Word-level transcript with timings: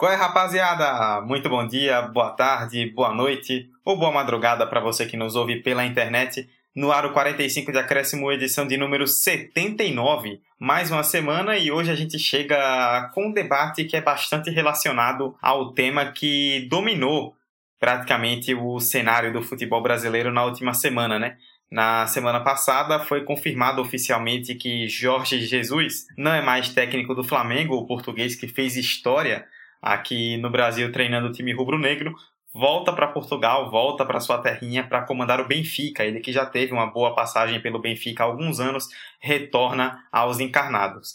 Qual 0.00 0.10
é, 0.10 0.14
rapaziada? 0.14 1.20
Muito 1.20 1.46
bom 1.50 1.66
dia, 1.66 2.00
boa 2.00 2.30
tarde, 2.30 2.86
boa 2.86 3.12
noite 3.12 3.68
ou 3.84 3.98
boa 3.98 4.10
madrugada 4.10 4.66
para 4.66 4.80
você 4.80 5.04
que 5.04 5.14
nos 5.14 5.36
ouve 5.36 5.56
pela 5.56 5.84
internet. 5.84 6.48
No 6.74 6.90
Aro 6.90 7.12
45 7.12 7.70
de 7.70 7.76
Acréscimo, 7.76 8.32
edição 8.32 8.66
de 8.66 8.78
número 8.78 9.06
79. 9.06 10.40
Mais 10.58 10.90
uma 10.90 11.02
semana 11.02 11.58
e 11.58 11.70
hoje 11.70 11.90
a 11.90 11.94
gente 11.94 12.18
chega 12.18 13.10
com 13.12 13.26
um 13.26 13.30
debate 13.30 13.84
que 13.84 13.94
é 13.94 14.00
bastante 14.00 14.48
relacionado 14.48 15.36
ao 15.42 15.74
tema 15.74 16.06
que 16.06 16.66
dominou 16.70 17.36
praticamente 17.78 18.54
o 18.54 18.80
cenário 18.80 19.30
do 19.30 19.42
futebol 19.42 19.82
brasileiro 19.82 20.32
na 20.32 20.46
última 20.46 20.72
semana, 20.72 21.18
né? 21.18 21.36
Na 21.70 22.06
semana 22.06 22.40
passada 22.40 23.00
foi 23.00 23.22
confirmado 23.22 23.82
oficialmente 23.82 24.54
que 24.54 24.88
Jorge 24.88 25.44
Jesus 25.44 26.06
não 26.16 26.32
é 26.32 26.40
mais 26.40 26.70
técnico 26.70 27.14
do 27.14 27.22
Flamengo, 27.22 27.74
o 27.74 27.86
português 27.86 28.34
que 28.34 28.48
fez 28.48 28.78
história 28.78 29.46
aqui 29.80 30.36
no 30.36 30.50
Brasil 30.50 30.90
treinando 30.92 31.28
o 31.28 31.32
time 31.32 31.52
rubro-negro, 31.52 32.14
volta 32.52 32.92
para 32.92 33.08
Portugal, 33.08 33.70
volta 33.70 34.04
para 34.04 34.20
sua 34.20 34.38
terrinha 34.38 34.86
para 34.86 35.02
comandar 35.02 35.40
o 35.40 35.46
Benfica. 35.46 36.04
Ele 36.04 36.20
que 36.20 36.32
já 36.32 36.44
teve 36.44 36.72
uma 36.72 36.86
boa 36.86 37.14
passagem 37.14 37.60
pelo 37.60 37.80
Benfica 37.80 38.24
há 38.24 38.26
alguns 38.26 38.60
anos, 38.60 38.88
retorna 39.20 40.04
aos 40.12 40.40
encarnados. 40.40 41.14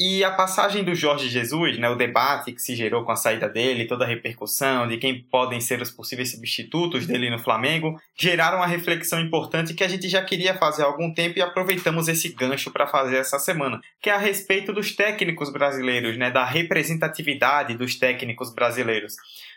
E 0.00 0.22
a 0.22 0.30
passagem 0.30 0.84
do 0.84 0.94
Jorge 0.94 1.28
Jesus, 1.28 1.76
né, 1.76 1.90
o 1.90 1.96
debate 1.96 2.52
que 2.52 2.62
se 2.62 2.76
gerou 2.76 3.04
com 3.04 3.10
a 3.10 3.16
saída 3.16 3.48
dele, 3.48 3.84
toda 3.84 4.04
a 4.04 4.06
repercussão 4.06 4.86
de 4.86 4.96
quem 4.96 5.20
podem 5.20 5.60
ser 5.60 5.82
os 5.82 5.90
possíveis 5.90 6.30
substitutos 6.30 7.04
dele 7.04 7.28
no 7.28 7.38
Flamengo, 7.40 8.00
geraram 8.16 8.58
uma 8.58 8.66
reflexão 8.66 9.18
importante 9.18 9.74
que 9.74 9.82
a 9.82 9.88
gente 9.88 10.08
já 10.08 10.22
queria 10.22 10.54
fazer 10.54 10.84
há 10.84 10.86
algum 10.86 11.12
tempo 11.12 11.36
e 11.36 11.42
aproveitamos 11.42 12.06
esse 12.06 12.28
gancho 12.28 12.70
para 12.70 12.86
fazer 12.86 13.16
essa 13.16 13.40
semana, 13.40 13.80
que 14.00 14.08
é 14.08 14.12
a 14.12 14.18
respeito 14.18 14.72
dos 14.72 14.94
técnicos 14.94 15.52
brasileiros, 15.52 16.16
né, 16.16 16.30
da 16.30 16.44
representatividade 16.44 17.76
dos 17.76 17.96
técnicos 17.96 18.54
brasileiros. 18.54 19.16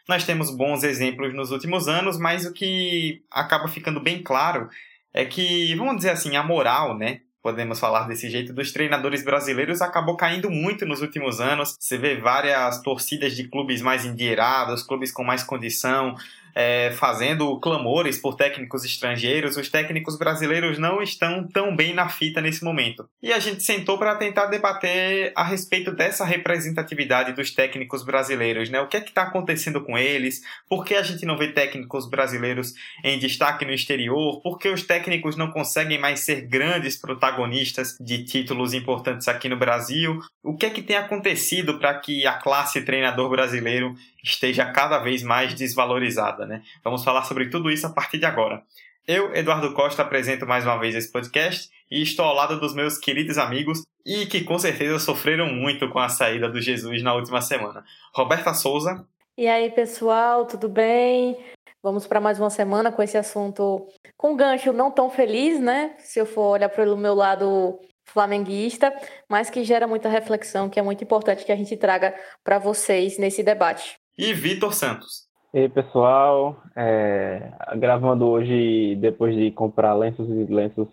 Nós 0.10 0.26
temos 0.26 0.50
bons 0.50 0.84
exemplos 0.84 1.36
nos 1.36 1.52
últimos 1.52 1.88
anos, 1.88 2.18
mas 2.18 2.48
o 2.48 2.52
que 2.54 3.22
acaba 3.30 3.68
ficando 3.68 4.00
bem 4.00 4.24
claro 4.24 4.68
é 5.14 5.24
que, 5.24 5.76
vamos 5.76 5.98
dizer 5.98 6.10
assim, 6.10 6.36
a 6.36 6.42
moral, 6.42 6.98
né, 6.98 7.22
podemos 7.42 7.80
falar 7.80 8.08
desse 8.08 8.30
jeito, 8.30 8.54
dos 8.54 8.72
treinadores 8.72 9.24
brasileiros 9.24 9.82
acabou 9.82 10.16
caindo 10.16 10.50
muito 10.50 10.86
nos 10.86 11.02
últimos 11.02 11.42
anos. 11.42 11.76
Você 11.80 11.98
vê 11.98 12.16
várias 12.16 12.82
torcidas 12.82 13.36
de 13.36 13.48
clubes 13.48 13.82
mais 13.82 14.06
endinheirados, 14.06 14.84
clubes 14.84 15.12
com 15.12 15.24
mais 15.24 15.44
condição, 15.44 16.16
é, 16.56 16.92
fazendo 16.92 17.60
clamores 17.60 18.18
por 18.18 18.36
técnicos 18.36 18.84
estrangeiros, 18.84 19.58
os 19.58 19.70
técnicos 19.70 20.18
brasileiros 20.18 20.78
não 20.78 21.02
estão 21.02 21.48
tão 21.48 21.76
bem 21.76 21.94
na 21.94 22.10
fita 22.10 22.42
nesse 22.42 22.64
momento. 22.64 23.08
E 23.22 23.32
a 23.32 23.40
gente 23.40 23.64
sentou 23.64 23.98
para 23.98 24.16
tentar 24.16 24.48
debater 24.48 25.32
a 25.36 25.44
respeito 25.44 25.92
dessa 25.92 26.26
representatividade 26.26 27.34
dos 27.34 27.52
técnicos 27.52 28.04
brasileiros, 28.04 28.70
né? 28.70 28.82
O 28.82 28.88
que 28.88 28.98
é 28.98 29.02
que 29.02 29.10
está 29.10 29.24
acontecendo 29.24 29.82
com 29.82 29.98
eles? 29.98 30.42
Por 30.68 30.86
que 30.86 30.96
a 30.96 31.04
gente 31.04 31.26
não 31.26 31.38
vê 31.38 31.50
técnicos 31.50 32.10
brasileiros 32.10 32.74
em 33.04 33.20
destaque 33.20 33.66
no 33.66 33.74
exterior? 33.74 34.42
Por 34.42 34.58
que 34.58 34.70
os 34.70 34.84
técnicos 34.84 35.36
não 35.36 35.52
conseguem 35.52 36.00
mais 36.00 36.22
ser 36.22 36.48
grandes 36.48 36.98
protagonistas 36.98 37.96
de 38.00 38.24
títulos 38.24 38.74
importantes 38.74 39.28
aqui 39.28 39.48
no 39.48 39.58
Brasil? 39.58 40.20
O 40.44 40.56
que 40.56 40.66
é 40.66 40.70
que 40.70 40.82
tem 40.82 40.98
acontecido 40.98 41.80
para 41.80 41.94
que 42.00 42.26
a 42.26 42.34
classe 42.34 42.82
treinador 42.82 43.30
brasileiro 43.30 43.96
esteja 44.24 44.66
cada 44.72 45.00
vez 45.00 45.24
mais 45.24 45.54
desvalorizada, 45.54 46.46
né? 46.46 46.62
Vamos 46.84 47.04
falar 47.04 47.24
sobre 47.24 47.50
tudo 47.50 47.72
isso 47.72 47.88
a 47.88 47.90
partir 47.90 48.18
de 48.18 48.26
agora. 48.26 48.64
Eu, 49.08 49.34
Eduardo 49.36 49.74
Costa, 49.74 50.04
apresento 50.04 50.46
mais 50.46 50.64
uma 50.64 50.78
vez 50.78 50.96
esse 50.96 51.12
podcast 51.12 51.70
e 51.90 52.02
estou 52.02 52.24
ao 52.24 52.36
lado 52.36 52.60
dos 52.60 52.74
meus 52.74 52.98
queridos 52.98 53.38
amigos 53.38 53.84
e 54.06 54.26
que 54.28 54.44
com 54.44 54.60
certeza 54.60 55.00
sofreram 55.00 55.48
muito 55.48 55.90
com 55.90 56.00
a 56.00 56.08
saída 56.08 56.48
do 56.48 56.62
Jesus 56.62 57.02
na 57.02 57.14
última 57.16 57.42
semana. 57.42 57.84
Roberta 58.14 58.54
Souza. 58.54 59.06
E 59.38 59.48
aí, 59.48 59.72
pessoal, 59.72 60.46
tudo 60.46 60.70
bem? 60.70 61.36
Vamos 61.82 62.06
para 62.06 62.22
mais 62.22 62.40
uma 62.40 62.52
semana 62.52 62.92
com 62.92 63.02
esse 63.02 63.18
assunto 63.18 63.88
com 64.16 64.36
gancho 64.36 64.72
não 64.72 64.92
tão 64.92 65.10
feliz, 65.10 65.60
né? 65.60 65.96
Se 65.98 66.20
eu 66.20 66.28
for 66.28 66.52
olhar 66.52 66.70
pelo 66.70 66.96
meu 66.96 67.16
lado 67.16 67.80
flamenguista, 68.06 68.94
mas 69.28 69.50
que 69.50 69.64
gera 69.64 69.88
muita 69.88 70.10
reflexão, 70.10 70.70
que 70.70 70.80
é 70.80 70.84
muito 70.84 71.04
importante 71.04 71.44
que 71.44 71.52
a 71.52 71.56
gente 71.56 71.76
traga 71.76 72.14
para 72.44 72.60
vocês 72.60 73.18
nesse 73.18 73.42
debate 73.42 74.01
e 74.18 74.34
Vitor 74.34 74.74
Santos. 74.74 75.30
E 75.54 75.60
aí, 75.60 75.70
pessoal, 75.70 76.62
é, 76.76 77.52
gravando 77.76 78.26
hoje 78.28 78.96
depois 78.96 79.36
de 79.36 79.52
comprar 79.52 79.94
lenços 79.94 80.30
e 80.30 80.46
lenços 80.46 80.88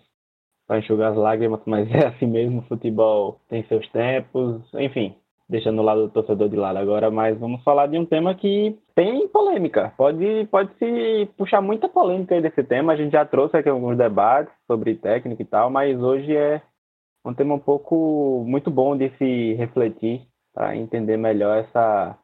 para 0.67 0.79
enxugar 0.79 1.11
as 1.11 1.17
lágrimas, 1.17 1.61
mas 1.65 1.89
é 1.91 2.07
assim 2.07 2.27
mesmo, 2.27 2.59
o 2.59 2.67
futebol 2.67 3.39
tem 3.47 3.63
seus 3.67 3.87
tempos, 3.89 4.61
enfim, 4.75 5.15
deixando 5.49 5.79
o 5.79 5.83
lado 5.83 6.03
do 6.03 6.09
torcedor 6.09 6.47
de 6.47 6.55
lado 6.55 6.77
agora, 6.77 7.09
mas 7.09 7.39
vamos 7.39 7.63
falar 7.63 7.87
de 7.87 7.97
um 7.97 8.05
tema 8.05 8.35
que 8.35 8.77
tem 8.93 9.27
polêmica, 9.29 9.93
pode, 9.97 10.45
pode 10.51 10.71
se 10.77 11.27
puxar 11.37 11.61
muita 11.61 11.89
polêmica 11.89 12.35
aí 12.35 12.41
desse 12.41 12.63
tema, 12.63 12.93
a 12.93 12.95
gente 12.95 13.13
já 13.13 13.25
trouxe 13.25 13.57
aqui 13.57 13.67
alguns 13.67 13.97
debates 13.97 14.53
sobre 14.67 14.93
técnica 14.95 15.41
e 15.41 15.45
tal, 15.45 15.71
mas 15.71 15.99
hoje 15.99 16.35
é 16.35 16.61
um 17.25 17.33
tema 17.33 17.55
um 17.55 17.59
pouco 17.59 18.43
muito 18.45 18.69
bom 18.69 18.95
de 18.95 19.09
se 19.17 19.53
refletir 19.53 20.21
para 20.53 20.75
entender 20.75 21.17
melhor 21.17 21.57
essa 21.57 22.15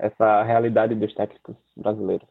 essa 0.00 0.42
realidade 0.42 0.94
dos 0.94 1.14
técnicos 1.14 1.56
brasileiros. 1.76 2.26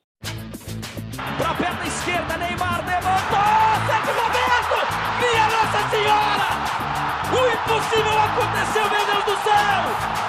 Perna 1.57 1.85
esquerda, 1.85 2.37
Neymar 2.37 2.85
levantou! 2.85 3.69
Roberto! 4.19 4.77
Minha 5.19 5.45
Nossa 5.47 5.81
Senhora! 5.89 6.49
O 7.31 7.39
impossível 7.47 8.17
aconteceu, 8.19 8.89
meu 8.89 9.05
Deus 9.05 9.25
do 9.25 9.35
céu! 9.43 10.28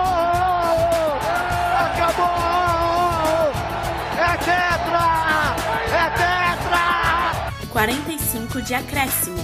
45 7.71 8.61
de 8.63 8.73
acréscimo. 8.73 9.37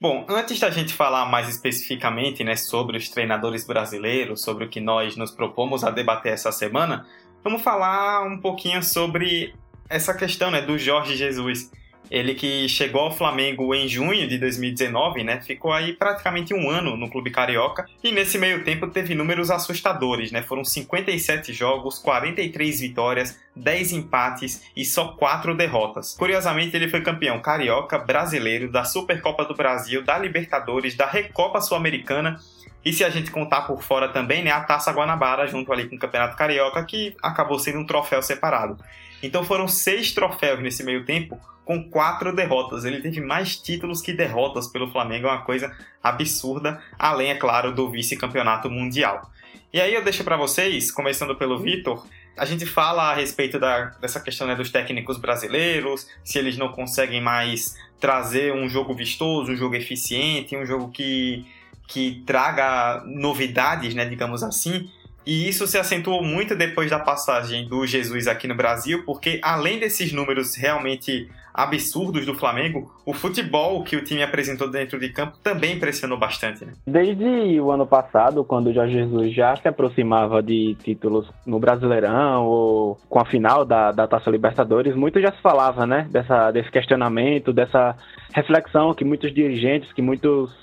Bom, 0.00 0.24
antes 0.26 0.58
da 0.58 0.70
gente 0.70 0.94
falar 0.94 1.26
mais 1.26 1.50
especificamente 1.50 2.42
né, 2.42 2.56
sobre 2.56 2.96
os 2.96 3.10
treinadores 3.10 3.66
brasileiros, 3.66 4.42
sobre 4.42 4.64
o 4.64 4.68
que 4.70 4.80
nós 4.80 5.16
nos 5.16 5.30
propomos 5.30 5.84
a 5.84 5.90
debater 5.90 6.32
essa 6.32 6.50
semana, 6.50 7.06
vamos 7.44 7.60
falar 7.60 8.22
um 8.22 8.40
pouquinho 8.40 8.82
sobre 8.82 9.54
essa 9.90 10.14
questão 10.14 10.50
né, 10.50 10.62
do 10.62 10.78
Jorge 10.78 11.14
Jesus. 11.14 11.70
Ele 12.10 12.34
que 12.34 12.68
chegou 12.68 13.02
ao 13.02 13.16
Flamengo 13.16 13.74
em 13.74 13.86
junho 13.88 14.26
de 14.26 14.38
2019, 14.38 15.24
né? 15.24 15.40
Ficou 15.40 15.72
aí 15.72 15.92
praticamente 15.92 16.54
um 16.54 16.70
ano 16.70 16.96
no 16.96 17.10
clube 17.10 17.30
carioca 17.30 17.86
e 18.02 18.10
nesse 18.12 18.38
meio 18.38 18.64
tempo 18.64 18.86
teve 18.88 19.14
números 19.14 19.50
assustadores, 19.50 20.32
né? 20.32 20.42
Foram 20.42 20.64
57 20.64 21.52
jogos, 21.52 21.98
43 21.98 22.80
vitórias, 22.80 23.38
10 23.54 23.92
empates 23.92 24.62
e 24.76 24.84
só 24.84 25.08
4 25.08 25.54
derrotas. 25.54 26.14
Curiosamente, 26.14 26.76
ele 26.76 26.88
foi 26.88 27.02
campeão 27.02 27.40
carioca, 27.40 27.98
brasileiro, 27.98 28.70
da 28.70 28.84
Supercopa 28.84 29.44
do 29.44 29.54
Brasil, 29.54 30.02
da 30.02 30.18
Libertadores, 30.18 30.96
da 30.96 31.06
Recopa 31.06 31.60
Sul-Americana 31.60 32.38
e 32.84 32.92
se 32.92 33.04
a 33.04 33.10
gente 33.10 33.30
contar 33.30 33.62
por 33.62 33.82
fora 33.82 34.08
também, 34.08 34.42
né, 34.42 34.50
a 34.50 34.60
Taça 34.60 34.92
Guanabara 34.92 35.46
junto 35.46 35.72
ali 35.72 35.88
com 35.88 35.96
o 35.96 35.98
Campeonato 35.98 36.36
Carioca, 36.36 36.82
que 36.84 37.14
acabou 37.22 37.58
sendo 37.58 37.78
um 37.80 37.84
troféu 37.86 38.22
separado. 38.22 38.78
Então 39.22 39.44
foram 39.44 39.66
seis 39.66 40.12
troféus 40.12 40.60
nesse 40.60 40.84
meio 40.84 41.04
tempo, 41.04 41.40
com 41.64 41.90
quatro 41.90 42.34
derrotas. 42.34 42.84
Ele 42.84 43.00
teve 43.00 43.20
mais 43.20 43.56
títulos 43.56 44.00
que 44.00 44.12
derrotas 44.12 44.68
pelo 44.68 44.90
Flamengo, 44.90 45.26
é 45.26 45.30
uma 45.30 45.42
coisa 45.42 45.74
absurda, 46.02 46.82
além, 46.98 47.30
é 47.30 47.34
claro, 47.34 47.74
do 47.74 47.90
vice-campeonato 47.90 48.70
mundial. 48.70 49.30
E 49.72 49.80
aí 49.80 49.92
eu 49.92 50.02
deixo 50.02 50.24
para 50.24 50.36
vocês, 50.36 50.90
começando 50.90 51.36
pelo 51.36 51.58
Vitor, 51.58 52.06
a 52.38 52.44
gente 52.46 52.64
fala 52.64 53.10
a 53.10 53.14
respeito 53.14 53.58
da, 53.58 53.86
dessa 54.00 54.20
questão 54.20 54.46
né, 54.46 54.54
dos 54.54 54.70
técnicos 54.70 55.18
brasileiros, 55.18 56.08
se 56.24 56.38
eles 56.38 56.56
não 56.56 56.70
conseguem 56.72 57.20
mais 57.20 57.76
trazer 58.00 58.54
um 58.54 58.68
jogo 58.68 58.94
vistoso, 58.94 59.52
um 59.52 59.56
jogo 59.56 59.74
eficiente, 59.74 60.56
um 60.56 60.64
jogo 60.64 60.88
que, 60.90 61.44
que 61.86 62.22
traga 62.24 63.02
novidades, 63.04 63.94
né, 63.94 64.06
digamos 64.06 64.42
assim. 64.42 64.88
E 65.26 65.48
isso 65.48 65.66
se 65.66 65.76
acentuou 65.76 66.22
muito 66.22 66.54
depois 66.54 66.90
da 66.90 66.98
passagem 66.98 67.68
do 67.68 67.86
Jesus 67.86 68.26
aqui 68.26 68.48
no 68.48 68.54
Brasil, 68.54 69.02
porque 69.04 69.40
além 69.42 69.78
desses 69.78 70.12
números 70.12 70.56
realmente 70.56 71.28
absurdos 71.58 72.24
do 72.24 72.34
Flamengo, 72.34 72.88
o 73.04 73.12
futebol 73.12 73.82
que 73.82 73.96
o 73.96 74.04
time 74.04 74.22
apresentou 74.22 74.70
dentro 74.70 74.98
de 74.98 75.08
campo 75.08 75.36
também 75.42 75.74
impressionou 75.74 76.16
bastante. 76.16 76.64
Né? 76.64 76.72
Desde 76.86 77.60
o 77.60 77.72
ano 77.72 77.84
passado, 77.84 78.44
quando 78.44 78.68
o 78.68 78.72
Jorge 78.72 78.92
Jesus 78.92 79.34
já 79.34 79.56
se 79.56 79.66
aproximava 79.66 80.40
de 80.40 80.76
títulos 80.76 81.28
no 81.44 81.58
Brasileirão 81.58 82.46
ou 82.46 82.96
com 83.08 83.18
a 83.18 83.24
final 83.24 83.64
da, 83.64 83.90
da 83.90 84.06
Taça 84.06 84.30
Libertadores, 84.30 84.94
muito 84.94 85.20
já 85.20 85.32
se 85.32 85.42
falava 85.42 85.84
né, 85.84 86.06
dessa, 86.08 86.52
desse 86.52 86.70
questionamento, 86.70 87.52
dessa 87.52 87.96
reflexão 88.32 88.94
que 88.94 89.04
muitos 89.04 89.34
dirigentes, 89.34 89.92
que 89.92 90.00
muitos 90.00 90.56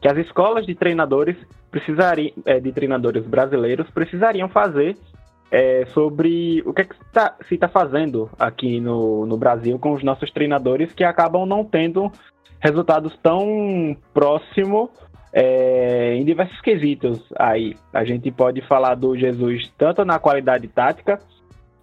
que 0.00 0.08
as 0.08 0.18
escolas 0.18 0.66
de 0.66 0.74
treinadores 0.74 1.36
precisariam, 1.72 2.32
é, 2.44 2.60
de 2.60 2.70
treinadores 2.70 3.26
brasileiros 3.26 3.90
precisariam 3.90 4.48
fazer 4.48 4.96
é, 5.50 5.84
sobre 5.86 6.62
o 6.64 6.72
que, 6.72 6.82
é 6.82 6.84
que 6.84 6.94
tá, 7.12 7.34
se 7.48 7.54
está 7.54 7.68
fazendo 7.68 8.30
aqui 8.38 8.78
no, 8.78 9.26
no 9.26 9.36
Brasil 9.36 9.78
com 9.78 9.92
os 9.92 10.04
nossos 10.04 10.30
treinadores 10.30 10.92
que 10.92 11.02
acabam 11.02 11.46
não 11.46 11.64
tendo 11.64 12.12
resultados 12.60 13.18
tão 13.22 13.96
próximos 14.14 14.90
é, 15.32 16.14
em 16.14 16.24
diversos 16.24 16.60
quesitos. 16.60 17.18
Aí 17.38 17.74
a 17.92 18.04
gente 18.04 18.30
pode 18.30 18.60
falar 18.62 18.94
do 18.94 19.16
Jesus 19.16 19.72
tanto 19.76 20.04
na 20.04 20.18
qualidade 20.18 20.68
tática 20.68 21.18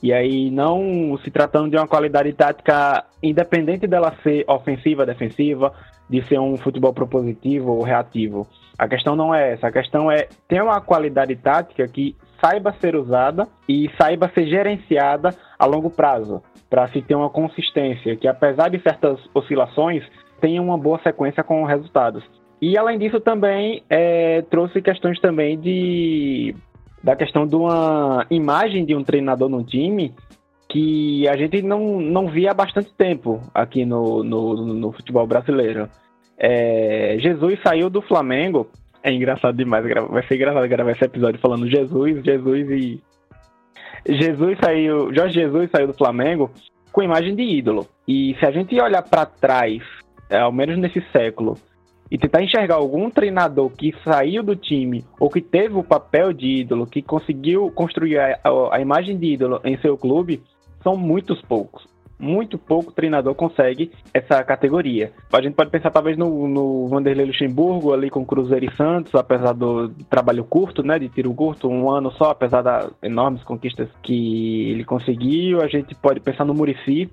e 0.02 0.14
aí 0.14 0.50
não 0.50 1.20
se 1.24 1.30
tratando 1.30 1.72
de 1.72 1.78
uma 1.78 1.88
qualidade 1.88 2.32
tática 2.34 3.04
independente 3.22 3.86
dela 3.86 4.16
ser 4.24 4.46
ofensiva, 4.48 5.06
defensiva, 5.06 5.74
de 6.10 6.26
ser 6.28 6.40
um 6.40 6.58
futebol 6.58 6.94
propositivo 6.94 7.72
ou 7.72 7.84
reativo. 7.84 8.48
A 8.78 8.88
questão 8.88 9.16
não 9.16 9.34
é 9.34 9.54
essa, 9.54 9.68
a 9.68 9.72
questão 9.72 10.12
é 10.12 10.28
ter 10.48 10.62
uma 10.64 10.82
qualidade 10.82 11.36
tática 11.36 11.88
que 11.88 12.16
saiba 12.42 12.74
ser 12.80 12.96
usada 12.96 13.48
e 13.68 13.90
saiba 13.98 14.32
ser 14.34 14.48
gerenciada 14.48 15.36
a 15.58 15.66
longo 15.66 15.90
prazo, 15.90 16.42
para 16.70 16.88
se 16.88 17.02
ter 17.02 17.16
uma 17.16 17.30
consistência 17.30 18.16
que, 18.16 18.28
apesar 18.28 18.70
de 18.70 18.80
certas 18.80 19.20
oscilações, 19.34 20.04
tenha 20.40 20.62
uma 20.62 20.78
boa 20.78 21.00
sequência 21.04 21.44
com 21.44 21.66
resultados. 21.66 22.24
E 22.62 22.78
além 22.78 22.98
disso 22.98 23.20
também 23.20 23.84
é, 23.90 24.42
trouxe 24.44 24.82
questões 24.82 25.20
também 25.20 25.60
de 25.60 26.56
da 27.02 27.16
questão 27.16 27.48
de 27.48 27.56
uma 27.56 28.26
imagem 28.30 28.84
de 28.84 28.94
um 28.94 29.04
treinador 29.04 29.48
no 29.48 29.64
time 29.64 30.14
que 30.70 31.28
a 31.28 31.36
gente 31.36 31.64
não, 31.64 32.00
não 32.00 32.28
via 32.28 32.52
há 32.52 32.54
bastante 32.54 32.94
tempo 32.94 33.42
aqui 33.54 33.84
no, 33.84 34.24
no, 34.24 34.56
no 34.74 34.92
futebol 34.92 35.26
brasileiro. 35.26 35.90
É, 36.38 37.18
Jesus 37.20 37.60
saiu 37.64 37.90
do 37.90 38.02
Flamengo. 38.04 38.70
É 39.02 39.12
engraçado 39.12 39.58
demais, 39.58 39.84
vai 40.10 40.26
ser 40.28 40.36
engraçado 40.36 40.68
gravar 40.68 40.92
esse 40.92 41.04
episódio 41.04 41.40
falando 41.40 41.70
Jesus, 41.70 42.24
Jesus 42.24 42.70
e. 42.70 43.02
Jesus 44.08 44.58
saiu. 44.64 45.14
Jorge 45.14 45.34
Jesus 45.34 45.70
saiu 45.72 45.88
do 45.88 45.94
Flamengo 45.94 46.52
com 46.92 47.02
imagem 47.02 47.36
de 47.36 47.44
ídolo. 47.44 47.88
E 48.08 48.36
se 48.40 48.46
a 48.46 48.52
gente 48.52 48.80
olhar 48.80 49.02
para 49.02 49.26
trás, 49.26 49.82
é, 50.30 50.38
ao 50.38 50.52
menos 50.52 50.78
nesse 50.78 51.02
século, 51.12 51.58
e 52.12 52.18
tentar 52.18 52.44
enxergar 52.44 52.76
algum 52.76 53.10
treinador 53.10 53.70
que 53.72 53.94
saiu 54.04 54.42
do 54.42 54.56
time 54.56 55.04
ou 55.20 55.30
que 55.30 55.42
teve 55.42 55.76
o 55.76 55.84
papel 55.84 56.34
de 56.34 56.62
ídolo, 56.62 56.88
que 56.88 57.02
conseguiu 57.02 57.72
construir 57.72 58.18
a, 58.20 58.40
a, 58.44 58.78
a 58.78 58.82
imagem 58.82 59.18
de 59.18 59.34
ídolo 59.34 59.62
em 59.64 59.78
seu 59.78 59.98
clube, 59.98 60.42
são 60.84 60.96
muitos 60.96 61.42
poucos. 61.42 61.88
Muito 62.20 62.58
pouco 62.58 62.92
treinador 62.92 63.34
consegue 63.34 63.92
essa 64.14 64.44
categoria. 64.44 65.14
A 65.32 65.42
gente 65.42 65.54
pode 65.54 65.70
pensar 65.70 65.90
talvez 65.90 66.18
no, 66.18 66.50
no 66.50 66.88
Vanderlei 66.90 67.26
Luxemburgo 67.26 67.94
ali 67.94 68.10
com 68.10 68.26
Cruzeiro 68.26 68.66
e 68.66 68.76
Santos, 68.76 69.16
apesar 69.16 69.54
do 69.54 69.88
trabalho 70.10 70.44
curto, 70.44 70.84
né, 70.84 71.00
de 71.00 71.08
tiro 71.08 71.34
curto, 71.34 71.70
um 71.70 71.90
ano 71.90 72.12
só, 72.12 72.32
apesar 72.32 72.62
das 72.62 72.92
enormes 73.02 73.42
conquistas 73.44 73.88
que 74.04 74.70
ele 74.70 74.84
conseguiu. 74.84 75.62
A 75.62 75.68
gente 75.68 75.96
pode 75.96 76.20
pensar 76.20 76.44
no 76.44 76.54
Murici, 76.54 77.10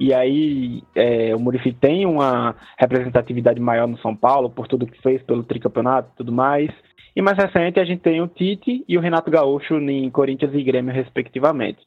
e 0.00 0.14
aí 0.14 0.82
é, 0.96 1.36
o 1.36 1.38
Murici 1.38 1.72
tem 1.72 2.06
uma 2.06 2.56
representatividade 2.78 3.60
maior 3.60 3.86
no 3.86 3.98
São 3.98 4.16
Paulo 4.16 4.48
por 4.50 4.66
tudo 4.66 4.86
que 4.86 5.00
fez 5.00 5.22
pelo 5.22 5.44
tricampeonato 5.44 6.10
e 6.12 6.16
tudo 6.16 6.32
mais. 6.32 6.70
E 7.14 7.20
mais 7.20 7.36
recente 7.36 7.78
a 7.78 7.84
gente 7.84 8.00
tem 8.00 8.20
o 8.22 8.26
Tite 8.26 8.82
e 8.88 8.96
o 8.96 9.00
Renato 9.00 9.30
Gaúcho 9.30 9.74
em 9.74 10.10
Corinthians 10.10 10.54
e 10.54 10.62
Grêmio, 10.62 10.94
respectivamente. 10.94 11.80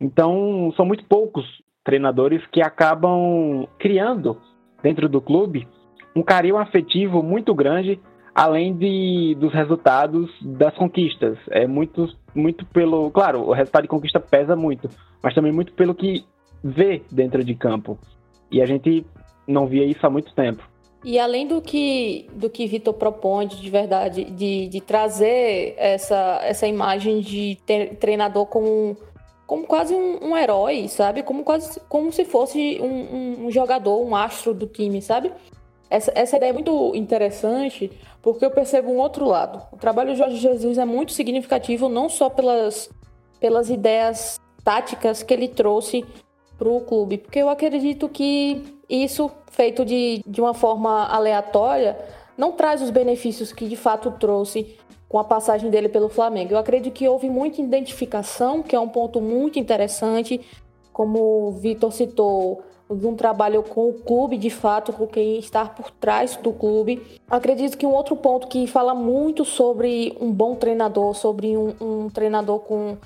Então, 0.00 0.72
são 0.76 0.84
muito 0.84 1.04
poucos 1.04 1.44
treinadores 1.84 2.44
que 2.48 2.60
acabam 2.60 3.66
criando 3.78 4.40
dentro 4.82 5.08
do 5.08 5.20
clube 5.20 5.66
um 6.14 6.22
carinho 6.22 6.56
afetivo 6.56 7.22
muito 7.22 7.54
grande, 7.54 8.00
além 8.34 8.74
de, 8.74 9.36
dos 9.38 9.52
resultados 9.52 10.30
das 10.40 10.74
conquistas. 10.74 11.38
É 11.50 11.66
muito, 11.66 12.08
muito 12.34 12.64
pelo. 12.66 13.10
Claro, 13.10 13.42
o 13.42 13.52
resultado 13.52 13.82
de 13.82 13.88
conquista 13.88 14.18
pesa 14.18 14.56
muito, 14.56 14.88
mas 15.22 15.34
também 15.34 15.52
muito 15.52 15.72
pelo 15.74 15.94
que 15.94 16.24
vê 16.64 17.02
dentro 17.10 17.44
de 17.44 17.54
campo. 17.54 17.98
E 18.50 18.62
a 18.62 18.66
gente 18.66 19.04
não 19.46 19.66
via 19.66 19.84
isso 19.84 20.06
há 20.06 20.10
muito 20.10 20.34
tempo. 20.34 20.66
E 21.04 21.18
além 21.18 21.46
do 21.46 21.60
que 21.60 22.26
do 22.34 22.48
que 22.48 22.66
Vitor 22.66 22.94
propõe 22.94 23.46
de 23.46 23.70
verdade, 23.70 24.24
de, 24.24 24.68
de 24.68 24.80
trazer 24.80 25.74
essa, 25.76 26.40
essa 26.42 26.66
imagem 26.66 27.20
de 27.20 27.58
treinador 28.00 28.46
como 28.46 28.96
como 29.46 29.66
quase 29.66 29.94
um, 29.94 30.30
um, 30.30 30.36
herói, 30.36 30.88
sabe? 30.88 31.22
Como 31.22 31.44
quase 31.44 31.80
como 31.88 32.12
se 32.12 32.24
fosse 32.24 32.80
um, 32.80 33.46
um, 33.46 33.50
jogador, 33.50 34.04
um 34.04 34.14
astro 34.16 34.52
do 34.52 34.66
time, 34.66 35.00
sabe? 35.00 35.32
Essa, 35.88 36.12
essa 36.16 36.36
ideia 36.36 36.50
é 36.50 36.52
muito 36.52 36.92
interessante 36.96 37.92
porque 38.20 38.44
eu 38.44 38.50
percebo 38.50 38.90
um 38.90 38.98
outro 38.98 39.24
lado. 39.24 39.62
O 39.72 39.76
trabalho 39.76 40.12
de 40.12 40.18
Jorge 40.18 40.36
Jesus 40.36 40.78
é 40.78 40.84
muito 40.84 41.12
significativo 41.12 41.88
não 41.88 42.08
só 42.08 42.28
pelas, 42.28 42.90
pelas 43.38 43.70
ideias 43.70 44.40
táticas 44.64 45.22
que 45.22 45.32
ele 45.32 45.46
trouxe 45.46 46.04
para 46.58 46.68
o 46.68 46.80
clube, 46.80 47.18
porque 47.18 47.38
eu 47.38 47.48
acredito 47.48 48.08
que 48.08 48.80
isso, 48.88 49.30
feito 49.52 49.84
de, 49.84 50.22
de 50.26 50.40
uma 50.40 50.54
forma 50.54 51.06
aleatória, 51.06 51.96
não 52.36 52.52
traz 52.52 52.82
os 52.82 52.90
benefícios 52.90 53.52
que 53.52 53.68
de 53.68 53.76
fato 53.76 54.10
trouxe 54.12 54.76
com 55.08 55.18
a 55.18 55.24
passagem 55.24 55.70
dele 55.70 55.88
pelo 55.88 56.08
Flamengo. 56.08 56.52
Eu 56.52 56.58
acredito 56.58 56.92
que 56.92 57.08
houve 57.08 57.30
muita 57.30 57.60
identificação, 57.60 58.62
que 58.62 58.74
é 58.74 58.80
um 58.80 58.88
ponto 58.88 59.20
muito 59.20 59.58
interessante, 59.58 60.40
como 60.92 61.48
o 61.48 61.52
Vitor 61.52 61.92
citou, 61.92 62.62
de 62.94 63.06
um 63.06 63.14
trabalho 63.14 63.62
com 63.62 63.88
o 63.88 63.94
clube, 63.94 64.38
de 64.38 64.50
fato, 64.50 64.92
com 64.92 65.06
quem 65.06 65.38
está 65.38 65.64
por 65.66 65.90
trás 65.90 66.36
do 66.36 66.52
clube. 66.52 67.02
Acredito 67.28 67.76
que 67.76 67.86
um 67.86 67.92
outro 67.92 68.16
ponto 68.16 68.46
que 68.46 68.66
fala 68.66 68.94
muito 68.94 69.44
sobre 69.44 70.16
um 70.20 70.30
bom 70.30 70.54
treinador, 70.54 71.14
sobre 71.14 71.56
um, 71.56 71.74
um 71.80 72.08
treinador 72.08 72.60
com, 72.60 72.96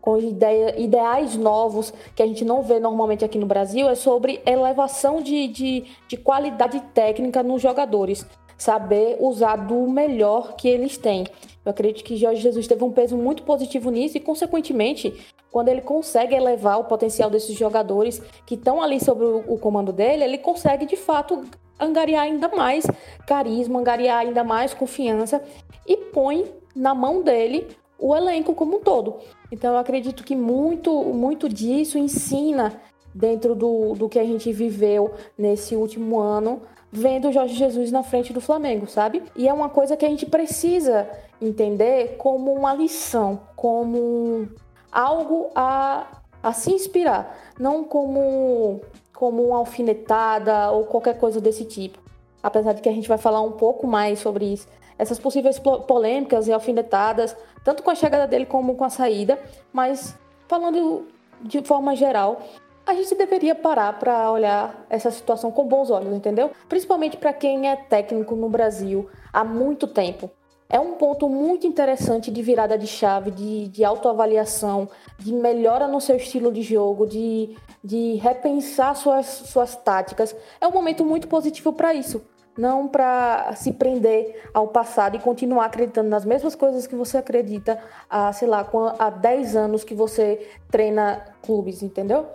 com 0.00 0.18
ideia, 0.18 0.78
ideais 0.78 1.36
novos, 1.36 1.92
que 2.14 2.22
a 2.22 2.26
gente 2.26 2.44
não 2.44 2.62
vê 2.62 2.78
normalmente 2.78 3.24
aqui 3.24 3.38
no 3.38 3.46
Brasil, 3.46 3.88
é 3.88 3.94
sobre 3.94 4.42
elevação 4.44 5.22
de, 5.22 5.48
de, 5.48 5.84
de 6.06 6.16
qualidade 6.18 6.78
técnica 6.92 7.42
nos 7.42 7.62
jogadores 7.62 8.26
saber 8.62 9.16
usar 9.18 9.56
do 9.56 9.88
melhor 9.88 10.54
que 10.54 10.68
eles 10.68 10.98
têm. 10.98 11.26
Eu 11.64 11.70
acredito 11.70 12.04
que 12.04 12.16
Jorge 12.16 12.42
Jesus 12.42 12.66
teve 12.66 12.84
um 12.84 12.92
peso 12.92 13.16
muito 13.16 13.42
positivo 13.42 13.90
nisso 13.90 14.18
e, 14.18 14.20
consequentemente, 14.20 15.14
quando 15.50 15.68
ele 15.68 15.80
consegue 15.80 16.34
elevar 16.34 16.78
o 16.78 16.84
potencial 16.84 17.30
desses 17.30 17.56
jogadores 17.56 18.22
que 18.44 18.54
estão 18.54 18.82
ali 18.82 19.02
sobre 19.02 19.24
o, 19.24 19.58
comando 19.58 19.92
dele, 19.92 20.24
ele 20.24 20.38
consegue 20.38 20.84
de 20.84 20.96
fato 20.96 21.42
angariar 21.78 22.24
ainda 22.24 22.48
mais 22.48 22.86
carisma, 23.26 23.80
angariar 23.80 24.18
ainda 24.18 24.44
mais 24.44 24.74
confiança 24.74 25.42
e 25.86 25.96
põe 25.96 26.44
na 26.76 26.94
mão 26.94 27.22
dele 27.22 27.66
o 27.98 28.14
elenco 28.14 28.54
como 28.54 28.76
um 28.76 28.80
todo. 28.80 29.16
Então 29.50 29.72
eu 29.72 29.78
acredito 29.78 30.22
que 30.22 30.36
muito, 30.36 30.92
muito 31.04 31.48
disso 31.48 31.98
ensina 31.98 32.78
dentro 33.14 33.54
do, 33.54 33.94
do 33.94 34.08
que 34.08 34.18
a 34.18 34.24
gente 34.24 34.52
viveu 34.52 35.12
nesse 35.36 35.74
último 35.74 36.20
ano 36.20 36.62
vendo 36.92 37.28
o 37.28 37.32
Jorge 37.32 37.54
Jesus 37.54 37.92
na 37.92 38.02
frente 38.02 38.32
do 38.32 38.40
Flamengo, 38.40 38.86
sabe? 38.86 39.22
E 39.36 39.48
é 39.48 39.52
uma 39.52 39.68
coisa 39.68 39.96
que 39.96 40.04
a 40.04 40.08
gente 40.08 40.26
precisa 40.26 41.08
entender 41.40 42.16
como 42.16 42.52
uma 42.52 42.74
lição, 42.74 43.40
como 43.54 44.48
algo 44.90 45.50
a, 45.54 46.06
a 46.42 46.52
se 46.52 46.72
inspirar, 46.72 47.36
não 47.58 47.84
como, 47.84 48.80
como 49.14 49.46
uma 49.46 49.58
alfinetada 49.58 50.70
ou 50.72 50.84
qualquer 50.84 51.18
coisa 51.18 51.40
desse 51.40 51.64
tipo. 51.64 51.98
Apesar 52.42 52.72
de 52.72 52.82
que 52.82 52.88
a 52.88 52.92
gente 52.92 53.08
vai 53.08 53.18
falar 53.18 53.42
um 53.42 53.52
pouco 53.52 53.86
mais 53.86 54.18
sobre 54.18 54.46
isso. 54.46 54.66
Essas 54.98 55.18
possíveis 55.18 55.58
polêmicas 55.58 56.48
e 56.48 56.52
alfinetadas, 56.52 57.36
tanto 57.64 57.82
com 57.82 57.90
a 57.90 57.94
chegada 57.94 58.26
dele 58.26 58.46
como 58.46 58.74
com 58.74 58.84
a 58.84 58.90
saída, 58.90 59.38
mas 59.72 60.14
falando 60.48 61.06
de 61.42 61.62
forma 61.62 61.96
geral, 61.96 62.42
a 62.90 62.94
gente 62.94 63.14
deveria 63.14 63.54
parar 63.54 63.98
para 63.98 64.30
olhar 64.30 64.84
essa 64.90 65.10
situação 65.10 65.50
com 65.50 65.64
bons 65.64 65.90
olhos, 65.90 66.12
entendeu? 66.12 66.50
Principalmente 66.68 67.16
para 67.16 67.32
quem 67.32 67.68
é 67.68 67.76
técnico 67.76 68.34
no 68.34 68.48
Brasil 68.48 69.08
há 69.32 69.44
muito 69.44 69.86
tempo. 69.86 70.30
É 70.68 70.78
um 70.78 70.92
ponto 70.92 71.28
muito 71.28 71.66
interessante 71.66 72.30
de 72.30 72.42
virada 72.42 72.78
de 72.78 72.86
chave, 72.86 73.30
de, 73.30 73.68
de 73.68 73.84
autoavaliação, 73.84 74.88
de 75.18 75.32
melhora 75.32 75.88
no 75.88 76.00
seu 76.00 76.16
estilo 76.16 76.52
de 76.52 76.62
jogo, 76.62 77.06
de, 77.06 77.56
de 77.82 78.14
repensar 78.16 78.94
suas, 78.94 79.26
suas 79.26 79.74
táticas. 79.74 80.34
É 80.60 80.66
um 80.66 80.72
momento 80.72 81.04
muito 81.04 81.26
positivo 81.26 81.72
para 81.72 81.92
isso. 81.94 82.22
não 82.58 82.86
para 82.86 83.52
se 83.54 83.72
prender 83.72 84.48
ao 84.52 84.68
passado 84.68 85.16
e 85.16 85.20
continuar 85.20 85.66
acreditando 85.66 86.08
nas 86.08 86.24
mesmas 86.24 86.54
coisas 86.54 86.86
que 86.86 86.94
você 86.94 87.16
acredita 87.18 87.82
há, 88.08 88.32
sei 88.32 88.46
lá, 88.46 88.68
há 88.98 89.10
10 89.10 89.56
anos 89.56 89.82
que 89.82 89.94
você 89.94 90.46
treina 90.70 91.24
clubes, 91.42 91.82
entendeu? 91.82 92.26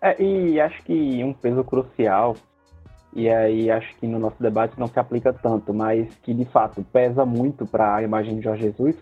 É, 0.00 0.22
e 0.22 0.60
acho 0.60 0.82
que 0.82 1.22
um 1.24 1.32
peso 1.32 1.62
crucial, 1.64 2.36
e 3.14 3.28
aí 3.28 3.70
acho 3.70 3.94
que 3.96 4.06
no 4.06 4.18
nosso 4.18 4.40
debate 4.42 4.78
não 4.78 4.86
se 4.86 4.98
aplica 4.98 5.32
tanto, 5.32 5.72
mas 5.72 6.14
que 6.16 6.34
de 6.34 6.44
fato 6.44 6.84
pesa 6.92 7.24
muito 7.24 7.66
para 7.66 7.96
a 7.96 8.02
imagem 8.02 8.36
de 8.36 8.42
Jorge 8.42 8.62
Jesus, 8.62 8.96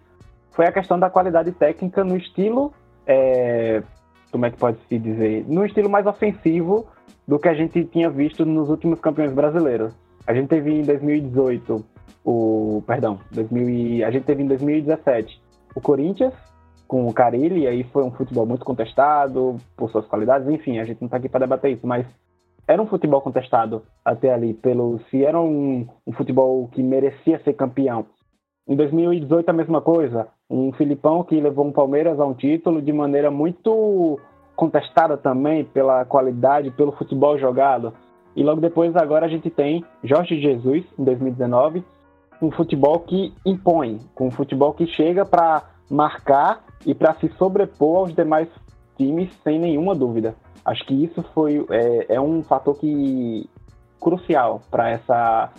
foi 0.53 0.67
a 0.67 0.73
questão 0.73 0.99
da 0.99 1.11
qualidade 1.11 1.51
técnica 1.53 2.05
no 2.05 2.17
estilo, 2.17 2.73
é, 3.07 3.83
como 4.31 4.47
é 4.47 4.51
que 4.51 4.57
pode 4.57 4.79
se 4.89 4.99
dizer, 4.99 5.45
no 5.49 5.65
estilo 5.67 5.91
mais 5.91 6.07
ofensivo 6.07 6.87
do 7.27 7.39
que 7.39 7.49
a 7.49 7.55
gente 7.55 7.85
tinha 7.85 8.09
visto 8.09 8.45
nos 8.45 8.69
últimos 8.69 9.01
campeões 9.01 9.33
brasileiros. 9.33 9.95
A 10.27 10.33
gente 10.33 10.49
teve 10.49 10.71
em 10.73 10.83
2018 10.83 11.85
o, 12.25 12.83
perdão, 12.87 13.19
2000, 13.33 14.07
a 14.07 14.11
gente 14.11 14.25
teve 14.25 14.43
em 14.43 14.47
2017 14.47 15.43
o 15.75 15.81
Corinthians 15.81 16.33
com 16.95 17.09
o 17.09 17.13
Carilli, 17.13 17.67
aí 17.67 17.83
foi 17.83 18.05
um 18.05 18.13
futebol 18.13 18.47
muito 18.47 18.65
contestado 18.65 19.57
por 19.77 19.91
suas 19.91 20.07
qualidades, 20.07 20.49
enfim, 20.49 20.79
a 20.79 20.85
gente 20.85 21.01
não 21.01 21.07
está 21.07 21.17
aqui 21.17 21.29
para 21.29 21.41
debater 21.41 21.73
isso, 21.73 21.85
mas 21.85 22.07
era 22.69 22.81
um 22.81 22.87
futebol 22.87 23.21
contestado 23.21 23.83
até 24.05 24.33
ali, 24.33 24.55
pelo 24.55 25.01
se 25.11 25.25
era 25.25 25.41
um, 25.41 25.89
um, 26.07 26.13
futebol 26.13 26.69
que 26.69 26.81
merecia 26.85 27.43
ser 27.43 27.55
campeão. 27.55 28.07
Em 28.69 28.77
2018 28.77 29.49
a 29.49 29.53
mesma 29.53 29.81
coisa, 29.81 30.29
um 30.49 30.73
Filipão 30.75 31.25
que 31.25 31.41
levou 31.41 31.67
um 31.67 31.73
Palmeiras 31.73 32.21
a 32.21 32.25
um 32.25 32.33
título 32.33 32.81
de 32.81 32.93
maneira 32.93 33.29
muito 33.29 34.21
contestada 34.55 35.17
também 35.17 35.65
pela 35.65 36.05
qualidade, 36.05 36.71
pelo 36.71 36.93
futebol 36.93 37.37
jogado. 37.37 37.93
E 38.37 38.45
logo 38.45 38.61
depois 38.61 38.95
agora 38.95 39.27
a 39.27 39.29
gente 39.29 39.51
tem 39.51 39.85
Jorge 40.05 40.41
Jesus 40.41 40.85
em 40.97 41.03
2019, 41.03 41.83
um 42.41 42.53
futebol 42.53 43.01
que 43.01 43.35
impõe, 43.45 43.99
com 44.15 44.29
um 44.29 44.31
futebol 44.31 44.73
que 44.73 44.87
chega 44.87 45.25
para 45.25 45.75
marcar 45.91 46.64
e 46.85 46.95
para 46.95 47.15
se 47.15 47.29
sobrepor 47.39 47.99
aos 47.99 48.15
demais 48.15 48.49
times 48.97 49.31
sem 49.43 49.59
nenhuma 49.59 49.95
dúvida. 49.95 50.35
Acho 50.65 50.85
que 50.87 51.05
isso 51.05 51.23
foi 51.35 51.65
é, 51.71 52.15
é 52.15 52.21
um 52.21 52.43
fator 52.43 52.79
que 52.79 53.49
crucial 54.01 54.63
para 54.71 54.91
essa 54.91 55.53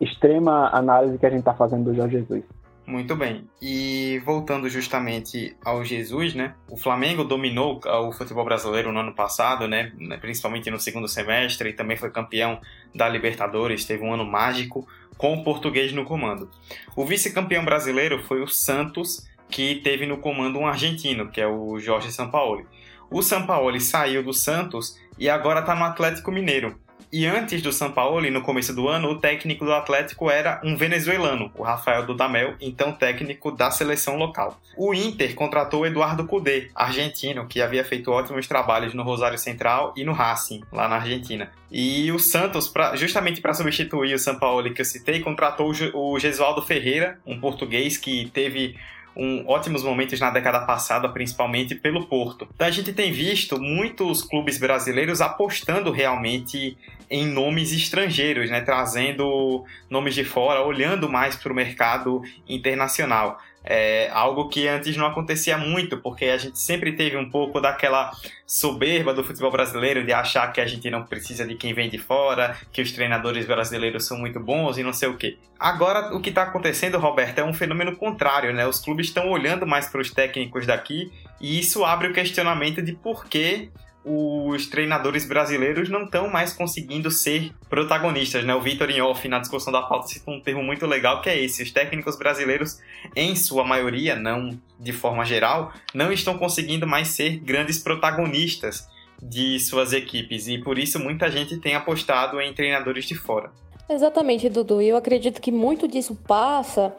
extrema 0.00 0.70
análise 0.72 1.18
que 1.18 1.26
a 1.26 1.30
gente 1.30 1.40
está 1.40 1.54
fazendo 1.54 1.90
do 1.90 1.94
Jorge 1.94 2.18
Jesus. 2.18 2.44
Muito 2.88 3.14
bem. 3.14 3.44
E 3.60 4.18
voltando 4.24 4.66
justamente 4.66 5.54
ao 5.62 5.84
Jesus, 5.84 6.34
né? 6.34 6.54
O 6.70 6.76
Flamengo 6.76 7.22
dominou 7.22 7.78
o 7.84 8.12
futebol 8.12 8.46
brasileiro 8.46 8.90
no 8.90 9.00
ano 9.00 9.14
passado, 9.14 9.68
né? 9.68 9.92
Principalmente 10.22 10.70
no 10.70 10.80
segundo 10.80 11.06
semestre 11.06 11.68
e 11.68 11.72
também 11.74 11.98
foi 11.98 12.10
campeão 12.10 12.58
da 12.94 13.06
Libertadores, 13.06 13.84
teve 13.84 14.02
um 14.02 14.14
ano 14.14 14.24
mágico 14.24 14.88
com 15.18 15.34
o 15.34 15.44
português 15.44 15.92
no 15.92 16.06
comando. 16.06 16.48
O 16.96 17.04
vice-campeão 17.04 17.62
brasileiro 17.62 18.22
foi 18.22 18.40
o 18.40 18.48
Santos, 18.48 19.28
que 19.48 19.76
teve 19.76 20.06
no 20.06 20.18
comando 20.18 20.58
um 20.58 20.66
argentino, 20.66 21.28
que 21.30 21.40
é 21.40 21.46
o 21.46 21.78
Jorge 21.78 22.12
Sampaoli. 22.12 22.66
O 23.10 23.22
Sampaoli 23.22 23.80
saiu 23.80 24.22
do 24.22 24.32
Santos 24.34 24.98
e 25.18 25.28
agora 25.28 25.60
está 25.60 25.74
no 25.74 25.84
Atlético 25.84 26.30
Mineiro. 26.30 26.78
E 27.10 27.24
antes 27.24 27.62
do 27.62 27.72
Sampaoli, 27.72 28.30
no 28.30 28.42
começo 28.42 28.74
do 28.74 28.86
ano, 28.86 29.08
o 29.08 29.18
técnico 29.18 29.64
do 29.64 29.72
Atlético 29.72 30.30
era 30.30 30.60
um 30.62 30.76
venezuelano, 30.76 31.50
o 31.56 31.62
Rafael 31.62 32.04
Dudamel, 32.04 32.54
então 32.60 32.92
técnico 32.92 33.50
da 33.50 33.70
seleção 33.70 34.16
local. 34.16 34.60
O 34.76 34.92
Inter 34.92 35.34
contratou 35.34 35.86
Eduardo 35.86 36.26
Cudê, 36.26 36.70
argentino, 36.74 37.46
que 37.46 37.62
havia 37.62 37.82
feito 37.82 38.10
ótimos 38.10 38.46
trabalhos 38.46 38.92
no 38.92 39.02
Rosário 39.02 39.38
Central 39.38 39.94
e 39.96 40.04
no 40.04 40.12
Racing, 40.12 40.60
lá 40.70 40.86
na 40.86 40.96
Argentina. 40.96 41.50
E 41.72 42.12
o 42.12 42.18
Santos, 42.18 42.68
pra, 42.68 42.94
justamente 42.94 43.40
para 43.40 43.54
substituir 43.54 44.12
o 44.12 44.18
Sampaoli 44.18 44.74
que 44.74 44.82
eu 44.82 44.84
citei, 44.84 45.20
contratou 45.20 45.72
o 45.94 46.18
Gesualdo 46.18 46.60
Ferreira, 46.60 47.18
um 47.26 47.40
português 47.40 47.96
que 47.96 48.28
teve 48.34 48.76
um, 49.18 49.44
ótimos 49.48 49.82
momentos 49.82 50.20
na 50.20 50.30
década 50.30 50.60
passada, 50.60 51.08
principalmente 51.08 51.74
pelo 51.74 52.06
Porto. 52.06 52.48
Então 52.54 52.66
a 52.66 52.70
gente 52.70 52.92
tem 52.92 53.10
visto 53.10 53.60
muitos 53.60 54.22
clubes 54.22 54.58
brasileiros 54.58 55.20
apostando 55.20 55.90
realmente 55.90 56.78
em 57.10 57.26
nomes 57.26 57.72
estrangeiros, 57.72 58.48
né, 58.50 58.60
trazendo 58.60 59.64
nomes 59.90 60.14
de 60.14 60.24
fora, 60.24 60.62
olhando 60.62 61.08
mais 61.08 61.34
para 61.34 61.52
o 61.52 61.56
mercado 61.56 62.22
internacional. 62.48 63.40
É 63.64 64.08
algo 64.12 64.48
que 64.48 64.66
antes 64.66 64.96
não 64.96 65.06
acontecia 65.06 65.58
muito, 65.58 65.98
porque 65.98 66.26
a 66.26 66.38
gente 66.38 66.58
sempre 66.58 66.92
teve 66.92 67.16
um 67.16 67.28
pouco 67.28 67.60
daquela 67.60 68.12
soberba 68.46 69.12
do 69.12 69.22
futebol 69.22 69.50
brasileiro 69.50 70.04
de 70.04 70.12
achar 70.12 70.50
que 70.52 70.60
a 70.60 70.66
gente 70.66 70.88
não 70.90 71.04
precisa 71.04 71.46
de 71.46 71.54
quem 71.54 71.74
vem 71.74 71.90
de 71.90 71.98
fora, 71.98 72.56
que 72.72 72.80
os 72.80 72.92
treinadores 72.92 73.46
brasileiros 73.46 74.06
são 74.06 74.16
muito 74.16 74.40
bons 74.40 74.78
e 74.78 74.82
não 74.82 74.92
sei 74.92 75.08
o 75.08 75.16
quê. 75.16 75.36
Agora, 75.58 76.14
o 76.14 76.20
que 76.20 76.30
está 76.30 76.44
acontecendo, 76.44 76.98
Roberto, 76.98 77.40
é 77.40 77.44
um 77.44 77.52
fenômeno 77.52 77.96
contrário, 77.96 78.54
né? 78.54 78.66
Os 78.66 78.80
clubes 78.80 79.08
estão 79.08 79.28
olhando 79.28 79.66
mais 79.66 79.88
para 79.88 80.00
os 80.00 80.10
técnicos 80.10 80.66
daqui 80.66 81.12
e 81.40 81.58
isso 81.58 81.84
abre 81.84 82.08
o 82.08 82.14
questionamento 82.14 82.80
de 82.80 82.92
por 82.92 83.26
que 83.26 83.70
os 84.10 84.66
treinadores 84.68 85.26
brasileiros 85.26 85.90
não 85.90 86.04
estão 86.04 86.30
mais 86.30 86.52
conseguindo 86.52 87.10
ser 87.10 87.52
protagonistas, 87.68 88.42
né? 88.42 88.54
O 88.54 88.60
Vitor 88.62 88.88
Inhoff, 88.90 89.28
na 89.28 89.38
discussão 89.38 89.70
da 89.70 89.82
pauta, 89.82 90.08
citou 90.08 90.32
um 90.32 90.40
termo 90.40 90.62
muito 90.62 90.86
legal 90.86 91.20
que 91.20 91.28
é 91.28 91.38
esse. 91.38 91.62
Os 91.62 91.70
técnicos 91.70 92.16
brasileiros, 92.16 92.80
em 93.14 93.36
sua 93.36 93.64
maioria, 93.64 94.16
não 94.16 94.58
de 94.80 94.92
forma 94.92 95.24
geral, 95.26 95.74
não 95.92 96.10
estão 96.10 96.38
conseguindo 96.38 96.86
mais 96.86 97.08
ser 97.08 97.38
grandes 97.40 97.78
protagonistas 97.78 98.88
de 99.22 99.60
suas 99.60 99.92
equipes 99.92 100.48
e 100.48 100.56
por 100.58 100.78
isso 100.78 100.98
muita 100.98 101.30
gente 101.30 101.58
tem 101.58 101.74
apostado 101.74 102.40
em 102.40 102.54
treinadores 102.54 103.04
de 103.04 103.14
fora. 103.14 103.50
Exatamente, 103.90 104.48
Dudu. 104.48 104.80
E 104.80 104.88
eu 104.88 104.96
acredito 104.96 105.40
que 105.40 105.52
muito 105.52 105.86
disso 105.86 106.14
passa 106.14 106.94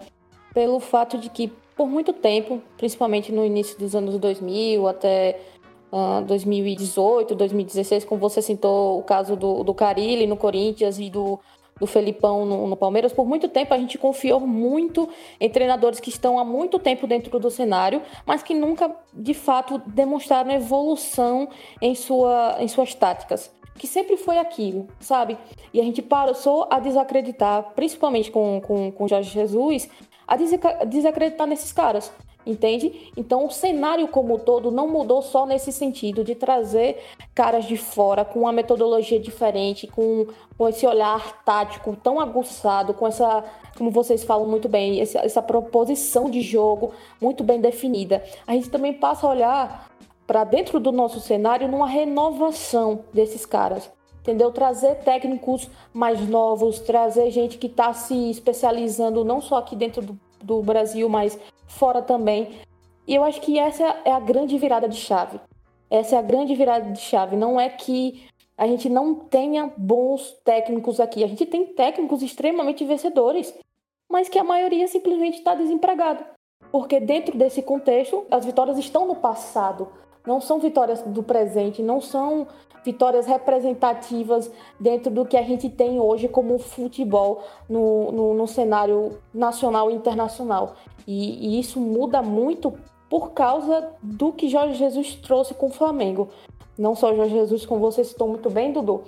pelo 0.53 0.79
fato 0.79 1.17
de 1.17 1.29
que 1.29 1.51
por 1.75 1.87
muito 1.87 2.11
tempo, 2.11 2.61
principalmente 2.77 3.31
no 3.31 3.45
início 3.45 3.79
dos 3.79 3.95
anos 3.95 4.17
2000 4.17 4.87
até 4.87 5.39
2018, 6.25 7.35
2016, 7.35 8.05
como 8.05 8.19
você 8.19 8.41
citou 8.41 8.99
o 8.99 9.03
caso 9.03 9.35
do, 9.35 9.63
do 9.63 9.73
Carilli 9.73 10.27
no 10.27 10.37
Corinthians 10.37 10.99
e 10.99 11.09
do, 11.09 11.39
do 11.79 11.87
Felipão 11.87 12.45
no, 12.45 12.67
no, 12.67 12.75
Palmeiras, 12.75 13.13
por 13.13 13.25
muito 13.25 13.47
tempo 13.47 13.73
a 13.73 13.77
gente 13.77 13.97
confiou 13.97 14.39
muito 14.39 15.09
em 15.39 15.49
treinadores 15.49 15.99
que 15.99 16.09
estão 16.09 16.37
há 16.37 16.43
muito 16.43 16.77
tempo 16.77 17.07
dentro 17.07 17.39
do 17.39 17.49
cenário, 17.49 18.01
mas 18.25 18.43
que 18.43 18.53
nunca 18.53 18.93
de 19.13 19.33
fato 19.33 19.81
demonstraram 19.87 20.51
evolução 20.51 21.47
em, 21.81 21.95
sua, 21.95 22.57
em 22.59 22.67
suas 22.67 22.93
táticas. 22.93 23.51
Que 23.77 23.87
sempre 23.87 24.17
foi 24.17 24.37
aquilo, 24.37 24.87
sabe? 24.99 25.37
E 25.73 25.79
a 25.79 25.83
gente 25.83 26.01
passou 26.01 26.67
a 26.69 26.79
desacreditar, 26.79 27.71
principalmente 27.75 28.29
com, 28.29 28.59
com, 28.59 28.91
com 28.91 29.07
Jorge 29.07 29.29
Jesus, 29.29 29.89
a 30.27 30.35
desacreditar 30.85 31.47
nesses 31.47 31.71
caras 31.71 32.11
entende? 32.45 33.11
Então 33.15 33.45
o 33.45 33.51
cenário 33.51 34.07
como 34.07 34.35
um 34.35 34.39
todo 34.39 34.71
não 34.71 34.87
mudou 34.87 35.21
só 35.21 35.45
nesse 35.45 35.71
sentido 35.71 36.23
de 36.23 36.35
trazer 36.35 36.97
caras 37.35 37.65
de 37.65 37.77
fora 37.77 38.23
com 38.25 38.41
uma 38.41 38.51
metodologia 38.51 39.19
diferente, 39.19 39.87
com, 39.87 40.27
com 40.57 40.67
esse 40.67 40.85
olhar 40.85 41.43
tático 41.43 41.95
tão 41.95 42.19
aguçado, 42.19 42.93
com 42.93 43.07
essa, 43.07 43.43
como 43.77 43.91
vocês 43.91 44.23
falam 44.23 44.47
muito 44.47 44.67
bem, 44.67 44.99
essa, 44.99 45.19
essa 45.19 45.41
proposição 45.41 46.29
de 46.29 46.41
jogo 46.41 46.93
muito 47.21 47.43
bem 47.43 47.59
definida. 47.59 48.23
A 48.47 48.53
gente 48.53 48.69
também 48.69 48.93
passa 48.93 49.27
a 49.27 49.29
olhar 49.29 49.89
para 50.25 50.43
dentro 50.43 50.79
do 50.79 50.91
nosso 50.91 51.19
cenário 51.19 51.67
numa 51.67 51.87
renovação 51.87 53.03
desses 53.13 53.45
caras 53.45 53.91
entendeu? 54.21 54.51
Trazer 54.51 54.95
técnicos 54.95 55.69
mais 55.91 56.27
novos, 56.27 56.79
trazer 56.79 57.31
gente 57.31 57.57
que 57.57 57.65
está 57.65 57.93
se 57.93 58.29
especializando 58.29 59.25
não 59.25 59.41
só 59.41 59.57
aqui 59.57 59.75
dentro 59.75 60.01
do, 60.01 60.19
do 60.43 60.61
Brasil, 60.61 61.07
mas 61.09 61.39
fora 61.67 62.01
também. 62.01 62.59
E 63.07 63.15
eu 63.15 63.23
acho 63.23 63.41
que 63.41 63.57
essa 63.57 63.83
é 64.05 64.11
a 64.11 64.19
grande 64.19 64.57
virada 64.57 64.87
de 64.87 64.97
chave. 64.97 65.39
Essa 65.89 66.15
é 66.15 66.19
a 66.19 66.23
grande 66.23 66.53
virada 66.53 66.91
de 66.91 66.99
chave. 66.99 67.35
Não 67.35 67.59
é 67.59 67.69
que 67.69 68.23
a 68.57 68.67
gente 68.67 68.89
não 68.89 69.15
tenha 69.15 69.71
bons 69.77 70.33
técnicos 70.43 70.99
aqui. 70.99 71.23
A 71.23 71.27
gente 71.27 71.45
tem 71.45 71.65
técnicos 71.65 72.21
extremamente 72.21 72.83
vencedores, 72.85 73.57
mas 74.11 74.27
que 74.29 74.37
a 74.37 74.43
maioria 74.43 74.87
simplesmente 74.87 75.37
está 75.37 75.55
desempregado. 75.55 76.23
Porque 76.71 76.99
dentro 76.99 77.37
desse 77.37 77.61
contexto, 77.61 78.25
as 78.29 78.45
vitórias 78.45 78.77
estão 78.77 79.07
no 79.07 79.15
passado, 79.15 79.91
não 80.29 80.39
são 80.39 80.59
vitórias 80.59 81.01
do 81.01 81.23
presente, 81.23 81.81
não 81.81 81.99
são 81.99 82.45
vitórias 82.85 83.25
representativas 83.25 84.51
dentro 84.79 85.09
do 85.09 85.25
que 85.25 85.35
a 85.35 85.41
gente 85.41 85.67
tem 85.67 85.99
hoje 85.99 86.27
como 86.27 86.59
futebol 86.59 87.43
no, 87.67 88.11
no, 88.11 88.33
no 88.35 88.47
cenário 88.47 89.17
nacional 89.33 89.89
e 89.89 89.95
internacional. 89.95 90.75
E, 91.07 91.55
e, 91.55 91.59
isso 91.59 91.79
muda 91.79 92.21
muito 92.21 92.75
por 93.09 93.31
causa 93.31 93.89
do 94.03 94.31
que 94.31 94.47
Jorge 94.47 94.75
Jesus 94.75 95.15
trouxe 95.15 95.55
com 95.55 95.65
o 95.65 95.71
Flamengo. 95.71 96.29
Não 96.77 96.93
só 96.93 97.11
Jorge 97.15 97.33
Jesus, 97.33 97.65
como 97.65 97.81
você 97.81 98.03
citou 98.03 98.27
muito 98.27 98.51
bem, 98.51 98.71
Dudu. 98.71 99.03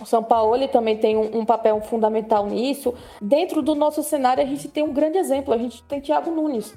O 0.00 0.06
São 0.06 0.22
Paulo 0.22 0.68
também 0.68 0.96
tem 0.96 1.16
um, 1.16 1.40
um 1.40 1.44
papel 1.44 1.80
fundamental 1.80 2.46
nisso. 2.46 2.94
Dentro 3.20 3.60
do 3.60 3.74
nosso 3.74 4.04
cenário, 4.04 4.42
a 4.42 4.46
gente 4.46 4.68
tem 4.68 4.84
um 4.84 4.92
grande 4.92 5.18
exemplo. 5.18 5.52
A 5.52 5.58
gente 5.58 5.82
tem 5.82 6.00
Thiago 6.00 6.30
Nunes. 6.30 6.72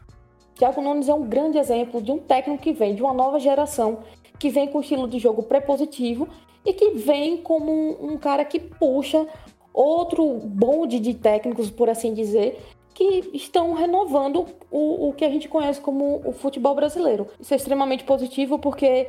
Thiago 0.58 0.82
Nunes 0.82 1.08
é 1.08 1.14
um 1.14 1.24
grande 1.24 1.58
exemplo 1.58 2.02
de 2.02 2.12
um 2.12 2.18
técnico 2.18 2.64
que 2.64 2.74
vem 2.74 2.96
de 2.96 3.04
uma 3.04 3.14
nova 3.14 3.40
geração 3.40 4.00
que 4.40 4.50
vem 4.50 4.68
com 4.68 4.82
estilo 4.82 5.08
de 5.08 5.20
jogo 5.20 5.44
prepositivo 5.44 6.28
e 6.66 6.74
que 6.74 6.92
vem 6.92 7.38
como 7.38 7.72
um, 7.72 8.14
um 8.14 8.18
cara 8.18 8.44
que 8.44 8.60
puxa 8.60 9.28
outro 9.74 10.34
bonde 10.34 11.00
de 11.00 11.14
técnicos, 11.14 11.70
por 11.70 11.90
assim 11.90 12.14
dizer, 12.14 12.60
que 12.94 13.30
estão 13.34 13.74
renovando 13.74 14.46
o, 14.72 15.10
o 15.10 15.14
que 15.14 15.24
a 15.24 15.30
gente 15.30 15.48
conhece 15.48 15.80
como 15.80 16.22
o 16.26 16.32
futebol 16.32 16.74
brasileiro. 16.74 17.28
Isso 17.40 17.54
é 17.54 17.58
extremamente 17.58 18.04
positivo 18.04 18.58
porque 18.58 19.08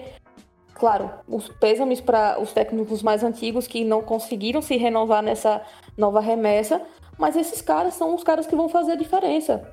claro, 0.75 1.11
os 1.26 1.49
pêsames 1.49 2.00
para 2.00 2.40
os 2.40 2.52
técnicos 2.52 3.02
mais 3.02 3.25
antigos 3.25 3.67
que 3.67 3.85
não 3.85 4.00
conseguiram 4.00 4.62
se 4.62 4.76
renovar 4.76 5.23
nessa 5.23 5.62
nova 5.97 6.21
remessa, 6.21 6.81
mas 7.19 7.37
esses 7.37 7.61
caras 7.61 7.95
são 7.95 8.14
os 8.14 8.23
caras 8.23 8.47
que 8.47 8.55
vão 8.55 8.69
fazer 8.69 8.93
a 8.93 8.97
diferença. 8.97 9.73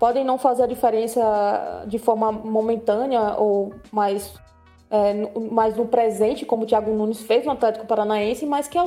Podem 0.00 0.24
não 0.24 0.38
fazer 0.38 0.64
a 0.64 0.66
diferença 0.66 1.84
de 1.86 1.98
forma 1.98 2.32
momentânea 2.32 3.36
ou 3.36 3.74
mais, 3.92 4.34
é, 4.90 5.12
mais 5.52 5.76
no 5.76 5.86
presente, 5.86 6.44
como 6.44 6.64
o 6.64 6.66
Thiago 6.66 6.90
Nunes 6.90 7.20
fez 7.20 7.44
no 7.44 7.52
Atlético 7.52 7.86
Paranaense, 7.86 8.46
mas 8.46 8.66
que 8.66 8.78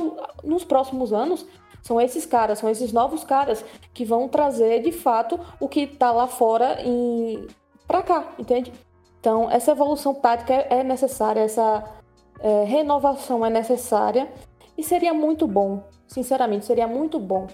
nos 0.42 0.64
próximos 0.64 1.12
anos 1.12 1.46
são 1.82 2.00
esses 2.00 2.26
caras, 2.26 2.58
são 2.58 2.68
esses 2.68 2.92
novos 2.92 3.22
caras 3.22 3.64
que 3.92 4.04
vão 4.04 4.26
trazer 4.26 4.82
de 4.82 4.90
fato 4.90 5.38
o 5.60 5.68
que 5.68 5.80
está 5.80 6.10
lá 6.10 6.26
fora 6.26 6.78
para 7.86 8.02
cá, 8.02 8.32
entende? 8.38 8.72
Então, 9.20 9.50
essa 9.50 9.70
evolução 9.70 10.14
tática 10.14 10.52
é 10.52 10.82
necessária, 10.82 11.40
essa 11.40 11.84
é, 12.40 12.64
renovação 12.64 13.44
é 13.46 13.50
necessária 13.50 14.28
e 14.76 14.82
seria 14.82 15.14
muito 15.14 15.46
bom, 15.46 15.84
sinceramente, 16.06 16.66
seria 16.66 16.88
muito 16.88 17.18
bom, 17.18 17.46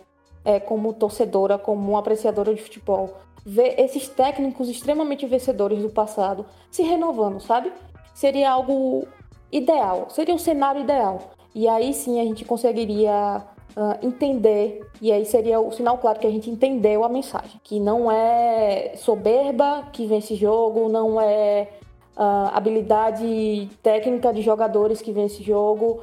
é, 0.44 0.58
como 0.58 0.92
torcedora, 0.92 1.58
como 1.58 1.96
apreciadora 1.96 2.54
de 2.54 2.62
futebol, 2.62 3.14
ver 3.44 3.74
esses 3.78 4.08
técnicos 4.08 4.68
extremamente 4.68 5.26
vencedores 5.26 5.82
do 5.82 5.88
passado 5.88 6.44
se 6.70 6.82
renovando, 6.82 7.40
sabe? 7.40 7.72
Seria 8.14 8.50
algo 8.50 9.06
ideal, 9.50 10.06
seria 10.10 10.34
o 10.34 10.36
um 10.36 10.38
cenário 10.38 10.82
ideal. 10.82 11.32
E 11.54 11.66
aí 11.66 11.92
sim 11.92 12.20
a 12.20 12.24
gente 12.24 12.44
conseguiria 12.44 13.42
uh, 13.76 14.06
entender, 14.06 14.86
e 15.00 15.10
aí 15.10 15.24
seria 15.24 15.60
o 15.60 15.72
sinal 15.72 15.98
claro 15.98 16.20
que 16.20 16.26
a 16.26 16.30
gente 16.30 16.50
entendeu 16.50 17.04
a 17.04 17.08
mensagem. 17.08 17.60
Que 17.64 17.80
não 17.80 18.10
é 18.10 18.94
soberba 18.96 19.88
que 19.92 20.06
vence 20.06 20.34
jogo, 20.34 20.88
não 20.88 21.20
é 21.20 21.68
uh, 22.16 22.54
habilidade 22.54 23.68
técnica 23.82 24.32
de 24.32 24.42
jogadores 24.42 25.00
que 25.02 25.12
vence 25.12 25.42
jogo, 25.42 26.02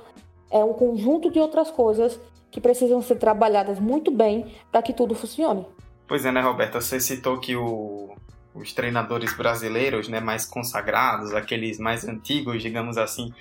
é 0.49 0.63
um 0.63 0.73
conjunto 0.73 1.29
de 1.29 1.39
outras 1.39 1.69
coisas 1.69 2.19
que 2.49 2.61
precisam 2.61 3.01
ser 3.01 3.15
trabalhadas 3.15 3.79
muito 3.79 4.09
bem 4.09 4.45
para 4.71 4.81
que 4.81 4.93
tudo 4.93 5.13
funcione. 5.13 5.65
Pois 6.07 6.25
é, 6.25 6.31
né, 6.31 6.41
Roberta? 6.41 6.79
Você 6.79 6.99
citou 6.99 7.39
que 7.39 7.55
o, 7.55 8.15
os 8.55 8.73
treinadores 8.73 9.35
brasileiros, 9.35 10.07
né, 10.07 10.19
mais 10.19 10.45
consagrados, 10.45 11.33
aqueles 11.33 11.77
mais 11.77 12.07
antigos, 12.07 12.63
digamos 12.63 12.97
assim, 12.97 13.33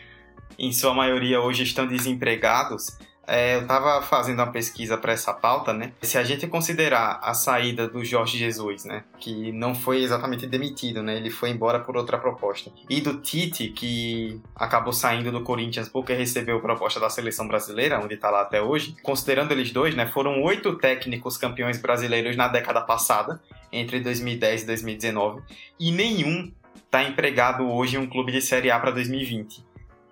em 0.59 0.73
sua 0.73 0.93
maioria 0.93 1.41
hoje 1.41 1.63
estão 1.63 1.87
desempregados. 1.87 2.99
É, 3.27 3.57
eu 3.57 3.63
estava 3.63 4.01
fazendo 4.03 4.39
uma 4.39 4.53
pesquisa 4.53 4.97
para 4.97 5.13
essa 5.13 5.35
pauta, 5.35 5.73
né? 5.73 5.93
Se 6.03 6.17
a 6.17 6.23
gente 6.23 6.47
considerar 6.47 7.19
a 7.21 7.35
saída 7.35 7.89
do 7.89 8.05
Jorge 8.05 8.39
Jesus, 8.39 8.85
né? 8.85 9.03
Que 9.19 9.51
não 9.51 9.75
foi 9.75 10.03
exatamente 10.03 10.47
demitido, 10.47 11.03
né? 11.03 11.17
Ele 11.17 11.31
foi 11.31 11.51
embora 11.51 11.81
por 11.81 11.97
outra 11.97 12.19
proposta. 12.19 12.71
E 12.89 13.01
do 13.01 13.21
Tite, 13.21 13.69
que 13.69 14.41
acabou 14.55 14.93
saindo 14.93 15.33
do 15.33 15.43
Corinthians 15.43 15.89
porque 15.89 16.13
recebeu 16.13 16.61
proposta 16.61 17.01
da 17.01 17.11
seleção 17.11 17.49
brasileira, 17.49 17.99
onde 17.99 18.15
está 18.15 18.31
lá 18.31 18.43
até 18.43 18.63
hoje. 18.63 18.95
Considerando 19.03 19.51
eles 19.51 19.73
dois, 19.73 19.95
né? 19.97 20.07
Foram 20.07 20.41
oito 20.43 20.77
técnicos 20.77 21.37
campeões 21.37 21.81
brasileiros 21.81 22.37
na 22.37 22.47
década 22.47 22.81
passada, 22.81 23.43
entre 23.73 23.99
2010 24.01 24.63
e 24.63 24.67
2019. 24.67 25.43
E 25.81 25.91
nenhum 25.91 26.53
está 26.77 27.03
empregado 27.03 27.69
hoje 27.69 27.97
em 27.97 27.99
um 27.99 28.07
clube 28.07 28.31
de 28.31 28.41
Série 28.41 28.71
A 28.71 28.79
para 28.79 28.93
2020 28.93 29.67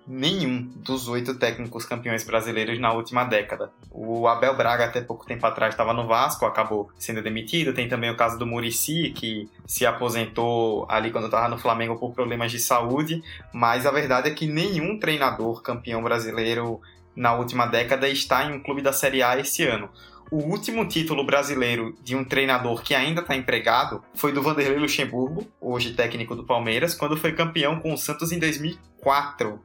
nenhum 0.07 0.69
dos 0.75 1.07
oito 1.07 1.35
técnicos 1.35 1.85
campeões 1.85 2.23
brasileiros 2.23 2.79
na 2.79 2.93
última 2.93 3.23
década. 3.23 3.71
O 3.91 4.27
Abel 4.27 4.55
Braga, 4.55 4.85
até 4.85 5.01
pouco 5.01 5.25
tempo 5.25 5.45
atrás, 5.45 5.73
estava 5.73 5.93
no 5.93 6.07
Vasco, 6.07 6.45
acabou 6.45 6.89
sendo 6.97 7.21
demitido. 7.21 7.73
Tem 7.73 7.87
também 7.87 8.11
o 8.11 8.17
caso 8.17 8.37
do 8.37 8.45
Murici, 8.45 9.11
que 9.11 9.49
se 9.65 9.85
aposentou 9.85 10.85
ali 10.89 11.11
quando 11.11 11.25
estava 11.25 11.49
no 11.49 11.57
Flamengo 11.57 11.97
por 11.97 12.13
problemas 12.13 12.51
de 12.51 12.59
saúde. 12.59 13.23
Mas 13.53 13.85
a 13.85 13.91
verdade 13.91 14.29
é 14.29 14.33
que 14.33 14.47
nenhum 14.47 14.99
treinador 14.99 15.61
campeão 15.61 16.03
brasileiro 16.03 16.79
na 17.15 17.33
última 17.33 17.65
década 17.65 18.07
está 18.07 18.43
em 18.45 18.53
um 18.53 18.61
clube 18.61 18.81
da 18.81 18.93
Série 18.93 19.23
A 19.23 19.39
esse 19.39 19.63
ano. 19.63 19.89
O 20.31 20.37
último 20.37 20.87
título 20.87 21.23
brasileiro 21.23 21.95
de 22.03 22.15
um 22.15 22.25
treinador 22.25 22.81
que 22.81 22.95
ainda 22.95 23.21
está 23.21 23.35
empregado 23.35 24.03
foi 24.15 24.31
do 24.31 24.41
Vanderlei 24.41 24.79
Luxemburgo, 24.79 25.47
hoje 25.61 25.93
técnico 25.93 26.35
do 26.35 26.43
Palmeiras, 26.43 26.95
quando 26.95 27.15
foi 27.15 27.31
campeão 27.31 27.79
com 27.79 27.93
o 27.93 27.97
Santos 27.97 28.31
em 28.31 28.39
2004 28.39 29.59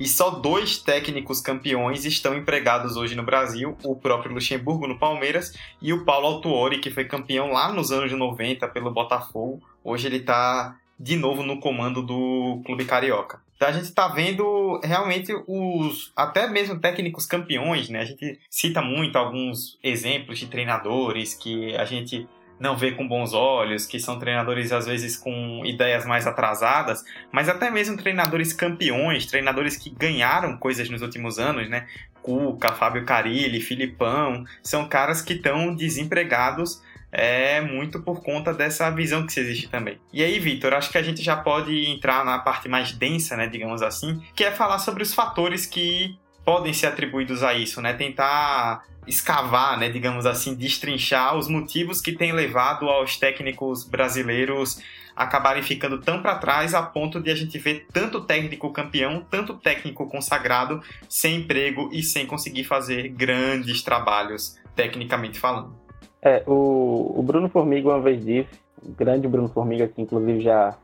e 0.00 0.08
só 0.08 0.30
dois 0.30 0.78
técnicos 0.78 1.42
campeões 1.42 2.06
estão 2.06 2.34
empregados 2.34 2.96
hoje 2.96 3.14
no 3.14 3.22
Brasil, 3.22 3.76
o 3.84 3.94
próprio 3.94 4.32
Luxemburgo 4.32 4.86
no 4.86 4.98
Palmeiras 4.98 5.52
e 5.80 5.92
o 5.92 6.06
Paulo 6.06 6.26
Autuori, 6.26 6.78
que 6.78 6.90
foi 6.90 7.04
campeão 7.04 7.52
lá 7.52 7.70
nos 7.70 7.92
anos 7.92 8.10
90 8.10 8.66
pelo 8.68 8.90
Botafogo. 8.90 9.60
Hoje 9.84 10.06
ele 10.06 10.16
está 10.16 10.74
de 10.98 11.16
novo 11.16 11.42
no 11.42 11.60
comando 11.60 12.02
do 12.02 12.62
clube 12.64 12.86
carioca. 12.86 13.42
Então 13.56 13.68
a 13.68 13.72
gente 13.72 13.84
está 13.84 14.08
vendo 14.08 14.80
realmente 14.82 15.34
os 15.46 16.10
até 16.16 16.48
mesmo 16.48 16.80
técnicos 16.80 17.26
campeões, 17.26 17.90
né? 17.90 18.00
A 18.00 18.04
gente 18.06 18.40
cita 18.48 18.80
muito 18.80 19.16
alguns 19.16 19.78
exemplos 19.82 20.38
de 20.38 20.46
treinadores 20.46 21.34
que 21.34 21.76
a 21.76 21.84
gente 21.84 22.26
não 22.60 22.76
vê 22.76 22.92
com 22.92 23.08
bons 23.08 23.32
olhos, 23.32 23.86
que 23.86 23.98
são 23.98 24.18
treinadores 24.18 24.70
às 24.70 24.86
vezes 24.86 25.16
com 25.16 25.64
ideias 25.64 26.04
mais 26.04 26.26
atrasadas, 26.26 27.02
mas 27.32 27.48
até 27.48 27.70
mesmo 27.70 27.96
treinadores 27.96 28.52
campeões, 28.52 29.24
treinadores 29.26 29.76
que 29.76 29.88
ganharam 29.90 30.56
coisas 30.58 30.88
nos 30.90 31.00
últimos 31.00 31.38
anos, 31.38 31.68
né? 31.68 31.86
Cuca, 32.22 32.72
Fábio 32.72 33.06
Carilli, 33.06 33.60
Filipão, 33.60 34.44
são 34.62 34.86
caras 34.86 35.22
que 35.22 35.32
estão 35.32 35.74
desempregados 35.74 36.82
é 37.12 37.60
muito 37.60 38.00
por 38.02 38.22
conta 38.22 38.54
dessa 38.54 38.88
visão 38.90 39.26
que 39.26 39.40
existe 39.40 39.68
também. 39.68 39.98
E 40.12 40.22
aí, 40.22 40.38
Vitor, 40.38 40.72
acho 40.74 40.90
que 40.90 40.98
a 40.98 41.02
gente 41.02 41.22
já 41.22 41.36
pode 41.36 41.86
entrar 41.86 42.24
na 42.24 42.38
parte 42.38 42.68
mais 42.68 42.92
densa, 42.92 43.36
né, 43.36 43.48
digamos 43.48 43.82
assim, 43.82 44.22
que 44.34 44.44
é 44.44 44.52
falar 44.52 44.78
sobre 44.78 45.02
os 45.02 45.12
fatores 45.12 45.66
que 45.66 46.16
podem 46.44 46.72
ser 46.72 46.86
atribuídos 46.86 47.42
a 47.42 47.54
isso, 47.54 47.80
né? 47.80 47.92
Tentar 47.92 48.84
escavar, 49.06 49.78
né, 49.78 49.88
digamos 49.88 50.26
assim, 50.26 50.54
destrinchar 50.54 51.36
os 51.36 51.48
motivos 51.48 52.00
que 52.00 52.12
têm 52.12 52.32
levado 52.32 52.88
aos 52.88 53.16
técnicos 53.16 53.82
brasileiros 53.82 54.80
acabarem 55.16 55.62
ficando 55.62 56.00
tão 56.00 56.22
para 56.22 56.36
trás 56.36 56.74
a 56.74 56.82
ponto 56.82 57.20
de 57.20 57.30
a 57.30 57.34
gente 57.34 57.58
ver 57.58 57.86
tanto 57.92 58.22
técnico 58.22 58.70
campeão, 58.70 59.24
tanto 59.28 59.54
técnico 59.54 60.06
consagrado 60.06 60.80
sem 61.08 61.36
emprego 61.36 61.90
e 61.92 62.02
sem 62.02 62.24
conseguir 62.26 62.64
fazer 62.64 63.08
grandes 63.08 63.82
trabalhos, 63.82 64.56
tecnicamente 64.74 65.38
falando. 65.38 65.74
É, 66.22 66.42
o, 66.46 67.18
o 67.18 67.22
Bruno 67.22 67.48
Formiga 67.48 67.88
uma 67.88 68.00
vez 68.00 68.24
disse, 68.24 68.48
o 68.82 68.92
grande 68.92 69.28
Bruno 69.28 69.48
Formiga, 69.48 69.88
que 69.88 70.00
inclusive 70.00 70.40
já 70.40 70.76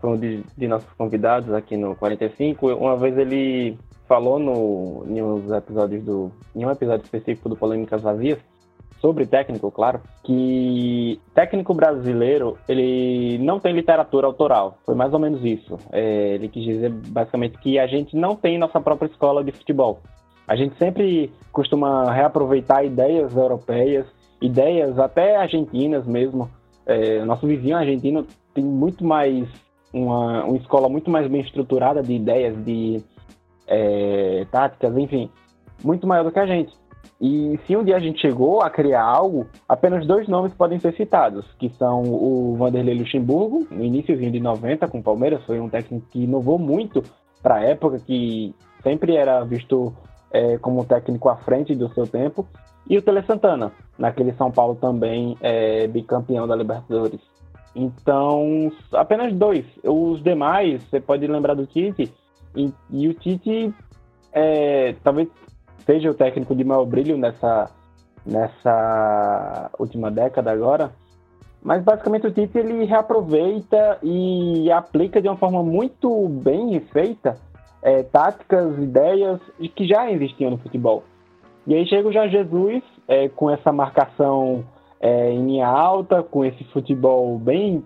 foi 0.00 0.10
um 0.10 0.16
de, 0.18 0.42
de 0.56 0.68
nossos 0.68 0.90
convidados 0.98 1.54
aqui 1.54 1.76
no 1.76 1.94
45, 1.94 2.74
uma 2.74 2.96
vez 2.96 3.16
ele 3.16 3.78
falou 4.12 4.38
no, 4.38 5.06
em 5.08 5.56
episódios 5.56 6.04
do. 6.04 6.30
em 6.54 6.66
um 6.66 6.70
episódio 6.70 7.02
específico 7.02 7.48
do 7.48 7.56
Polêmicas 7.56 8.02
Vazias, 8.02 8.38
sobre 9.00 9.24
técnico, 9.24 9.70
claro, 9.70 10.02
que 10.22 11.18
técnico 11.34 11.72
brasileiro 11.72 12.58
ele 12.68 13.38
não 13.38 13.58
tem 13.58 13.72
literatura 13.72 14.26
autoral. 14.26 14.76
Foi 14.84 14.94
mais 14.94 15.14
ou 15.14 15.18
menos 15.18 15.42
isso. 15.42 15.78
É, 15.90 16.34
ele 16.34 16.46
quis 16.48 16.62
dizer 16.62 16.90
basicamente 16.90 17.56
que 17.56 17.78
a 17.78 17.86
gente 17.86 18.14
não 18.14 18.36
tem 18.36 18.58
nossa 18.58 18.78
própria 18.82 19.08
escola 19.08 19.42
de 19.42 19.50
futebol. 19.50 20.00
A 20.46 20.56
gente 20.56 20.76
sempre 20.76 21.32
costuma 21.50 22.12
reaproveitar 22.12 22.84
ideias 22.84 23.34
europeias, 23.34 24.04
ideias 24.42 24.98
até 24.98 25.36
argentinas 25.36 26.06
mesmo. 26.06 26.50
É, 26.84 27.24
nosso 27.24 27.46
vizinho 27.46 27.78
argentino 27.78 28.26
tem 28.52 28.62
muito 28.62 29.02
mais 29.06 29.48
uma, 29.90 30.44
uma 30.44 30.56
escola 30.58 30.90
muito 30.90 31.10
mais 31.10 31.26
bem 31.30 31.40
estruturada 31.40 32.02
de 32.02 32.12
ideias, 32.12 32.62
de 32.62 33.02
é, 33.72 34.46
táticas, 34.50 34.94
enfim, 34.98 35.30
muito 35.82 36.06
maior 36.06 36.24
do 36.24 36.30
que 36.30 36.38
a 36.38 36.46
gente. 36.46 36.72
E 37.20 37.58
se 37.66 37.76
um 37.76 37.82
dia 37.82 37.96
a 37.96 38.00
gente 38.00 38.20
chegou 38.20 38.60
a 38.60 38.68
criar 38.68 39.02
algo, 39.02 39.46
apenas 39.68 40.06
dois 40.06 40.28
nomes 40.28 40.52
podem 40.52 40.78
ser 40.78 40.94
citados, 40.94 41.46
que 41.58 41.70
são 41.70 42.02
o 42.02 42.56
Vanderlei 42.58 42.98
Luxemburgo, 42.98 43.66
no 43.70 43.82
iníciozinho 43.82 44.30
de 44.30 44.40
90 44.40 44.88
com 44.88 44.98
o 44.98 45.02
Palmeiras, 45.02 45.42
foi 45.44 45.58
um 45.58 45.68
técnico 45.68 46.06
que 46.10 46.24
inovou 46.24 46.58
muito 46.58 47.02
para 47.42 47.56
a 47.56 47.62
época, 47.62 47.98
que 47.98 48.54
sempre 48.82 49.16
era 49.16 49.42
visto 49.44 49.94
é, 50.32 50.58
como 50.58 50.80
um 50.80 50.84
técnico 50.84 51.28
à 51.28 51.36
frente 51.36 51.74
do 51.74 51.88
seu 51.94 52.06
tempo, 52.06 52.46
e 52.90 52.98
o 52.98 53.02
Tele 53.02 53.22
Santana, 53.22 53.72
naquele 53.96 54.32
São 54.32 54.50
Paulo 54.50 54.74
também 54.74 55.36
é, 55.40 55.86
bicampeão 55.86 56.46
da 56.46 56.56
Libertadores. 56.56 57.20
Então, 57.74 58.70
apenas 58.92 59.32
dois. 59.32 59.64
Os 59.82 60.22
demais, 60.22 60.82
você 60.84 61.00
pode 61.00 61.26
lembrar 61.26 61.54
do 61.54 61.66
Tite, 61.66 62.12
e, 62.56 62.72
e 62.90 63.08
o 63.08 63.14
Tite 63.14 63.74
é, 64.32 64.94
talvez 65.02 65.28
seja 65.84 66.10
o 66.10 66.14
técnico 66.14 66.54
de 66.54 66.64
maior 66.64 66.84
brilho 66.84 67.16
nessa, 67.16 67.70
nessa 68.24 69.70
última 69.78 70.10
década 70.10 70.50
agora. 70.50 70.92
Mas 71.62 71.82
basicamente 71.82 72.26
o 72.26 72.32
Tite 72.32 72.58
ele 72.58 72.84
reaproveita 72.84 73.98
e 74.02 74.70
aplica 74.70 75.20
de 75.20 75.28
uma 75.28 75.36
forma 75.36 75.62
muito 75.62 76.28
bem 76.28 76.80
feita 76.92 77.36
é, 77.82 78.02
táticas, 78.02 78.78
ideias 78.78 79.40
que 79.74 79.86
já 79.86 80.10
existiam 80.10 80.50
no 80.50 80.58
futebol. 80.58 81.04
E 81.66 81.74
aí 81.74 81.86
chega 81.86 82.08
o 82.08 82.12
Jorge 82.12 82.36
Jesus 82.36 82.82
é, 83.06 83.28
com 83.28 83.50
essa 83.50 83.72
marcação 83.72 84.64
é, 85.00 85.30
em 85.30 85.46
linha 85.46 85.66
alta, 85.66 86.22
com 86.22 86.44
esse 86.44 86.64
futebol 86.64 87.38
bem 87.38 87.84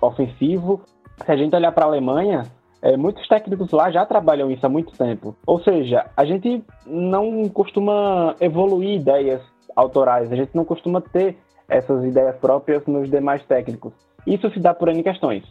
ofensivo. 0.00 0.80
Se 1.24 1.30
a 1.30 1.36
gente 1.36 1.54
olhar 1.54 1.72
para 1.72 1.84
a 1.84 1.88
Alemanha, 1.88 2.42
é, 2.86 2.96
muitos 2.96 3.26
técnicos 3.26 3.72
lá 3.72 3.90
já 3.90 4.06
trabalham 4.06 4.48
isso 4.48 4.64
há 4.64 4.68
muito 4.68 4.96
tempo. 4.96 5.36
Ou 5.44 5.60
seja, 5.60 6.06
a 6.16 6.24
gente 6.24 6.62
não 6.86 7.48
costuma 7.48 8.36
evoluir 8.40 9.00
ideias 9.00 9.42
autorais, 9.74 10.30
a 10.30 10.36
gente 10.36 10.54
não 10.54 10.64
costuma 10.64 11.00
ter 11.00 11.36
essas 11.68 12.04
ideias 12.04 12.36
próprias 12.36 12.86
nos 12.86 13.10
demais 13.10 13.44
técnicos. 13.44 13.92
Isso 14.24 14.48
se 14.50 14.60
dá 14.60 14.72
por 14.72 14.88
N 14.88 15.02
questões. 15.02 15.42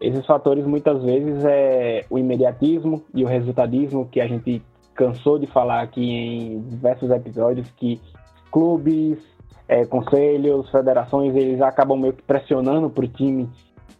Esses 0.00 0.26
fatores 0.26 0.66
muitas 0.66 1.00
vezes 1.04 1.44
é 1.44 2.04
o 2.10 2.18
imediatismo 2.18 3.04
e 3.14 3.22
o 3.22 3.28
resultadismo 3.28 4.08
que 4.08 4.20
a 4.20 4.26
gente 4.26 4.60
cansou 4.92 5.38
de 5.38 5.46
falar 5.46 5.82
aqui 5.82 6.02
em 6.02 6.62
diversos 6.62 7.08
episódios 7.12 7.70
que 7.76 8.00
clubes, 8.50 9.18
é, 9.68 9.86
conselhos, 9.86 10.68
federações, 10.68 11.36
eles 11.36 11.62
acabam 11.62 11.96
meio 11.96 12.12
que 12.12 12.22
pressionando 12.22 12.90
para 12.90 13.04
o 13.04 13.08
time 13.08 13.48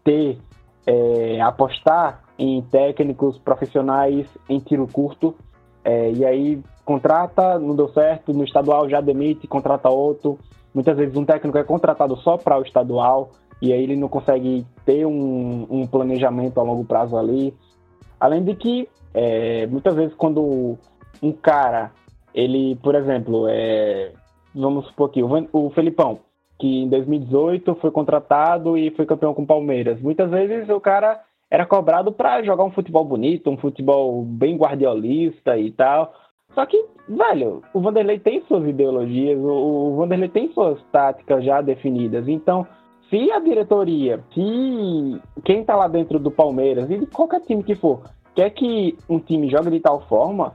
ter, 0.02 0.36
é, 0.84 1.40
apostar 1.40 2.21
em 2.42 2.60
técnicos 2.60 3.38
profissionais 3.38 4.26
em 4.48 4.58
tiro 4.58 4.88
curto, 4.92 5.36
é, 5.84 6.10
e 6.10 6.24
aí 6.24 6.60
contrata, 6.84 7.56
não 7.56 7.76
deu 7.76 7.88
certo, 7.90 8.32
no 8.32 8.42
estadual 8.42 8.88
já 8.88 9.00
demite, 9.00 9.46
contrata 9.46 9.88
outro. 9.88 10.40
Muitas 10.74 10.96
vezes 10.96 11.16
um 11.16 11.24
técnico 11.24 11.56
é 11.56 11.62
contratado 11.62 12.16
só 12.16 12.36
para 12.36 12.58
o 12.58 12.62
estadual, 12.62 13.30
e 13.60 13.72
aí 13.72 13.80
ele 13.80 13.94
não 13.94 14.08
consegue 14.08 14.66
ter 14.84 15.06
um, 15.06 15.68
um 15.70 15.86
planejamento 15.86 16.58
a 16.58 16.64
longo 16.64 16.84
prazo 16.84 17.16
ali. 17.16 17.54
Além 18.18 18.42
de 18.42 18.56
que, 18.56 18.88
é, 19.14 19.68
muitas 19.68 19.94
vezes, 19.94 20.12
quando 20.16 20.76
um 21.22 21.30
cara, 21.30 21.92
ele, 22.34 22.74
por 22.82 22.96
exemplo, 22.96 23.46
é, 23.48 24.10
vamos 24.52 24.88
supor 24.88 25.10
aqui, 25.10 25.22
o, 25.22 25.28
o 25.52 25.70
Felipão, 25.70 26.18
que 26.58 26.82
em 26.82 26.88
2018 26.88 27.76
foi 27.76 27.92
contratado 27.92 28.76
e 28.76 28.90
foi 28.90 29.06
campeão 29.06 29.32
com 29.32 29.42
o 29.42 29.46
Palmeiras. 29.46 30.00
Muitas 30.00 30.28
vezes 30.28 30.68
o 30.68 30.80
cara 30.80 31.20
era 31.52 31.66
cobrado 31.66 32.10
para 32.10 32.42
jogar 32.42 32.64
um 32.64 32.70
futebol 32.70 33.04
bonito, 33.04 33.50
um 33.50 33.58
futebol 33.58 34.24
bem 34.24 34.56
guardiolista 34.56 35.58
e 35.58 35.70
tal. 35.70 36.14
Só 36.54 36.64
que, 36.64 36.82
velho, 37.06 37.60
o 37.74 37.80
Vanderlei 37.80 38.18
tem 38.18 38.42
suas 38.48 38.66
ideologias, 38.66 39.38
o, 39.38 39.94
Vanderlei 39.96 40.30
tem 40.30 40.50
suas 40.54 40.82
táticas 40.84 41.44
já 41.44 41.60
definidas. 41.60 42.26
Então, 42.26 42.66
se 43.10 43.30
a 43.30 43.38
diretoria, 43.38 44.24
se 44.32 45.20
quem 45.44 45.62
tá 45.62 45.76
lá 45.76 45.88
dentro 45.88 46.18
do 46.18 46.30
Palmeiras 46.30 46.90
e 46.90 46.96
de 46.96 47.06
qualquer 47.06 47.42
time 47.42 47.62
que 47.62 47.74
for, 47.74 48.00
quer 48.34 48.48
que 48.48 48.96
um 49.06 49.18
time 49.18 49.50
jogue 49.50 49.72
de 49.72 49.80
tal 49.80 50.00
forma, 50.08 50.54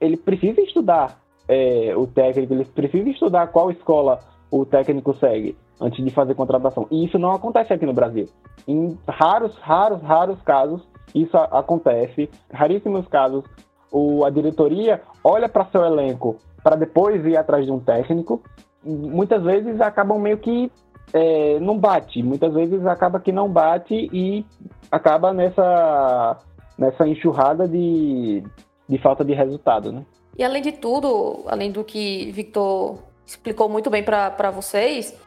ele 0.00 0.16
precisa 0.16 0.62
estudar 0.62 1.20
é, 1.46 1.92
o 1.94 2.06
técnico, 2.06 2.54
ele 2.54 2.64
precisa 2.64 3.10
estudar 3.10 3.48
qual 3.48 3.70
escola 3.70 4.20
o 4.50 4.64
técnico 4.64 5.12
segue 5.12 5.54
antes 5.80 6.04
de 6.04 6.10
fazer 6.10 6.34
contratação. 6.34 6.86
E 6.90 7.04
isso 7.04 7.18
não 7.18 7.32
acontece 7.32 7.72
aqui 7.72 7.86
no 7.86 7.92
Brasil. 7.92 8.28
Em 8.66 8.98
raros, 9.08 9.56
raros, 9.58 10.02
raros 10.02 10.40
casos, 10.42 10.82
isso 11.14 11.36
acontece. 11.36 12.28
Raríssimos 12.52 13.06
casos, 13.08 13.44
o, 13.90 14.24
a 14.24 14.30
diretoria 14.30 15.02
olha 15.22 15.48
para 15.48 15.66
seu 15.66 15.84
elenco 15.84 16.36
para 16.62 16.76
depois 16.76 17.24
ir 17.24 17.36
atrás 17.36 17.64
de 17.64 17.72
um 17.72 17.80
técnico. 17.80 18.42
Muitas 18.84 19.42
vezes 19.42 19.80
acabam 19.80 20.18
meio 20.18 20.38
que 20.38 20.70
é, 21.12 21.58
não 21.60 21.78
bate. 21.78 22.22
Muitas 22.22 22.52
vezes 22.52 22.84
acaba 22.86 23.20
que 23.20 23.32
não 23.32 23.48
bate 23.48 23.94
e 24.12 24.44
acaba 24.90 25.32
nessa, 25.32 26.38
nessa 26.76 27.06
enxurrada 27.06 27.66
de, 27.66 28.42
de 28.88 28.98
falta 28.98 29.24
de 29.24 29.32
resultado, 29.32 29.92
né? 29.92 30.04
E 30.36 30.44
além 30.44 30.62
de 30.62 30.72
tudo, 30.72 31.44
além 31.48 31.72
do 31.72 31.82
que 31.82 32.30
Victor 32.32 32.98
explicou 33.26 33.68
muito 33.68 33.90
bem 33.90 34.02
para 34.02 34.50
vocês, 34.50 35.18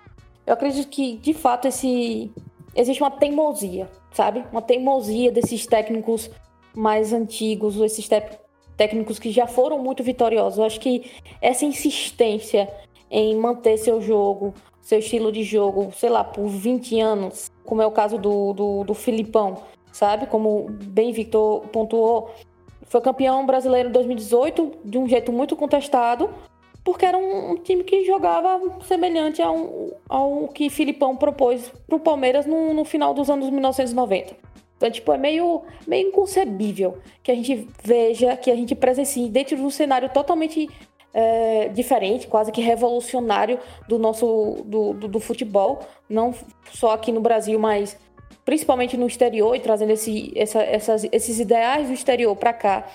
eu 0.52 0.56
acredito 0.56 0.90
que 0.90 1.16
de 1.16 1.34
fato 1.34 1.66
esse 1.70 2.30
existe 2.76 3.02
uma 3.02 3.10
teimosia, 3.10 3.90
sabe? 4.12 4.44
Uma 4.52 4.62
teimosia 4.62 5.32
desses 5.32 5.66
técnicos 5.66 6.30
mais 6.76 7.14
antigos, 7.14 7.78
esses 7.78 8.10
técnicos 8.76 9.18
que 9.18 9.32
já 9.32 9.48
foram 9.48 9.80
muito 9.80 10.04
vitoriosos. 10.04 10.60
Eu 10.60 10.66
acho 10.66 10.80
que 10.82 11.10
essa 11.42 11.64
insistência 11.64 12.70
em 13.10 13.34
manter 13.34 13.78
seu 13.78 14.02
jogo, 14.02 14.54
seu 14.82 15.00
estilo 15.00 15.32
de 15.32 15.42
jogo, 15.42 15.90
sei 15.94 16.10
lá, 16.10 16.22
por 16.22 16.50
20 16.50 17.00
anos, 17.00 17.50
como 17.64 17.82
é 17.82 17.88
o 17.88 17.92
caso 17.92 18.18
do, 18.18 18.52
do, 18.52 18.84
do 18.84 18.94
Filipão, 18.94 19.64
sabe? 19.90 20.26
Como 20.26 20.68
bem 20.70 21.14
Victor 21.14 21.62
pontuou, 21.68 22.30
foi 22.84 23.00
campeão 23.00 23.46
brasileiro 23.46 23.88
em 23.88 23.94
2018 23.94 24.80
de 24.84 24.98
um 24.98 25.08
jeito 25.08 25.32
muito 25.32 25.56
contestado, 25.56 26.30
porque 26.84 27.06
era 27.06 27.18
um, 27.18 27.52
um 27.52 27.56
time 27.56 27.84
que 27.84 28.04
jogava 28.06 28.60
semelhante 28.84 29.42
ao, 29.42 29.92
ao 30.10 30.48
que 30.48 30.70
Filipão 30.70 31.16
propôs 31.16 31.72
para 31.88 31.96
o 31.96 32.00
Palmeiras 32.00 32.46
no, 32.46 32.74
no 32.74 32.84
final 32.86 33.14
dos 33.14 33.30
anos 33.30 33.50
1990. 33.50 34.36
Então, 34.78 34.90
tipo, 34.90 35.14
é 35.14 35.18
meio, 35.18 35.62
meio 35.88 36.08
inconcebível 36.08 36.98
que 37.22 37.32
a 37.32 37.36
gente 37.36 37.68
veja, 37.84 38.36
que 38.36 38.50
a 38.50 38.56
gente 38.56 38.74
presencie 38.74 39.30
dentro 39.30 39.56
de 39.56 39.62
um 39.62 39.70
cenário 39.70 40.10
totalmente 40.10 40.68
é, 41.14 41.68
diferente, 41.70 42.28
quase 42.28 42.52
que 42.52 42.62
revolucionário 42.62 43.60
do 43.88 44.00
nosso 44.00 44.64
do, 44.66 44.94
do, 44.94 45.08
do, 45.08 45.20
futebol, 45.20 45.82
não 46.10 46.34
só 46.72 46.94
aqui 46.94 47.12
no 47.12 47.22
Brasil, 47.22 47.60
mas 47.60 47.96
principalmente 48.44 48.98
no 48.98 49.06
exterior 49.06 49.56
e 49.56 49.60
trazendo 49.60 49.92
esse, 49.92 50.34
essa, 50.36 50.64
essas, 50.64 51.08
esses 51.12 51.40
ideais 51.40 51.88
do 51.88 51.94
exterior 51.94 52.36
para 52.36 52.54
cá, 52.54 52.88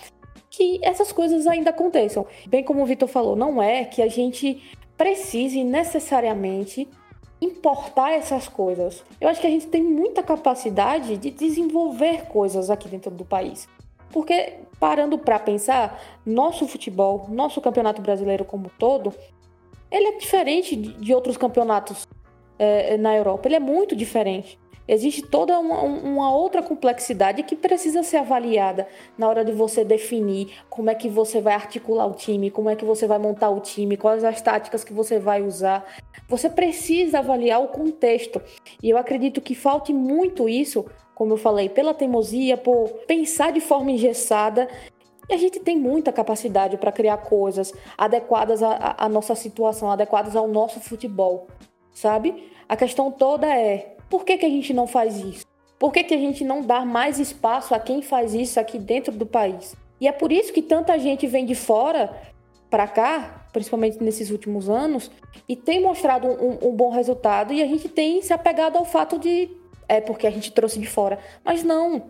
que 0.56 0.80
essas 0.82 1.12
coisas 1.12 1.46
ainda 1.46 1.68
aconteçam. 1.68 2.26
Bem 2.46 2.64
como 2.64 2.82
o 2.82 2.86
Vitor 2.86 3.06
falou, 3.06 3.36
não 3.36 3.62
é 3.62 3.84
que 3.84 4.00
a 4.00 4.08
gente 4.08 4.62
precise 4.96 5.62
necessariamente 5.62 6.88
importar 7.38 8.12
essas 8.12 8.48
coisas. 8.48 9.04
Eu 9.20 9.28
acho 9.28 9.38
que 9.38 9.46
a 9.46 9.50
gente 9.50 9.66
tem 9.66 9.82
muita 9.82 10.22
capacidade 10.22 11.18
de 11.18 11.30
desenvolver 11.30 12.22
coisas 12.28 12.70
aqui 12.70 12.88
dentro 12.88 13.10
do 13.10 13.22
país. 13.22 13.68
Porque, 14.10 14.54
parando 14.80 15.18
para 15.18 15.38
pensar, 15.38 16.02
nosso 16.24 16.66
futebol, 16.66 17.26
nosso 17.28 17.60
campeonato 17.60 18.00
brasileiro 18.00 18.42
como 18.42 18.70
todo, 18.78 19.12
ele 19.90 20.06
é 20.06 20.16
diferente 20.16 20.74
de 20.74 21.14
outros 21.14 21.36
campeonatos 21.36 22.08
é, 22.58 22.96
na 22.96 23.14
Europa. 23.14 23.46
Ele 23.46 23.56
é 23.56 23.60
muito 23.60 23.94
diferente. 23.94 24.58
Existe 24.88 25.22
toda 25.22 25.58
uma, 25.58 25.82
uma, 25.82 26.32
outra 26.32 26.62
complexidade 26.62 27.42
que 27.42 27.56
precisa 27.56 28.02
ser 28.02 28.18
avaliada 28.18 28.86
na 29.18 29.28
hora 29.28 29.44
de 29.44 29.52
você 29.52 29.84
definir 29.84 30.52
como 30.70 30.90
é 30.90 30.94
que 30.94 31.08
você 31.08 31.40
vai 31.40 31.54
articular 31.54 32.06
o 32.06 32.14
time, 32.14 32.50
como 32.50 32.70
é 32.70 32.76
que 32.76 32.84
você 32.84 33.06
vai 33.06 33.18
montar 33.18 33.50
o 33.50 33.60
time, 33.60 33.96
quais 33.96 34.22
as 34.22 34.40
táticas 34.40 34.84
que 34.84 34.92
você 34.92 35.18
vai 35.18 35.42
usar. 35.42 35.84
Você 36.28 36.48
precisa 36.48 37.18
avaliar 37.18 37.62
o 37.62 37.68
contexto. 37.68 38.40
E 38.82 38.90
eu 38.90 38.96
acredito 38.96 39.40
que 39.40 39.54
falte 39.54 39.92
muito 39.92 40.48
isso, 40.48 40.86
como 41.14 41.32
eu 41.32 41.36
falei, 41.36 41.68
pela 41.68 41.94
teimosia, 41.94 42.56
por 42.56 42.88
pensar 43.06 43.52
de 43.52 43.60
forma 43.60 43.90
engessada 43.90 44.68
e 45.28 45.34
a 45.34 45.36
gente 45.36 45.58
tem 45.58 45.76
muita 45.76 46.12
capacidade 46.12 46.76
para 46.76 46.92
criar 46.92 47.16
coisas 47.18 47.74
adequadas 47.98 48.62
à, 48.62 48.94
à, 48.96 49.08
nossa 49.08 49.34
situação, 49.34 49.90
adequadas 49.90 50.36
ao 50.36 50.46
nosso 50.46 50.78
futebol, 50.78 51.48
sabe? 51.92 52.52
A 52.68 52.76
questão 52.76 53.10
toda 53.10 53.46
é 53.46 53.95
por 54.08 54.24
que, 54.24 54.38
que 54.38 54.46
a 54.46 54.50
gente 54.50 54.72
não 54.72 54.86
faz 54.86 55.18
isso? 55.18 55.46
Por 55.78 55.92
que, 55.92 56.04
que 56.04 56.14
a 56.14 56.18
gente 56.18 56.44
não 56.44 56.62
dá 56.62 56.84
mais 56.84 57.18
espaço 57.18 57.74
a 57.74 57.78
quem 57.78 58.00
faz 58.00 58.34
isso 58.34 58.58
aqui 58.58 58.78
dentro 58.78 59.12
do 59.12 59.26
país? 59.26 59.76
E 60.00 60.08
é 60.08 60.12
por 60.12 60.32
isso 60.32 60.52
que 60.52 60.62
tanta 60.62 60.98
gente 60.98 61.26
vem 61.26 61.44
de 61.44 61.54
fora 61.54 62.14
para 62.70 62.86
cá, 62.86 63.46
principalmente 63.52 64.02
nesses 64.02 64.30
últimos 64.30 64.68
anos, 64.68 65.10
e 65.48 65.54
tem 65.54 65.80
mostrado 65.80 66.26
um, 66.28 66.68
um, 66.68 66.72
bom 66.72 66.90
resultado 66.90 67.52
e 67.52 67.62
a 67.62 67.66
gente 67.66 67.88
tem 67.88 68.20
se 68.22 68.32
apegado 68.32 68.76
ao 68.76 68.84
fato 68.84 69.18
de 69.18 69.50
é 69.88 70.00
porque 70.00 70.26
a 70.26 70.30
gente 70.30 70.50
trouxe 70.52 70.78
de 70.78 70.86
fora. 70.86 71.18
Mas 71.44 71.62
não. 71.62 72.04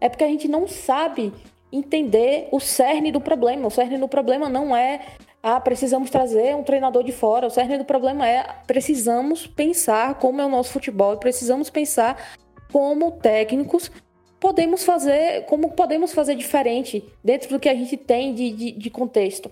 É 0.00 0.08
porque 0.08 0.24
a 0.24 0.28
gente 0.28 0.48
não 0.48 0.66
sabe 0.66 1.32
entender 1.70 2.48
o 2.50 2.58
cerne 2.58 3.12
do 3.12 3.20
problema. 3.20 3.66
O 3.66 3.70
cerne 3.70 3.98
do 3.98 4.08
problema 4.08 4.48
não 4.48 4.74
é 4.74 5.00
ah, 5.42 5.60
precisamos 5.60 6.10
trazer 6.10 6.54
um 6.54 6.62
treinador 6.62 7.02
de 7.02 7.12
fora. 7.12 7.46
O 7.46 7.50
cerne 7.50 7.78
do 7.78 7.84
problema 7.84 8.28
é 8.28 8.46
precisamos 8.66 9.46
pensar 9.46 10.18
como 10.18 10.40
é 10.40 10.44
o 10.44 10.50
nosso 10.50 10.72
futebol, 10.72 11.16
precisamos 11.16 11.70
pensar 11.70 12.36
como 12.70 13.12
técnicos 13.12 13.90
podemos 14.40 14.82
fazer, 14.82 15.44
como 15.44 15.72
podemos 15.72 16.12
fazer 16.12 16.34
diferente 16.34 17.04
dentro 17.22 17.50
do 17.50 17.60
que 17.60 17.68
a 17.68 17.74
gente 17.74 17.96
tem 17.96 18.34
de, 18.34 18.50
de, 18.50 18.72
de 18.72 18.90
contexto. 18.90 19.50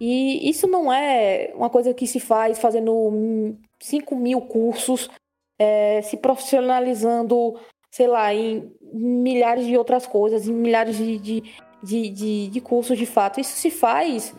E 0.00 0.48
isso 0.48 0.66
não 0.66 0.90
é 0.90 1.52
uma 1.54 1.68
coisa 1.68 1.92
que 1.92 2.06
se 2.06 2.20
faz 2.20 2.58
fazendo 2.58 3.56
5 3.80 4.16
mil 4.16 4.40
cursos, 4.40 5.10
é, 5.58 6.00
se 6.00 6.16
profissionalizando, 6.16 7.58
sei 7.90 8.06
lá, 8.06 8.32
em 8.32 8.72
milhares 8.94 9.66
de 9.66 9.76
outras 9.76 10.06
coisas, 10.06 10.48
em 10.48 10.54
milhares 10.54 10.96
de, 10.96 11.18
de, 11.18 11.42
de, 11.82 12.08
de, 12.08 12.48
de 12.48 12.60
cursos 12.60 12.96
de 12.96 13.04
fato. 13.04 13.40
Isso 13.40 13.56
se 13.56 13.70
faz 13.70 14.34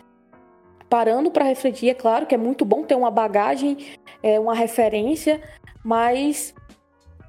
parando 0.92 1.30
para 1.30 1.46
refletir. 1.46 1.88
É 1.88 1.94
claro 1.94 2.26
que 2.26 2.34
é 2.34 2.38
muito 2.38 2.66
bom 2.66 2.82
ter 2.82 2.94
uma 2.94 3.10
bagagem, 3.10 3.78
é, 4.22 4.38
uma 4.38 4.54
referência, 4.54 5.40
mas 5.82 6.54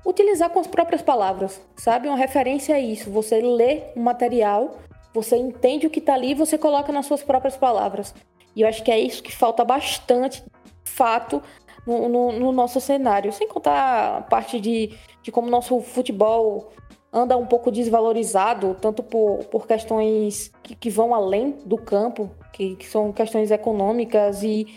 utilizar 0.06 0.50
com 0.50 0.60
as 0.60 0.68
próprias 0.68 1.02
palavras, 1.02 1.62
sabe? 1.78 2.10
Uma 2.10 2.18
referência 2.18 2.74
é 2.74 2.82
isso. 2.82 3.10
Você 3.12 3.40
lê 3.40 3.84
um 3.96 4.02
material, 4.02 4.80
você 5.14 5.38
entende 5.38 5.88
o 5.88 5.90
que 5.90 6.00
está 6.00 6.14
ali 6.14 6.32
e 6.32 6.36
você 6.36 6.58
coloca 6.58 6.92
nas 6.92 7.06
suas 7.06 7.24
próprias 7.24 7.56
palavras. 7.56 8.14
E 8.54 8.64
eu 8.64 8.68
acho 8.68 8.84
que 8.84 8.92
é 8.92 9.00
isso 9.00 9.24
que 9.24 9.34
falta 9.34 9.64
bastante, 9.64 10.44
fato, 10.84 11.42
no, 11.88 12.10
no, 12.10 12.32
no 12.34 12.52
nosso 12.52 12.82
cenário. 12.82 13.32
Sem 13.32 13.48
contar 13.48 14.18
a 14.18 14.22
parte 14.24 14.60
de, 14.60 14.92
de 15.22 15.32
como 15.32 15.50
nosso 15.50 15.80
futebol 15.80 16.74
anda 17.14 17.38
um 17.38 17.46
pouco 17.46 17.72
desvalorizado, 17.72 18.76
tanto 18.82 19.02
por, 19.02 19.46
por 19.46 19.66
questões 19.66 20.52
que, 20.62 20.76
que 20.76 20.90
vão 20.90 21.16
além 21.16 21.52
do 21.66 21.78
campo, 21.78 22.30
que, 22.54 22.76
que 22.76 22.88
são 22.88 23.12
questões 23.12 23.52
econômicas 23.52 24.44
e, 24.44 24.68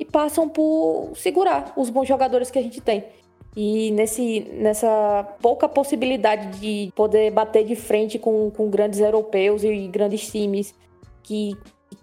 e 0.00 0.04
passam 0.04 0.48
por 0.48 1.12
segurar 1.14 1.72
os 1.76 1.90
bons 1.90 2.08
jogadores 2.08 2.50
que 2.50 2.58
a 2.58 2.62
gente 2.62 2.80
tem. 2.80 3.04
E 3.56 3.90
nesse, 3.92 4.40
nessa 4.52 5.36
pouca 5.40 5.68
possibilidade 5.68 6.58
de 6.58 6.92
poder 6.94 7.30
bater 7.30 7.64
de 7.64 7.76
frente 7.76 8.18
com, 8.18 8.50
com 8.50 8.68
grandes 8.70 9.00
europeus 9.00 9.62
e 9.62 9.88
grandes 9.88 10.30
times 10.30 10.74
que 11.22 11.56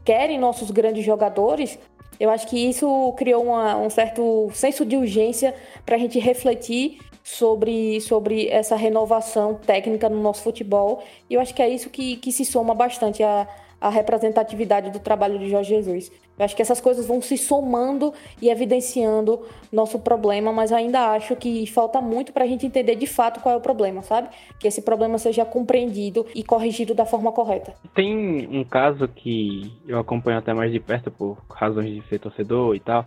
querem 0.04 0.38
nossos 0.38 0.70
grandes 0.72 1.04
jogadores, 1.04 1.80
eu 2.20 2.30
acho 2.30 2.48
que 2.48 2.58
isso 2.58 3.14
criou 3.18 3.44
uma, 3.44 3.78
um 3.78 3.90
certo 3.90 4.50
senso 4.54 4.86
de 4.86 4.96
urgência 4.96 5.56
para 5.86 5.96
a 5.96 6.00
gente 6.00 6.20
refletir 6.20 7.00
sobre, 7.24 8.00
sobre 8.02 8.48
essa 8.50 8.76
renovação 8.76 9.56
técnica 9.56 10.08
no 10.10 10.22
nosso 10.22 10.44
futebol. 10.44 11.04
E 11.30 11.34
eu 11.34 11.42
acho 11.42 11.54
que 11.54 11.62
é 11.62 11.70
isso 11.70 11.90
que, 11.90 12.18
que 12.18 12.32
se 12.32 12.46
soma 12.46 12.74
bastante 12.74 13.24
à, 13.24 13.48
à 13.86 13.90
representatividade 13.90 14.90
do 14.90 14.98
trabalho 14.98 15.38
de 15.38 15.48
Jorge 15.48 15.76
Jesus. 15.76 16.12
Eu 16.40 16.44
acho 16.44 16.56
que 16.56 16.62
essas 16.62 16.82
coisas 16.82 17.06
vão 17.06 17.22
se 17.22 17.38
somando 17.38 18.12
e 18.42 18.50
evidenciando 18.50 19.42
nosso 19.72 20.00
problema, 20.00 20.52
mas 20.52 20.72
ainda 20.72 21.12
acho 21.12 21.36
que 21.36 21.68
falta 21.68 22.02
muito 22.02 22.34
para 22.34 22.46
a 22.46 22.48
gente 22.48 22.66
entender 22.66 22.96
de 22.96 23.06
fato 23.06 23.40
qual 23.40 23.54
é 23.54 23.58
o 23.60 23.62
problema, 23.62 24.02
sabe? 24.02 24.30
Que 24.60 24.68
esse 24.68 24.82
problema 24.82 25.20
seja 25.20 25.46
compreendido 25.46 26.26
e 26.34 26.44
corrigido 26.44 26.96
da 26.96 27.06
forma 27.06 27.32
correta. 27.32 27.76
Tem 27.94 28.48
um 28.48 28.64
caso 28.64 29.08
que 29.08 29.72
eu 29.88 30.00
acompanho 30.00 30.40
até 30.40 30.52
mais 30.52 30.72
de 30.72 30.80
perto 30.80 31.12
por 31.12 31.38
razões 31.48 31.94
de 31.94 32.02
ser 32.10 32.18
torcedor 32.18 32.76
e 32.76 32.80
tal, 32.80 33.06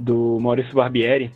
do 0.00 0.40
Maurício 0.40 0.74
Barbieri, 0.74 1.30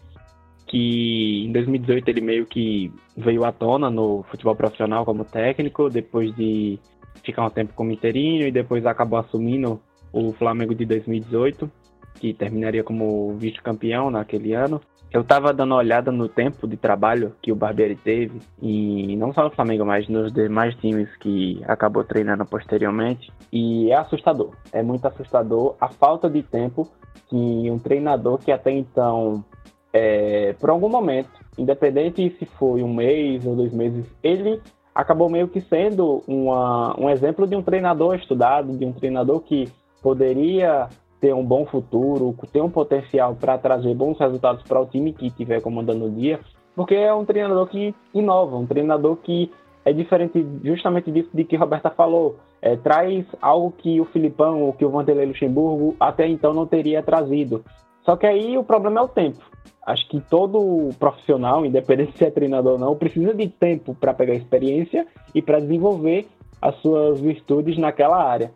que 0.67 1.45
em 1.47 1.53
2018 1.53 2.09
ele 2.09 2.23
meio 2.23 2.47
que 2.47 2.91
veio 3.15 3.45
à 3.45 3.53
tona 3.53 3.91
no 3.91 4.23
futebol 4.31 4.57
profissional 4.57 5.05
como 5.05 5.27
técnico, 5.27 5.91
depois 5.91 6.35
de 6.35 6.79
ficar 7.23 7.47
um 7.47 7.51
tempo 7.51 7.73
como 7.75 7.91
interino 7.91 8.47
e 8.47 8.53
depois 8.53 8.85
acabou 8.87 9.19
assumindo 9.19 9.81
o 10.13 10.33
Flamengo 10.33 10.75
de 10.75 10.85
2018, 10.85 11.71
que 12.15 12.33
terminaria 12.33 12.83
como 12.83 13.37
vice-campeão 13.37 14.11
naquele 14.11 14.53
ano. 14.53 14.81
Eu 15.11 15.23
estava 15.23 15.55
dando 15.55 15.71
uma 15.71 15.79
olhada 15.79 16.13
no 16.13 16.29
tempo 16.29 16.69
de 16.69 16.77
trabalho 16.77 17.35
que 17.41 17.51
o 17.51 17.57
Barbieri 17.57 17.97
teve, 17.97 18.41
e 18.61 19.17
não 19.17 19.33
só 19.33 19.45
no 19.45 19.51
Flamengo, 19.51 19.85
mas 19.85 20.07
nos 20.07 20.33
demais 20.33 20.75
times 20.77 21.09
que 21.17 21.63
acabou 21.67 22.05
treinando 22.05 22.45
posteriormente, 22.45 23.33
e 23.51 23.91
é 23.91 23.95
assustador. 23.95 24.53
É 24.71 24.83
muito 24.83 25.07
assustador 25.07 25.77
a 25.81 25.89
falta 25.89 26.29
de 26.29 26.43
tempo 26.43 26.91
que 27.29 27.71
um 27.71 27.79
treinador 27.79 28.39
que 28.39 28.53
até 28.53 28.71
então 28.71 29.45
é, 29.93 30.55
por 30.61 30.71
algum 30.71 30.89
momento, 30.89 31.31
independente 31.57 32.35
se 32.39 32.45
foi 32.45 32.83
um 32.83 32.93
mês 32.93 33.45
ou 33.47 33.57
dois 33.57 33.73
meses, 33.73 34.07
ele 34.23 34.61
acabou 34.99 35.31
meio 35.31 35.47
que 35.47 35.61
sendo 35.61 36.25
uma, 36.27 37.01
um 37.01 37.09
exemplo 37.09 37.47
de 37.47 37.55
um 37.55 37.63
treinador 37.63 38.17
estudado, 38.17 38.77
de 38.77 38.85
um 38.85 38.93
treinador 38.93 39.41
que 39.43 39.69
poderia 40.03 40.89
ter 41.21 41.33
um 41.33 41.45
bom 41.45 41.65
futuro, 41.65 42.35
ter 42.53 42.61
um 42.61 42.69
potencial 42.69 43.37
para 43.37 43.57
trazer 43.57 43.95
bons 43.95 44.19
resultados 44.19 44.65
para 44.65 44.81
o 44.81 44.87
time 44.87 45.13
que 45.13 45.29
estiver 45.29 45.63
comandando 45.63 46.07
o 46.07 46.11
dia, 46.11 46.41
porque 46.75 46.97
é 46.97 47.15
um 47.15 47.25
treinador 47.25 47.69
que 47.69 47.95
inova, 48.13 48.57
um 48.57 48.67
treinador 48.67 49.15
que 49.19 49.53
é 49.85 49.93
diferente 49.93 50.45
justamente 50.65 51.13
disso 51.13 51.31
de 51.33 51.45
que 51.45 51.55
Roberta 51.55 51.91
falou. 51.91 52.37
É, 52.61 52.75
traz 52.75 53.25
algo 53.41 53.71
que 53.71 54.01
o 54.01 54.05
Filipão 54.07 54.63
ou 54.63 54.73
que 54.73 54.85
o 54.85 54.91
Vanderlei 54.91 55.27
Luxemburgo 55.27 55.95
até 56.01 56.27
então 56.27 56.53
não 56.53 56.67
teria 56.67 57.05
trazido. 57.05 57.65
Só 58.09 58.17
que 58.17 58.25
aí 58.25 58.57
o 58.57 58.65
problema 58.65 59.01
é 59.01 59.03
o 59.03 59.09
tempo 59.09 59.45
acho 59.89 60.07
que 60.09 60.21
todo 60.21 60.91
profissional, 60.99 61.65
independente 61.65 62.17
se 62.17 62.25
é 62.25 62.31
treinador 62.31 62.73
ou 62.75 62.79
não, 62.79 62.95
precisa 62.95 63.33
de 63.33 63.49
tempo 63.49 63.95
para 63.95 64.13
pegar 64.13 64.35
experiência 64.35 65.07
e 65.35 65.41
para 65.41 65.61
desenvolver 65.61 66.27
as 66.61 66.77
suas 66.83 67.21
virtudes 67.21 67.79
naquela 67.79 68.23
área. 68.23 68.53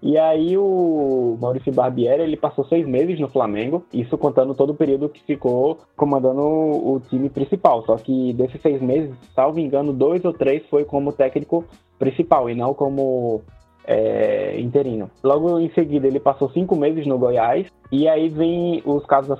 E 0.00 0.16
aí 0.16 0.56
o 0.56 1.36
Maurício 1.40 1.72
Barbieri, 1.72 2.22
ele 2.22 2.36
passou 2.36 2.64
seis 2.64 2.86
meses 2.86 3.18
no 3.18 3.28
Flamengo, 3.28 3.84
isso 3.92 4.16
contando 4.16 4.54
todo 4.54 4.70
o 4.70 4.74
período 4.74 5.08
que 5.08 5.20
ficou 5.24 5.78
comandando 5.96 6.40
o 6.40 7.02
time 7.10 7.28
principal. 7.28 7.84
Só 7.84 7.96
que 7.96 8.32
desses 8.32 8.62
seis 8.62 8.80
meses, 8.80 9.14
salvo 9.34 9.58
engano, 9.58 9.92
dois 9.92 10.24
ou 10.24 10.32
três 10.32 10.64
foi 10.68 10.84
como 10.84 11.12
técnico 11.12 11.64
principal 11.98 12.48
e 12.48 12.54
não 12.54 12.72
como 12.72 13.42
é, 13.90 14.60
interino. 14.60 15.10
Logo 15.20 15.58
em 15.58 15.68
seguida, 15.70 16.06
ele 16.06 16.20
passou 16.20 16.48
cinco 16.50 16.76
meses 16.76 17.04
no 17.08 17.18
Goiás, 17.18 17.66
e 17.90 18.08
aí 18.08 18.28
vem 18.28 18.80
os 18.86 19.04
casos 19.04 19.36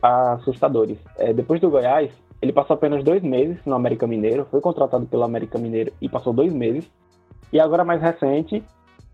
assustadores. 0.00 0.96
É, 1.16 1.32
depois 1.32 1.60
do 1.60 1.68
Goiás, 1.68 2.08
ele 2.40 2.52
passou 2.52 2.74
apenas 2.74 3.02
dois 3.02 3.20
meses 3.24 3.58
no 3.66 3.74
América 3.74 4.06
Mineiro, 4.06 4.46
foi 4.52 4.60
contratado 4.60 5.04
pelo 5.06 5.24
América 5.24 5.58
Mineiro 5.58 5.92
e 6.00 6.08
passou 6.08 6.32
dois 6.32 6.52
meses. 6.52 6.88
E 7.52 7.58
agora, 7.58 7.84
mais 7.84 8.00
recente, 8.00 8.62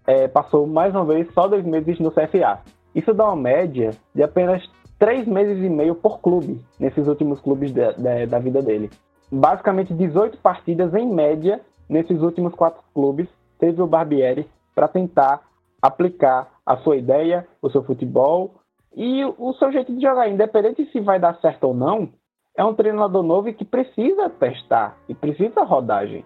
é, 0.07 0.29
passou 0.29 0.67
mais 0.67 0.95
uma 0.95 1.07
vez 1.07 1.33
só 1.33 1.49
dois 1.49 1.65
meses 1.65 1.99
no 1.99 2.11
CFA. 2.11 2.61
Isso 2.95 3.15
dá 3.15 3.25
uma 3.25 3.37
média 3.37 3.91
de 4.15 4.23
apenas 4.23 4.63
três 4.99 5.27
meses 5.27 5.65
e 5.65 5.69
meio 5.71 5.95
por 5.95 6.21
clube 6.21 6.61
nesses 6.79 7.09
últimos 7.09 7.41
clubes 7.41 7.73
da 7.73 8.39
vida 8.39 8.61
dele. 8.61 8.91
Basicamente, 9.33 9.95
18 9.95 10.37
partidas 10.39 10.93
em 10.95 11.11
média 11.11 11.61
nesses 11.89 12.21
últimos 12.21 12.55
quatro 12.55 12.83
clubes 12.93 13.27
teve 13.59 13.81
o 13.81 13.87
Barbieri 13.87 14.47
para 14.75 14.89
tentar 14.89 15.43
aplicar 15.81 16.49
a 16.65 16.77
sua 16.79 16.97
ideia, 16.97 17.47
o 17.61 17.71
seu 17.71 17.83
futebol 17.83 18.55
e 18.97 19.25
o 19.25 19.53
seu 19.55 19.71
jeito 19.73 19.95
de 19.95 20.01
jogar, 20.01 20.29
independente 20.29 20.87
se 20.91 21.01
vai 21.01 21.19
dar 21.19 21.39
certo 21.41 21.65
ou 21.65 21.75
não. 21.75 22.09
É 22.57 22.65
um 22.65 22.75
treinador 22.75 23.23
novo 23.23 23.53
que 23.53 23.65
precisa 23.65 24.31
testar 24.31 24.97
e 25.09 25.15
precisa 25.15 25.65
rodagem. 25.65 26.25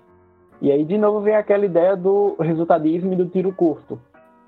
E 0.61 0.71
aí, 0.71 0.85
de 0.85 0.99
novo, 0.99 1.21
vem 1.21 1.35
aquela 1.35 1.65
ideia 1.65 1.97
do 1.97 2.37
resultadismo 2.39 3.13
e 3.13 3.17
do 3.17 3.27
tiro 3.27 3.53
curto. 3.53 3.99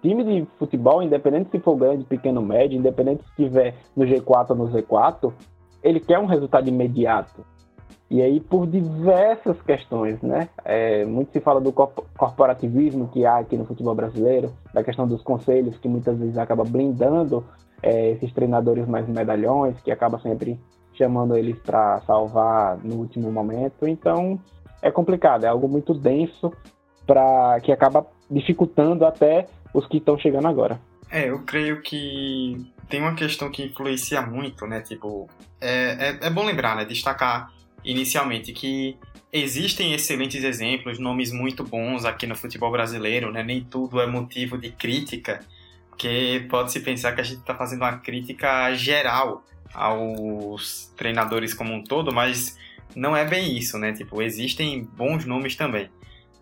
Time 0.02 0.24
de 0.24 0.46
futebol, 0.58 1.02
independente 1.02 1.50
se 1.50 1.58
for 1.60 1.76
grande, 1.76 2.04
pequeno, 2.04 2.42
médio, 2.42 2.78
independente 2.78 3.22
se 3.22 3.30
estiver 3.30 3.74
no 3.96 4.04
G4 4.04 4.50
ou 4.50 4.56
no 4.56 4.68
Z4, 4.68 5.32
ele 5.82 6.00
quer 6.00 6.18
um 6.18 6.26
resultado 6.26 6.68
imediato. 6.68 7.44
E 8.10 8.20
aí, 8.20 8.40
por 8.40 8.66
diversas 8.66 9.60
questões, 9.62 10.20
né? 10.20 10.48
É, 10.64 11.04
muito 11.04 11.32
se 11.32 11.40
fala 11.40 11.60
do 11.60 11.72
corporativismo 11.72 13.08
que 13.08 13.24
há 13.24 13.38
aqui 13.38 13.56
no 13.56 13.64
futebol 13.64 13.94
brasileiro, 13.94 14.52
da 14.74 14.82
questão 14.82 15.06
dos 15.06 15.22
conselhos, 15.22 15.78
que 15.78 15.88
muitas 15.88 16.18
vezes 16.18 16.36
acaba 16.36 16.64
blindando 16.64 17.44
é, 17.82 18.10
esses 18.10 18.32
treinadores 18.32 18.86
mais 18.86 19.08
medalhões, 19.08 19.80
que 19.82 19.90
acaba 19.90 20.18
sempre 20.18 20.58
chamando 20.94 21.36
eles 21.36 21.58
para 21.60 22.00
salvar 22.02 22.78
no 22.78 22.96
último 22.96 23.30
momento. 23.30 23.86
Então, 23.86 24.38
é 24.82 24.90
complicado, 24.90 25.44
é 25.44 25.48
algo 25.48 25.68
muito 25.68 25.94
denso 25.94 26.52
para 27.06 27.60
que 27.60 27.72
acaba 27.72 28.06
dificultando 28.30 29.04
até 29.04 29.46
os 29.72 29.86
que 29.86 29.98
estão 29.98 30.18
chegando 30.18 30.48
agora. 30.48 30.80
É, 31.10 31.28
eu 31.28 31.40
creio 31.40 31.82
que 31.82 32.72
tem 32.88 33.00
uma 33.00 33.14
questão 33.14 33.50
que 33.50 33.64
influencia 33.64 34.22
muito, 34.22 34.66
né? 34.66 34.80
Tipo, 34.80 35.28
é, 35.60 36.18
é, 36.22 36.26
é 36.26 36.30
bom 36.30 36.44
lembrar, 36.44 36.76
né? 36.76 36.84
Destacar 36.84 37.52
inicialmente 37.84 38.52
que 38.52 38.96
existem 39.32 39.92
excelentes 39.92 40.42
exemplos, 40.42 40.98
nomes 40.98 41.32
muito 41.32 41.64
bons 41.64 42.04
aqui 42.04 42.26
no 42.26 42.34
futebol 42.34 42.70
brasileiro, 42.70 43.30
né? 43.30 43.42
Nem 43.42 43.62
tudo 43.62 44.00
é 44.00 44.06
motivo 44.06 44.58
de 44.58 44.70
crítica, 44.70 45.40
porque 45.88 46.46
pode-se 46.48 46.80
pensar 46.80 47.12
que 47.12 47.20
a 47.20 47.24
gente 47.24 47.40
está 47.40 47.54
fazendo 47.54 47.82
uma 47.82 47.98
crítica 47.98 48.74
geral 48.74 49.44
aos 49.72 50.92
treinadores 50.96 51.54
como 51.54 51.72
um 51.72 51.84
todo, 51.84 52.12
mas 52.12 52.58
não 52.94 53.16
é 53.16 53.24
bem 53.24 53.56
isso, 53.56 53.78
né? 53.78 53.92
Tipo, 53.92 54.20
existem 54.20 54.82
bons 54.82 55.24
nomes 55.24 55.54
também. 55.54 55.88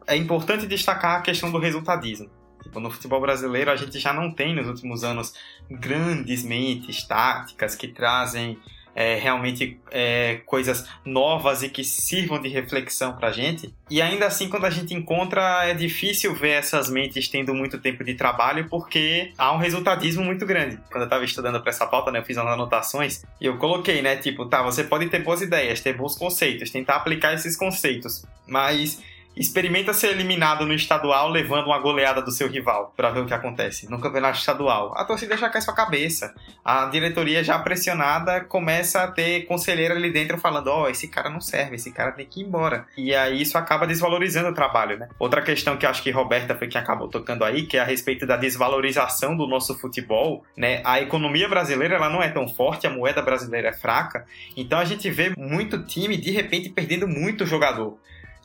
É 0.07 0.17
importante 0.17 0.67
destacar 0.67 1.19
a 1.19 1.23
questão 1.23 1.51
do 1.51 1.59
resultadismo. 1.59 2.31
Tipo, 2.63 2.81
no 2.81 2.91
futebol 2.91 3.21
brasileiro, 3.21 3.71
a 3.71 3.77
gente 3.77 3.99
já 3.99 4.13
não 4.13 4.33
tem 4.33 4.55
nos 4.55 4.67
últimos 4.67 5.05
anos 5.05 5.35
grandes 5.71 6.43
mentes 6.43 7.07
táticas 7.07 7.75
que 7.75 7.89
trazem 7.89 8.59
é, 8.99 9.15
realmente 9.15 9.79
é, 9.93 10.41
coisas 10.45 10.85
novas 11.05 11.63
e 11.63 11.69
que 11.69 11.85
sirvam 11.85 12.43
de 12.43 12.49
reflexão 12.49 13.13
para 13.13 13.29
a 13.29 13.33
gente. 13.33 13.73
E 13.89 14.03
ainda 14.03 14.27
assim, 14.27 14.49
quando 14.49 14.65
a 14.65 14.71
gente 14.71 14.93
encontra, 14.93 15.65
é 15.65 15.73
difícil 15.73 16.35
ver 16.35 16.51
essas 16.51 16.91
mentes 16.91 17.29
tendo 17.29 17.55
muito 17.55 17.79
tempo 17.79 18.03
de 18.03 18.15
trabalho 18.15 18.67
porque 18.69 19.31
há 19.39 19.53
um 19.53 19.57
resultadismo 19.57 20.25
muito 20.25 20.45
grande. 20.45 20.81
Quando 20.91 21.03
eu 21.03 21.05
estava 21.05 21.25
estudando 21.25 21.61
para 21.61 21.71
essa 21.71 21.87
pauta, 21.87 22.11
né, 22.11 22.19
eu 22.19 22.25
fiz 22.25 22.37
umas 22.37 22.53
anotações 22.53 23.25
e 23.41 23.47
eu 23.47 23.57
coloquei, 23.57 24.03
né, 24.03 24.17
tipo, 24.17 24.47
tá, 24.47 24.63
você 24.63 24.83
pode 24.83 25.09
ter 25.09 25.23
boas 25.23 25.43
ideias, 25.43 25.81
ter 25.81 25.93
bons 25.93 26.17
conceitos, 26.17 26.69
tentar 26.69 26.97
aplicar 26.97 27.33
esses 27.33 27.57
conceitos, 27.57 28.27
mas 28.49 29.01
Experimenta 29.39 29.95
ser 29.95 30.09
eliminado 30.09 30.67
no 30.67 30.75
estadual 30.75 31.29
levando 31.29 31.67
uma 31.67 31.79
goleada 31.79 32.21
do 32.21 32.33
seu 32.33 32.49
rival 32.49 32.93
para 32.97 33.11
ver 33.11 33.21
o 33.21 33.27
que 33.27 33.33
acontece 33.33 33.89
no 33.89 34.01
campeonato 34.01 34.37
estadual. 34.37 34.93
A 34.97 35.05
torcida 35.05 35.37
já 35.37 35.49
cai 35.49 35.63
sua 35.63 35.77
cabeça. 35.77 36.35
A 36.65 36.87
diretoria 36.87 37.45
já 37.45 37.57
pressionada 37.57 38.41
começa 38.41 39.05
a 39.05 39.07
ter 39.07 39.47
conselheiro 39.47 39.95
ali 39.95 40.11
dentro 40.11 40.39
falando: 40.39 40.67
"Ó, 40.67 40.83
oh, 40.83 40.89
esse 40.89 41.07
cara 41.07 41.31
não 41.31 41.41
serve, 41.41 41.77
esse 41.77 41.93
cara 41.93 42.11
tem 42.11 42.27
que 42.27 42.41
ir 42.41 42.47
embora". 42.47 42.85
E 42.97 43.15
aí 43.15 43.41
isso 43.41 43.57
acaba 43.57 43.87
desvalorizando 43.87 44.49
o 44.49 44.55
trabalho, 44.55 44.99
né? 44.99 45.09
Outra 45.21 45.41
questão 45.41 45.77
que 45.77 45.87
acho 45.87 46.03
que 46.03 46.11
Roberta 46.11 46.57
foi 46.57 46.67
quem 46.67 46.81
acabou 46.81 47.07
tocando 47.07 47.45
aí, 47.45 47.65
que 47.65 47.77
é 47.77 47.81
a 47.81 47.85
respeito 47.85 48.27
da 48.27 48.37
desvalorização 48.37 49.37
do 49.37 49.47
nosso 49.47 49.79
futebol, 49.79 50.45
né? 50.57 50.83
A 50.85 51.01
economia 51.01 51.49
brasileira 51.49 51.95
ela 51.95 52.11
não 52.11 52.21
é 52.21 52.29
tão 52.29 52.49
forte, 52.49 52.89
a 52.89 52.91
moeda 52.91 53.23
brasileira 53.23 53.69
é 53.69 53.73
fraca, 53.73 54.27
então 54.57 54.81
a 54.81 54.85
gente 54.85 55.09
vê 55.09 55.33
muito 55.39 55.85
time 55.85 56.17
de 56.17 56.33
repente 56.33 56.71
perdendo 56.71 57.07
muito 57.07 57.47
jogador. 57.47 57.97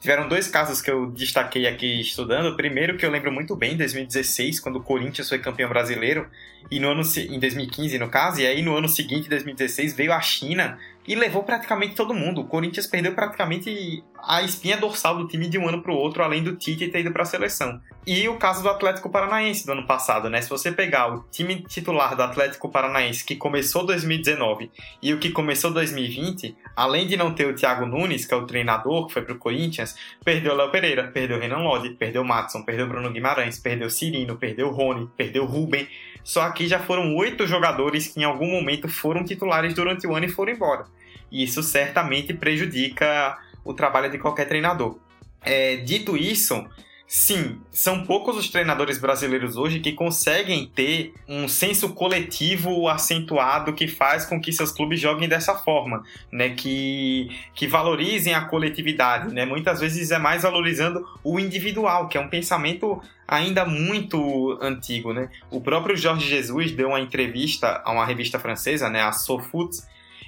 Tiveram 0.04 0.28
dois 0.28 0.50
casos 0.50 0.82
que 0.82 0.92
eu 0.92 1.10
destaquei 1.10 1.66
aqui 1.66 2.02
estudando. 2.02 2.48
O 2.48 2.58
primeiro 2.58 2.98
que 2.98 3.06
eu 3.06 3.10
lembro 3.10 3.32
muito 3.32 3.56
bem, 3.56 3.76
em 3.76 3.78
2016, 3.78 4.60
quando 4.60 4.76
o 4.76 4.84
Corinthians 4.84 5.30
foi 5.30 5.40
campeão 5.40 5.70
brasileiro, 5.70 6.28
e 6.70 6.78
no 6.78 6.90
ano 6.90 7.04
em 7.16 7.40
2015 7.40 7.98
no 7.98 8.10
caso, 8.10 8.42
e 8.42 8.46
aí 8.46 8.62
no 8.62 8.76
ano 8.76 8.90
seguinte, 8.90 9.30
2016, 9.30 9.94
veio 9.94 10.12
a 10.12 10.20
China 10.20 10.78
e 11.08 11.16
levou 11.16 11.44
praticamente 11.44 11.96
todo 11.96 12.14
mundo. 12.14 12.42
O 12.42 12.46
Corinthians 12.46 12.88
perdeu 12.88 13.14
praticamente 13.14 14.04
a 14.18 14.42
espinha 14.42 14.78
dorsal 14.78 15.18
do 15.18 15.28
time 15.28 15.50
de 15.50 15.58
um 15.58 15.68
ano 15.68 15.82
para 15.82 15.92
o 15.92 15.96
outro, 15.96 16.24
além 16.24 16.42
do 16.42 16.56
Tite 16.56 16.88
ter 16.88 17.02
ido 17.02 17.12
para 17.12 17.24
a 17.24 17.26
seleção. 17.26 17.82
E 18.06 18.28
o 18.28 18.38
caso 18.38 18.64
do 18.64 18.70
Atlético 18.70 19.10
Paranaense 19.10 19.66
do 19.66 19.72
ano 19.74 19.86
passado, 19.86 20.30
né? 20.30 20.42
Se 20.42 20.50
você 20.50 20.72
pegar 20.72 21.14
o 21.14 21.24
time 21.32 21.62
titular 21.64 22.16
do 22.16 22.24
Atlético 22.24 22.70
Paranaense 22.70 23.26
que 23.26 23.36
começou 23.36 23.86
2019 23.86 24.72
e 25.02 25.14
o 25.14 25.20
que 25.20 25.30
começou 25.30 25.72
2020, 25.72 26.56
além 26.76 27.08
de 27.08 27.18
não 27.18 27.34
ter 27.34 27.48
o 27.48 27.56
Thiago 27.56 27.86
Nunes, 27.86 28.26
que 28.26 28.34
é 28.34 28.38
o 28.38 28.46
treinador 28.46 29.08
que 29.08 29.14
foi 29.14 29.22
para 29.22 29.34
o 29.34 29.38
Corinthians, 29.38 29.96
perdeu 30.24 30.54
o 30.54 30.56
Léo 30.56 30.72
Pereira, 30.72 31.08
perdeu 31.08 31.38
o 31.38 31.40
Renan 31.40 31.60
Lodi, 31.60 31.92
perdeu 31.92 32.22
o 32.22 32.26
Matson, 32.26 32.64
perdeu 32.64 32.86
o 32.86 32.90
Bruno 32.90 33.12
Guimarães, 33.12 33.60
perdeu 33.60 33.88
o 33.88 33.92
Cirino, 33.92 34.38
perdeu 34.38 34.68
o 34.68 34.72
Rony, 34.72 35.10
perdeu 35.18 35.44
o 35.44 35.48
Ruben. 35.48 35.88
Só 36.24 36.42
aqui 36.44 36.68
já 36.68 36.80
foram 36.80 37.16
oito 37.16 37.46
jogadores 37.46 38.08
que 38.08 38.20
em 38.20 38.24
algum 38.24 38.50
momento 38.50 38.88
foram 38.88 39.24
titulares 39.24 39.74
durante 39.74 40.08
o 40.08 40.16
ano 40.16 40.26
e 40.26 40.30
foram 40.30 40.54
embora. 40.54 40.86
E 41.32 41.44
isso 41.44 41.62
certamente 41.62 42.34
prejudica 42.34 43.38
o 43.64 43.74
trabalho 43.74 44.10
de 44.10 44.18
qualquer 44.18 44.48
treinador. 44.48 44.98
É, 45.42 45.78
dito 45.78 46.16
isso, 46.16 46.66
sim, 47.16 47.62
são 47.72 48.04
poucos 48.04 48.36
os 48.36 48.50
treinadores 48.50 48.98
brasileiros 48.98 49.56
hoje 49.56 49.80
que 49.80 49.92
conseguem 49.92 50.66
ter 50.66 51.14
um 51.30 51.48
senso 51.48 51.90
coletivo 51.90 52.90
acentuado 52.90 53.72
que 53.72 53.88
faz 53.88 54.26
com 54.26 54.42
que 54.42 54.52
seus 54.52 54.72
clubes 54.72 55.00
joguem 55.00 55.30
dessa 55.30 55.54
forma, 55.54 56.04
né? 56.32 56.50
Que, 56.56 57.30
que 57.54 57.68
valorizem 57.68 58.34
a 58.34 58.46
coletividade, 58.46 59.32
né? 59.32 59.46
Muitas 59.46 59.80
vezes 59.80 60.10
é 60.10 60.18
mais 60.18 60.42
valorizando 60.42 61.08
o 61.24 61.40
individual, 61.40 62.08
que 62.08 62.18
é 62.18 62.20
um 62.20 62.30
pensamento 62.30 63.00
ainda 63.28 63.64
muito 63.64 64.58
antigo, 64.60 65.14
né? 65.14 65.30
O 65.52 65.62
próprio 65.62 65.96
Jorge 65.96 66.28
Jesus 66.28 66.72
deu 66.72 66.88
uma 66.88 67.00
entrevista 67.00 67.80
a 67.86 67.92
uma 67.92 68.08
revista 68.08 68.40
francesa, 68.40 68.90
né, 68.90 69.04
a 69.04 69.12
SoFoot, 69.12 69.84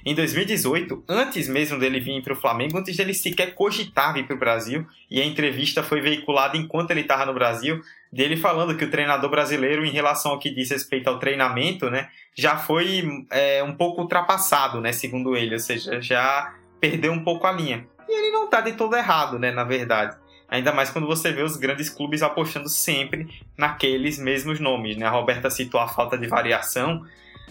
em 0.06 0.14
2018, 0.14 1.04
antes 1.10 1.48
mesmo 1.48 1.80
dele 1.80 2.00
vir 2.00 2.22
para 2.22 2.34
o 2.34 2.36
Flamengo, 2.36 2.78
antes 2.78 2.96
dele 2.96 3.14
sequer 3.14 3.56
cogitar 3.56 4.14
vir 4.14 4.28
para 4.28 4.36
o 4.36 4.40
Brasil, 4.40 4.86
e 5.10 5.20
a 5.20 5.26
entrevista 5.26 5.82
foi 5.82 6.00
veiculada 6.00 6.56
enquanto 6.56 6.92
ele 6.92 7.02
estava 7.02 7.26
no 7.26 7.34
Brasil, 7.34 7.82
dele 8.14 8.38
falando 8.38 8.78
que 8.78 8.86
o 8.86 8.92
treinador 8.92 9.30
brasileiro, 9.32 9.84
em 9.84 9.90
relação 9.90 10.32
ao 10.34 10.40
que 10.40 10.50
diz 10.50 10.70
respeito 10.70 11.08
ao 11.10 11.18
treinamento, 11.18 11.90
né, 11.90 12.10
já 12.36 12.56
foi 12.56 13.26
é, 13.32 13.64
um 13.64 13.74
pouco 13.74 14.02
ultrapassado, 14.02 14.80
né, 14.80 14.92
segundo 14.92 15.36
ele, 15.36 15.56
ou 15.56 15.60
seja, 15.60 16.00
já 16.00 16.54
perdeu 16.80 17.12
um 17.12 17.24
pouco 17.24 17.48
a 17.48 17.52
linha. 17.52 17.88
E 18.08 18.16
ele 18.16 18.32
não 18.32 18.46
está 18.46 18.62
de 18.62 18.74
todo 18.74 18.96
errado, 18.96 19.40
né, 19.40 19.52
na 19.52 19.64
verdade. 19.64 20.16
Ainda 20.48 20.72
mais 20.72 20.92
quando 20.92 21.08
você 21.08 21.32
vê 21.32 21.42
os 21.42 21.58
grandes 21.58 21.90
clubes 21.90 22.22
apostando 22.22 22.70
sempre 22.70 23.28
naqueles 23.58 24.20
mesmos 24.20 24.60
nomes. 24.60 24.96
Né? 24.96 25.06
A 25.06 25.10
Roberta 25.10 25.50
citou 25.50 25.80
a 25.80 25.88
falta 25.88 26.18
de 26.18 26.28
variação. 26.28 27.04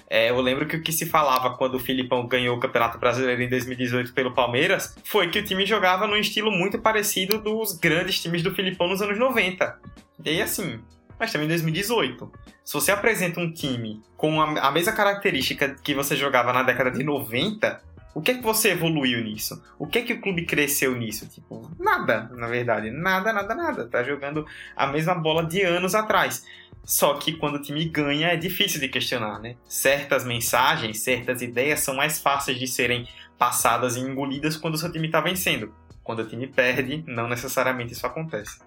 É, 0.09 0.31
eu 0.31 0.41
lembro 0.41 0.67
que 0.67 0.77
o 0.77 0.83
que 0.83 0.93
se 0.93 1.07
falava 1.07 1.57
quando 1.57 1.75
o 1.75 1.81
Filipão 1.81 2.27
ganhou 2.27 2.57
o 2.57 2.61
Campeonato 2.61 2.99
Brasileiro 2.99 3.43
em 3.43 3.49
2018 3.49 4.13
pelo 4.13 4.33
Palmeiras 4.33 4.97
foi 5.05 5.29
que 5.29 5.39
o 5.39 5.45
time 5.45 5.65
jogava 5.65 6.07
num 6.07 6.17
estilo 6.17 6.51
muito 6.51 6.79
parecido 6.79 7.39
dos 7.39 7.77
grandes 7.77 8.21
times 8.21 8.43
do 8.43 8.55
Filipão 8.55 8.89
nos 8.89 9.01
anos 9.03 9.19
90. 9.19 9.79
E 10.25 10.41
assim, 10.43 10.81
mas 11.19 11.33
também 11.33 11.47
em 11.47 11.51
2018. 11.51 12.31
Se 12.65 12.75
você 12.75 12.93
apresenta 12.93 13.41
um 13.41 13.53
time 13.53 14.03
com 14.17 14.41
a, 14.41 14.69
a 14.69 14.71
mesma 14.71 14.93
característica 14.93 15.75
que 15.83 15.95
você 15.95 16.17
jogava 16.17 16.53
na 16.53 16.63
década 16.63 16.91
de 16.91 17.03
90, 17.03 17.83
o 18.15 18.23
que 18.23 18.31
é 18.31 18.35
que 18.35 18.43
você 18.43 18.71
evoluiu 18.71 19.23
nisso? 19.23 19.61
O 19.77 19.87
que 19.87 19.99
é 19.99 20.03
que 20.03 20.13
o 20.13 20.21
clube 20.21 20.47
cresceu 20.47 20.95
nisso? 20.95 21.29
Tipo, 21.29 21.69
nada, 21.79 22.31
na 22.33 22.47
verdade. 22.47 22.91
Nada, 22.91 23.33
nada, 23.33 23.55
nada. 23.55 23.89
Tá 23.89 24.05
jogando 24.05 24.47
a 24.77 24.87
mesma 24.87 25.15
bola 25.15 25.45
de 25.45 25.63
anos 25.63 25.95
atrás. 25.95 26.47
Só 26.85 27.15
que 27.15 27.33
quando 27.33 27.55
o 27.55 27.63
time 27.63 27.85
ganha 27.87 28.29
é 28.29 28.37
difícil 28.37 28.79
de 28.79 28.89
questionar, 28.89 29.41
né? 29.41 29.57
Certas 29.67 30.25
mensagens, 30.25 31.01
certas 31.01 31.41
ideias 31.41 31.81
são 31.81 31.95
mais 31.95 32.19
fáceis 32.19 32.59
de 32.59 32.67
serem 32.67 33.09
passadas 33.39 33.97
e 33.97 34.01
engolidas 34.01 34.57
quando 34.57 34.75
o 34.75 34.79
seu 34.79 34.93
time 34.93 35.07
está 35.07 35.21
vencendo. 35.21 35.75
Quando 36.03 36.21
o 36.21 36.27
time 36.27 36.47
perde, 36.47 37.03
não 37.07 37.27
necessariamente 37.27 37.95
isso 37.95 38.07
acontece. 38.07 38.59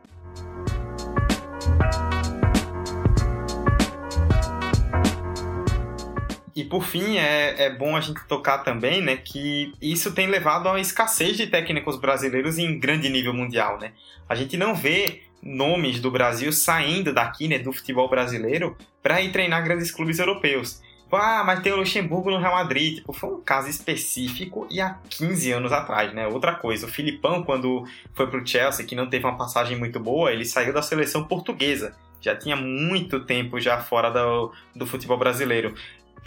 E 6.56 6.64
por 6.64 6.84
fim, 6.84 7.20
é, 7.20 7.66
é 7.66 7.70
bom 7.70 7.96
a 7.96 8.02
gente 8.02 8.20
tocar 8.28 8.58
também, 8.64 9.00
né, 9.00 9.16
que 9.16 9.72
isso 9.80 10.12
tem 10.12 10.26
levado 10.26 10.68
a 10.68 10.72
uma 10.72 10.82
escassez 10.82 11.38
de 11.38 11.46
técnicos 11.46 12.00
brasileiros 12.00 12.58
em 12.58 12.80
grande 12.80 13.10
nível 13.10 13.32
mundial, 13.32 13.78
né? 13.78 13.92
A 14.28 14.34
gente 14.34 14.58
não 14.58 14.74
vê 14.74 15.22
nomes 15.42 16.00
do 16.00 16.12
Brasil 16.12 16.52
saindo 16.52 17.14
daqui, 17.14 17.48
né, 17.48 17.60
do 17.60 17.72
futebol 17.72 18.10
brasileiro, 18.10 18.76
para 19.02 19.22
ir 19.22 19.32
treinar 19.32 19.64
grandes 19.64 19.92
clubes 19.92 20.20
europeus. 20.20 20.82
Ah, 21.12 21.44
mas 21.46 21.62
tem 21.62 21.72
o 21.72 21.78
Luxemburgo 21.78 22.30
no 22.30 22.38
Real 22.38 22.54
Madrid. 22.54 22.96
Tipo, 22.96 23.14
foi 23.14 23.30
um 23.30 23.42
caso 23.42 23.70
específico 23.70 24.68
e 24.70 24.82
há 24.82 24.98
15 25.10 25.52
anos 25.54 25.72
atrás, 25.72 26.14
né? 26.14 26.28
Outra 26.28 26.54
coisa, 26.56 26.86
o 26.86 26.90
Filipão, 26.90 27.44
quando 27.44 27.86
foi 28.14 28.28
pro 28.28 28.46
Chelsea, 28.46 28.86
que 28.86 28.96
não 28.96 29.10
teve 29.10 29.26
uma 29.26 29.38
passagem 29.38 29.78
muito 29.78 30.00
boa, 30.00 30.32
ele 30.32 30.44
saiu 30.44 30.74
da 30.74 30.82
seleção 30.82 31.24
portuguesa. 31.24 31.96
Já 32.20 32.36
tinha 32.36 32.56
muito 32.56 33.22
tempo 33.22 33.60
já 33.60 33.80
fora 33.80 34.10
do, 34.10 34.52
do 34.76 34.86
futebol 34.86 35.18
brasileiro. 35.18 35.74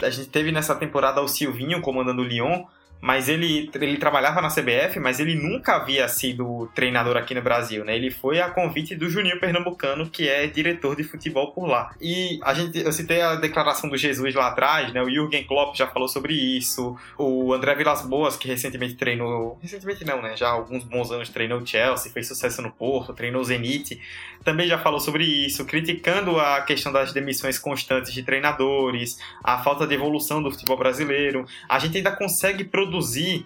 A 0.01 0.09
gente 0.09 0.29
teve 0.29 0.51
nessa 0.51 0.73
temporada 0.73 1.21
o 1.21 1.27
Silvinho 1.27 1.81
comandando 1.81 2.23
o 2.23 2.25
Lyon, 2.25 2.63
mas 3.01 3.27
ele, 3.27 3.69
ele 3.73 3.97
trabalhava 3.97 4.41
na 4.41 4.49
CBF, 4.49 4.99
mas 4.99 5.19
ele 5.19 5.33
nunca 5.33 5.75
havia 5.75 6.07
sido 6.07 6.69
treinador 6.75 7.17
aqui 7.17 7.33
no 7.33 7.41
Brasil, 7.41 7.83
né? 7.83 7.95
Ele 7.95 8.11
foi 8.11 8.39
a 8.39 8.49
convite 8.49 8.95
do 8.95 9.09
Juninho 9.09 9.39
Pernambucano, 9.39 10.07
que 10.07 10.29
é 10.29 10.45
diretor 10.45 10.95
de 10.95 11.03
futebol 11.03 11.51
por 11.51 11.65
lá. 11.65 11.95
E 11.99 12.39
a 12.43 12.53
gente, 12.53 12.77
eu 12.79 12.93
citei 12.93 13.21
a 13.21 13.35
declaração 13.35 13.89
do 13.89 13.97
Jesus 13.97 14.35
lá 14.35 14.49
atrás, 14.49 14.93
né? 14.93 15.01
O 15.01 15.09
Jürgen 15.09 15.43
Klopp 15.43 15.75
já 15.75 15.87
falou 15.87 16.07
sobre 16.07 16.33
isso. 16.33 16.95
O 17.17 17.51
André 17.53 17.73
Vilas 17.73 18.05
Boas, 18.05 18.37
que 18.37 18.47
recentemente 18.47 18.93
treinou, 18.93 19.57
recentemente 19.59 20.05
não, 20.05 20.21
né? 20.21 20.37
Já 20.37 20.49
há 20.49 20.51
alguns 20.51 20.83
bons 20.83 21.09
anos 21.09 21.29
treinou 21.29 21.59
o 21.59 21.65
Chelsea, 21.65 22.11
fez 22.11 22.27
sucesso 22.27 22.61
no 22.61 22.71
Porto, 22.71 23.13
treinou 23.13 23.41
o 23.41 23.45
Zenit, 23.45 23.99
também 24.43 24.67
já 24.67 24.77
falou 24.77 24.99
sobre 24.99 25.23
isso, 25.23 25.65
criticando 25.65 26.39
a 26.39 26.61
questão 26.61 26.91
das 26.91 27.11
demissões 27.11 27.57
constantes 27.57 28.13
de 28.13 28.21
treinadores, 28.21 29.17
a 29.43 29.57
falta 29.57 29.87
de 29.87 29.95
evolução 29.95 30.41
do 30.41 30.51
futebol 30.51 30.77
brasileiro. 30.77 31.45
A 31.67 31.79
gente 31.79 31.97
ainda 31.97 32.11
consegue 32.11 32.63
produzir 32.63 32.90
produzir 32.91 33.45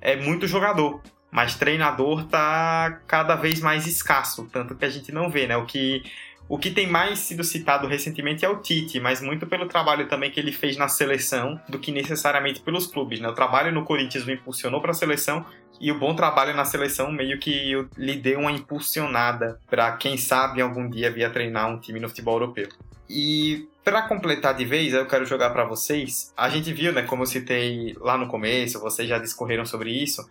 é 0.00 0.16
muito 0.16 0.46
jogador, 0.46 1.00
mas 1.30 1.54
treinador 1.54 2.24
tá 2.24 3.00
cada 3.06 3.34
vez 3.34 3.60
mais 3.60 3.86
escasso, 3.86 4.46
tanto 4.52 4.74
que 4.74 4.84
a 4.84 4.90
gente 4.90 5.10
não 5.10 5.30
vê, 5.30 5.46
né? 5.46 5.56
O 5.56 5.64
que 5.64 6.02
o 6.48 6.58
que 6.58 6.70
tem 6.70 6.86
mais 6.86 7.20
sido 7.20 7.42
citado 7.42 7.86
recentemente 7.86 8.44
é 8.44 8.48
o 8.48 8.60
Tite, 8.60 9.00
mas 9.00 9.22
muito 9.22 9.46
pelo 9.46 9.66
trabalho 9.66 10.06
também 10.06 10.30
que 10.30 10.38
ele 10.38 10.52
fez 10.52 10.76
na 10.76 10.86
seleção 10.86 11.58
do 11.66 11.78
que 11.78 11.90
necessariamente 11.90 12.60
pelos 12.60 12.86
clubes, 12.86 13.20
né? 13.20 13.28
O 13.28 13.32
trabalho 13.32 13.72
no 13.72 13.84
Corinthians 13.84 14.26
o 14.26 14.30
impulsionou 14.30 14.80
para 14.80 14.90
a 14.90 14.94
seleção 14.94 15.46
e 15.80 15.90
o 15.90 15.98
bom 15.98 16.14
trabalho 16.14 16.54
na 16.54 16.66
seleção 16.66 17.10
meio 17.10 17.38
que 17.38 17.72
lhe 17.96 18.16
deu 18.16 18.40
uma 18.40 18.52
impulsionada 18.52 19.58
para 19.70 19.92
quem 19.92 20.18
sabe 20.18 20.60
algum 20.60 20.90
dia 20.90 21.10
vir 21.10 21.24
a 21.24 21.30
treinar 21.30 21.70
um 21.70 21.78
time 21.78 21.98
no 21.98 22.08
futebol 22.08 22.34
europeu. 22.34 22.68
E 23.08 23.66
para 23.84 24.02
completar 24.02 24.54
de 24.54 24.64
vez, 24.64 24.92
eu 24.92 25.06
quero 25.06 25.24
jogar 25.24 25.50
para 25.50 25.64
vocês. 25.64 26.32
A 26.36 26.48
gente 26.48 26.72
viu, 26.72 26.92
né, 26.92 27.02
como 27.02 27.22
eu 27.22 27.26
citei 27.26 27.94
lá 28.00 28.16
no 28.16 28.28
começo, 28.28 28.80
vocês 28.80 29.08
já 29.08 29.18
discorreram 29.18 29.64
sobre 29.64 29.90
isso, 29.90 30.26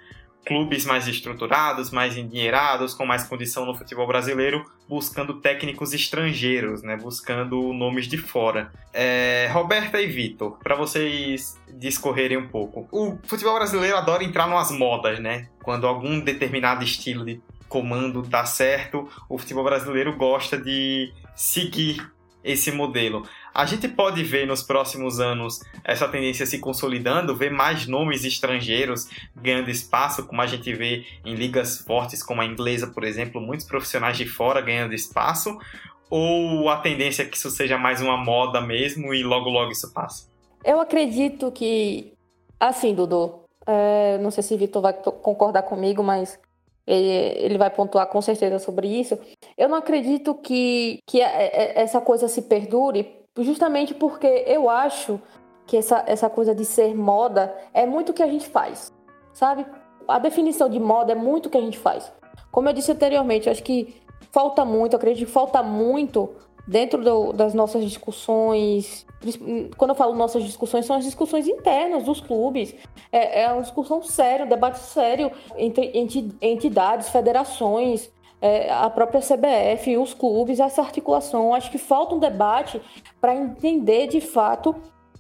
clubes 0.46 0.86
mais 0.86 1.08
estruturados, 1.08 1.92
mais 1.92 2.18
endinheirados, 2.18 2.94
com 2.94 3.06
mais 3.06 3.24
condição 3.24 3.66
no 3.66 3.76
futebol 3.76 4.08
brasileiro, 4.08 4.66
buscando 4.88 5.40
técnicos 5.40 5.94
estrangeiros, 5.94 6.82
né, 6.82 6.96
buscando 6.96 7.74
nomes 7.74 8.08
de 8.08 8.18
fora. 8.18 8.72
É, 8.94 9.50
Roberta 9.52 10.02
e 10.02 10.08
Vitor, 10.08 10.58
para 10.64 10.76
vocês 10.76 11.60
discorrerem 11.74 12.38
um 12.38 12.48
pouco. 12.48 12.88
O 12.92 13.18
futebol 13.24 13.56
brasileiro 13.56 13.98
adora 13.98 14.24
entrar 14.24 14.48
nas 14.48 14.72
modas, 14.72 15.20
né? 15.20 15.48
Quando 15.64 15.88
algum 15.88 16.20
determinado 16.20 16.84
estilo 16.84 17.26
de 17.26 17.42
comando 17.68 18.22
dá 18.22 18.46
certo, 18.46 19.08
o 19.30 19.38
futebol 19.38 19.64
brasileiro 19.64 20.16
gosta 20.18 20.58
de 20.58 21.14
seguir 21.36 22.06
esse 22.44 22.72
modelo. 22.72 23.26
A 23.54 23.66
gente 23.66 23.88
pode 23.88 24.24
ver 24.24 24.48
nos 24.48 24.64
próximos 24.64 25.20
anos 25.20 25.60
essa 25.84 26.08
tendência 26.08 26.46
se 26.46 26.60
consolidando, 26.60 27.36
ver 27.36 27.52
mais 27.52 27.86
nomes 27.86 28.24
estrangeiros 28.24 29.10
ganhando 29.36 29.70
espaço, 29.70 30.26
como 30.26 30.42
a 30.42 30.48
gente 30.48 30.74
vê 30.74 31.06
em 31.26 31.36
ligas 31.36 31.80
fortes 31.80 32.24
como 32.24 32.42
a 32.42 32.46
inglesa, 32.46 32.88
por 32.88 33.04
exemplo, 33.04 33.42
muitos 33.42 33.66
profissionais 33.66 34.18
de 34.18 34.26
fora 34.26 34.62
ganhando 34.62 34.94
espaço, 34.94 35.58
ou 36.10 36.70
a 36.70 36.78
tendência 36.78 37.24
é 37.24 37.26
que 37.26 37.36
isso 37.36 37.50
seja 37.50 37.78
mais 37.78 38.02
uma 38.02 38.18
moda 38.18 38.62
mesmo 38.62 39.14
e 39.14 39.22
logo 39.24 39.50
logo 39.50 39.72
isso 39.72 39.94
passa? 39.94 40.30
Eu 40.64 40.80
acredito 40.80 41.52
que, 41.52 42.14
assim, 42.60 42.94
Dudu, 42.94 43.42
é, 43.66 44.18
não 44.20 44.32
sei 44.32 44.44
se 44.44 44.54
o 44.54 44.58
Vitor 44.58 44.82
vai 44.82 44.94
concordar 44.94 45.64
comigo, 45.64 46.04
mas 46.04 46.40
ele, 46.86 47.58
vai 47.58 47.70
pontuar 47.70 48.08
com 48.08 48.22
certeza 48.22 48.60
sobre 48.60 48.88
isso. 48.88 49.18
Eu 49.58 49.70
não 49.70 49.78
acredito 49.78 50.36
que, 50.36 51.00
que 51.08 51.22
é, 51.22 51.26
é, 51.26 51.82
essa 51.82 52.02
coisa 52.02 52.28
se 52.28 52.44
perdure, 52.44 53.21
justamente 53.38 53.94
porque 53.94 54.44
eu 54.48 54.70
acho 54.70 55.20
que 55.66 55.78
essa, 55.78 56.04
essa 56.06 56.30
coisa 56.30 56.54
de 56.54 56.66
ser 56.66 56.96
moda 56.96 57.56
é 57.74 57.86
muito 57.86 58.10
o 58.10 58.14
que 58.14 58.24
a 58.24 58.28
gente 58.28 58.48
faz, 58.48 58.92
sabe? 59.34 59.66
A 60.08 60.20
definição 60.20 60.68
de 60.70 60.80
moda 60.80 61.14
é 61.14 61.16
muito 61.16 61.46
o 61.46 61.50
que 61.50 61.58
a 61.58 61.62
gente 61.62 61.78
faz. 61.78 62.12
Como 62.52 62.68
eu 62.68 62.74
disse 62.74 62.92
anteriormente, 62.92 63.48
eu 63.48 63.52
acho 63.52 63.64
que 63.64 64.02
falta 64.32 64.66
muito, 64.66 64.96
acredito 64.96 65.28
que 65.28 65.32
falta 65.32 65.64
muito 65.64 66.30
dentro 66.68 67.02
do, 67.02 67.34
das 67.34 67.54
nossas 67.54 67.84
discussões, 67.84 69.06
quando 69.78 69.92
eu 69.92 69.96
falo 69.96 70.16
nossas 70.16 70.44
discussões, 70.44 70.86
são 70.86 70.96
as 70.96 71.06
discussões 71.06 71.48
internas 71.48 72.04
dos 72.04 72.20
clubes. 72.20 72.76
É, 73.12 73.44
é 73.44 73.52
uma 73.52 73.62
discussão 73.62 74.02
séria, 74.02 74.46
um 74.46 74.50
debate 74.50 74.80
sério 74.80 75.32
entre 75.58 75.92
entidades, 76.42 77.10
federações, 77.10 78.12
é, 78.42 78.72
a 78.72 78.90
própria 78.90 79.22
CBF, 79.22 79.98
os 79.98 80.14
clubes, 80.14 80.60
essa 80.60 80.82
articulação. 80.82 81.54
Acho 81.54 81.70
que 81.70 81.78
falta 81.78 82.16
um 82.16 82.20
debate 82.20 82.82
para 83.20 83.36
entender 83.36 84.08
de 84.08 84.20
fato 84.20 84.76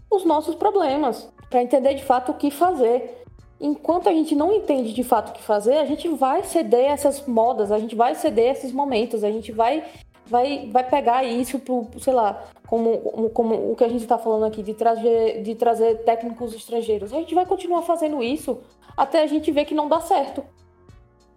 os 0.09 0.25
nossos 0.25 0.55
problemas, 0.55 1.31
para 1.49 1.61
entender 1.61 1.93
de 1.93 2.03
fato 2.03 2.31
o 2.31 2.35
que 2.35 2.49
fazer. 2.49 3.23
Enquanto 3.59 4.09
a 4.09 4.11
gente 4.11 4.33
não 4.33 4.51
entende 4.51 4.91
de 4.91 5.03
fato 5.03 5.29
o 5.29 5.33
que 5.33 5.43
fazer, 5.43 5.77
a 5.77 5.85
gente 5.85 6.07
vai 6.09 6.43
ceder 6.43 6.91
essas 6.91 7.25
modas, 7.27 7.71
a 7.71 7.77
gente 7.77 7.95
vai 7.95 8.15
ceder 8.15 8.51
esses 8.51 8.71
momentos, 8.71 9.23
a 9.23 9.29
gente 9.29 9.51
vai 9.51 9.83
vai, 10.31 10.69
vai 10.71 10.89
pegar 10.89 11.23
isso 11.25 11.59
pro, 11.59 11.87
sei 11.99 12.13
lá, 12.13 12.45
como, 12.65 13.29
como 13.31 13.71
o 13.71 13.75
que 13.75 13.83
a 13.83 13.89
gente 13.89 14.01
está 14.01 14.17
falando 14.17 14.45
aqui, 14.45 14.63
de 14.63 14.73
trazer, 14.73 15.43
de 15.43 15.55
trazer 15.55 16.03
técnicos 16.03 16.53
estrangeiros. 16.55 17.13
A 17.13 17.17
gente 17.17 17.35
vai 17.35 17.45
continuar 17.45 17.81
fazendo 17.81 18.23
isso 18.23 18.59
até 18.95 19.21
a 19.21 19.27
gente 19.27 19.51
ver 19.51 19.65
que 19.65 19.75
não 19.75 19.89
dá 19.89 19.99
certo. 19.99 20.43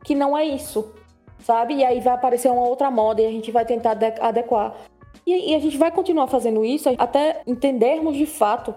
Que 0.04 0.14
não 0.14 0.38
é 0.38 0.44
isso, 0.44 0.94
sabe? 1.44 1.74
E 1.74 1.84
aí 1.84 2.00
vai 2.00 2.14
aparecer 2.14 2.50
uma 2.50 2.66
outra 2.66 2.90
moda 2.90 3.20
e 3.20 3.26
a 3.26 3.30
gente 3.30 3.52
vai 3.52 3.64
tentar 3.64 3.96
adequar. 4.20 4.74
E, 5.26 5.52
e 5.52 5.54
a 5.54 5.58
gente 5.58 5.76
vai 5.76 5.90
continuar 5.90 6.26
fazendo 6.26 6.64
isso 6.64 6.88
até 6.98 7.42
entendermos 7.46 8.16
de 8.16 8.26
fato 8.26 8.74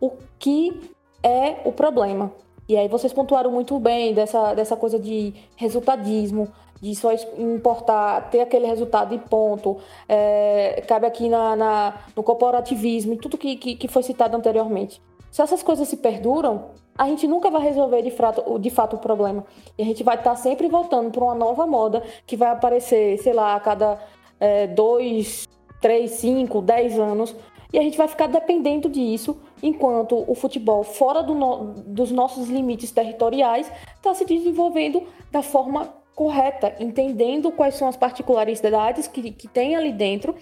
o 0.00 0.12
que 0.38 0.80
é 1.22 1.56
o 1.64 1.72
problema. 1.72 2.32
E 2.68 2.76
aí 2.76 2.86
vocês 2.86 3.12
pontuaram 3.12 3.50
muito 3.50 3.78
bem 3.78 4.14
dessa, 4.14 4.54
dessa 4.54 4.76
coisa 4.76 4.98
de 4.98 5.34
resultadismo, 5.56 6.48
de 6.80 6.94
só 6.94 7.10
importar, 7.38 8.30
ter 8.30 8.40
aquele 8.40 8.66
resultado 8.66 9.14
e 9.14 9.18
ponto. 9.18 9.78
É, 10.08 10.82
cabe 10.86 11.06
aqui 11.06 11.28
na, 11.28 11.56
na, 11.56 11.94
no 12.14 12.22
corporativismo 12.22 13.14
e 13.14 13.16
tudo 13.16 13.38
que, 13.38 13.56
que, 13.56 13.76
que, 13.76 13.88
foi 13.88 14.02
citado 14.02 14.36
anteriormente. 14.36 15.00
Se 15.30 15.40
essas 15.40 15.62
coisas 15.62 15.88
se 15.88 15.96
perduram, 15.96 16.70
a 16.96 17.06
gente 17.06 17.26
nunca 17.26 17.50
vai 17.50 17.62
resolver 17.62 18.02
de 18.02 18.10
fato, 18.10 18.58
de 18.58 18.70
fato 18.70 18.96
o 18.96 18.98
problema. 18.98 19.44
E 19.78 19.82
a 19.82 19.84
gente 19.84 20.02
vai 20.02 20.16
estar 20.16 20.36
sempre 20.36 20.68
voltando 20.68 21.10
para 21.10 21.24
uma 21.24 21.34
nova 21.34 21.66
moda 21.66 22.02
que 22.26 22.36
vai 22.36 22.50
aparecer, 22.50 23.18
sei 23.18 23.32
lá, 23.32 23.54
a 23.54 23.60
cada 23.60 23.98
é, 24.38 24.66
dois, 24.66 25.48
três, 25.80 26.12
cinco, 26.12 26.60
dez 26.60 26.98
anos. 26.98 27.34
E 27.72 27.78
a 27.78 27.82
gente 27.82 27.96
vai 27.96 28.06
ficar 28.06 28.26
dependendo 28.26 28.88
disso, 28.90 29.40
enquanto 29.62 30.22
o 30.30 30.34
futebol, 30.34 30.82
fora 30.84 31.22
do 31.22 31.34
no, 31.34 31.72
dos 31.86 32.12
nossos 32.12 32.48
limites 32.48 32.90
territoriais, 32.90 33.72
está 33.96 34.12
se 34.14 34.26
desenvolvendo 34.26 35.02
da 35.30 35.42
forma 35.42 35.88
correta, 36.14 36.74
entendendo 36.78 37.50
quais 37.50 37.74
são 37.74 37.88
as 37.88 37.96
particularidades 37.96 39.08
que, 39.08 39.30
que 39.30 39.48
tem 39.48 39.74
ali 39.74 39.90
dentro 39.90 40.34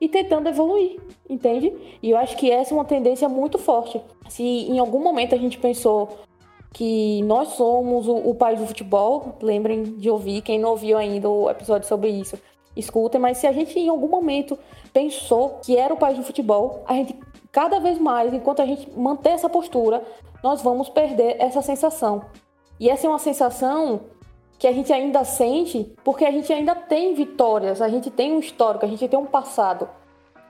e 0.00 0.08
tentando 0.08 0.48
evoluir, 0.48 1.00
entende? 1.28 1.72
E 2.02 2.10
eu 2.10 2.16
acho 2.16 2.36
que 2.36 2.50
essa 2.50 2.72
é 2.72 2.76
uma 2.76 2.84
tendência 2.84 3.28
muito 3.28 3.58
forte. 3.58 4.00
Se 4.28 4.42
em 4.42 4.78
algum 4.78 5.02
momento 5.02 5.34
a 5.34 5.38
gente 5.38 5.58
pensou 5.58 6.18
que 6.72 7.22
nós 7.22 7.48
somos 7.50 8.08
o, 8.08 8.16
o 8.16 8.34
país 8.34 8.58
do 8.58 8.66
futebol, 8.66 9.36
lembrem 9.40 9.82
de 9.82 10.10
ouvir, 10.10 10.42
quem 10.42 10.58
não 10.58 10.70
ouviu 10.70 10.98
ainda 10.98 11.30
o 11.30 11.48
episódio 11.48 11.86
sobre 11.86 12.10
isso, 12.10 12.36
escutem, 12.76 13.20
mas 13.20 13.38
se 13.38 13.46
a 13.46 13.52
gente 13.52 13.78
em 13.78 13.88
algum 13.88 14.08
momento 14.08 14.58
pensou 14.92 15.60
que 15.62 15.76
era 15.76 15.94
o 15.94 15.96
país 15.96 16.18
do 16.18 16.24
futebol, 16.24 16.82
a 16.86 16.94
gente 16.94 17.16
cada 17.52 17.78
vez 17.78 17.98
mais, 17.98 18.34
enquanto 18.34 18.60
a 18.60 18.66
gente 18.66 18.90
manter 18.98 19.30
essa 19.30 19.48
postura, 19.48 20.02
nós 20.42 20.60
vamos 20.60 20.88
perder 20.88 21.36
essa 21.38 21.62
sensação. 21.62 22.24
E 22.80 22.90
essa 22.90 23.06
é 23.06 23.08
uma 23.08 23.20
sensação 23.20 24.00
que 24.64 24.68
a 24.68 24.72
gente 24.72 24.90
ainda 24.94 25.22
sente, 25.24 25.94
porque 26.02 26.24
a 26.24 26.30
gente 26.30 26.50
ainda 26.50 26.74
tem 26.74 27.12
vitórias, 27.12 27.82
a 27.82 27.88
gente 27.90 28.10
tem 28.10 28.32
um 28.32 28.38
histórico, 28.38 28.86
a 28.86 28.88
gente 28.88 29.06
tem 29.06 29.18
um 29.18 29.26
passado. 29.26 29.86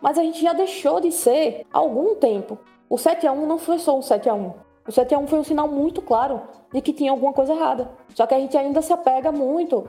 Mas 0.01 0.17
a 0.17 0.23
gente 0.23 0.41
já 0.41 0.53
deixou 0.53 1.01
de 1.01 1.11
ser 1.11 1.67
há 1.73 1.79
algum 1.81 2.15
tempo. 2.15 2.57
O 2.89 2.97
7 2.97 3.27
a 3.27 3.33
1 3.33 3.45
não 3.45 3.59
foi 3.59 3.81
só 3.81 3.99
um 3.99 4.03
7 4.03 4.29
a 4.29 4.35
1. 4.35 4.53
O 4.87 4.93
7 4.93 5.17
a 5.17 5.19
1 5.19 5.27
foi 5.27 5.41
um 5.41 5.43
sinal 5.43 5.67
muito 5.67 6.01
claro 6.01 6.43
de 6.73 6.81
que 6.81 6.93
tinha 6.93 7.11
alguma 7.11 7.33
coisa 7.33 7.55
errada. 7.55 7.91
Só 8.15 8.25
que 8.25 8.35
a 8.35 8.39
gente 8.39 8.57
ainda 8.57 8.81
se 8.83 8.93
apega 8.93 9.33
muito 9.33 9.89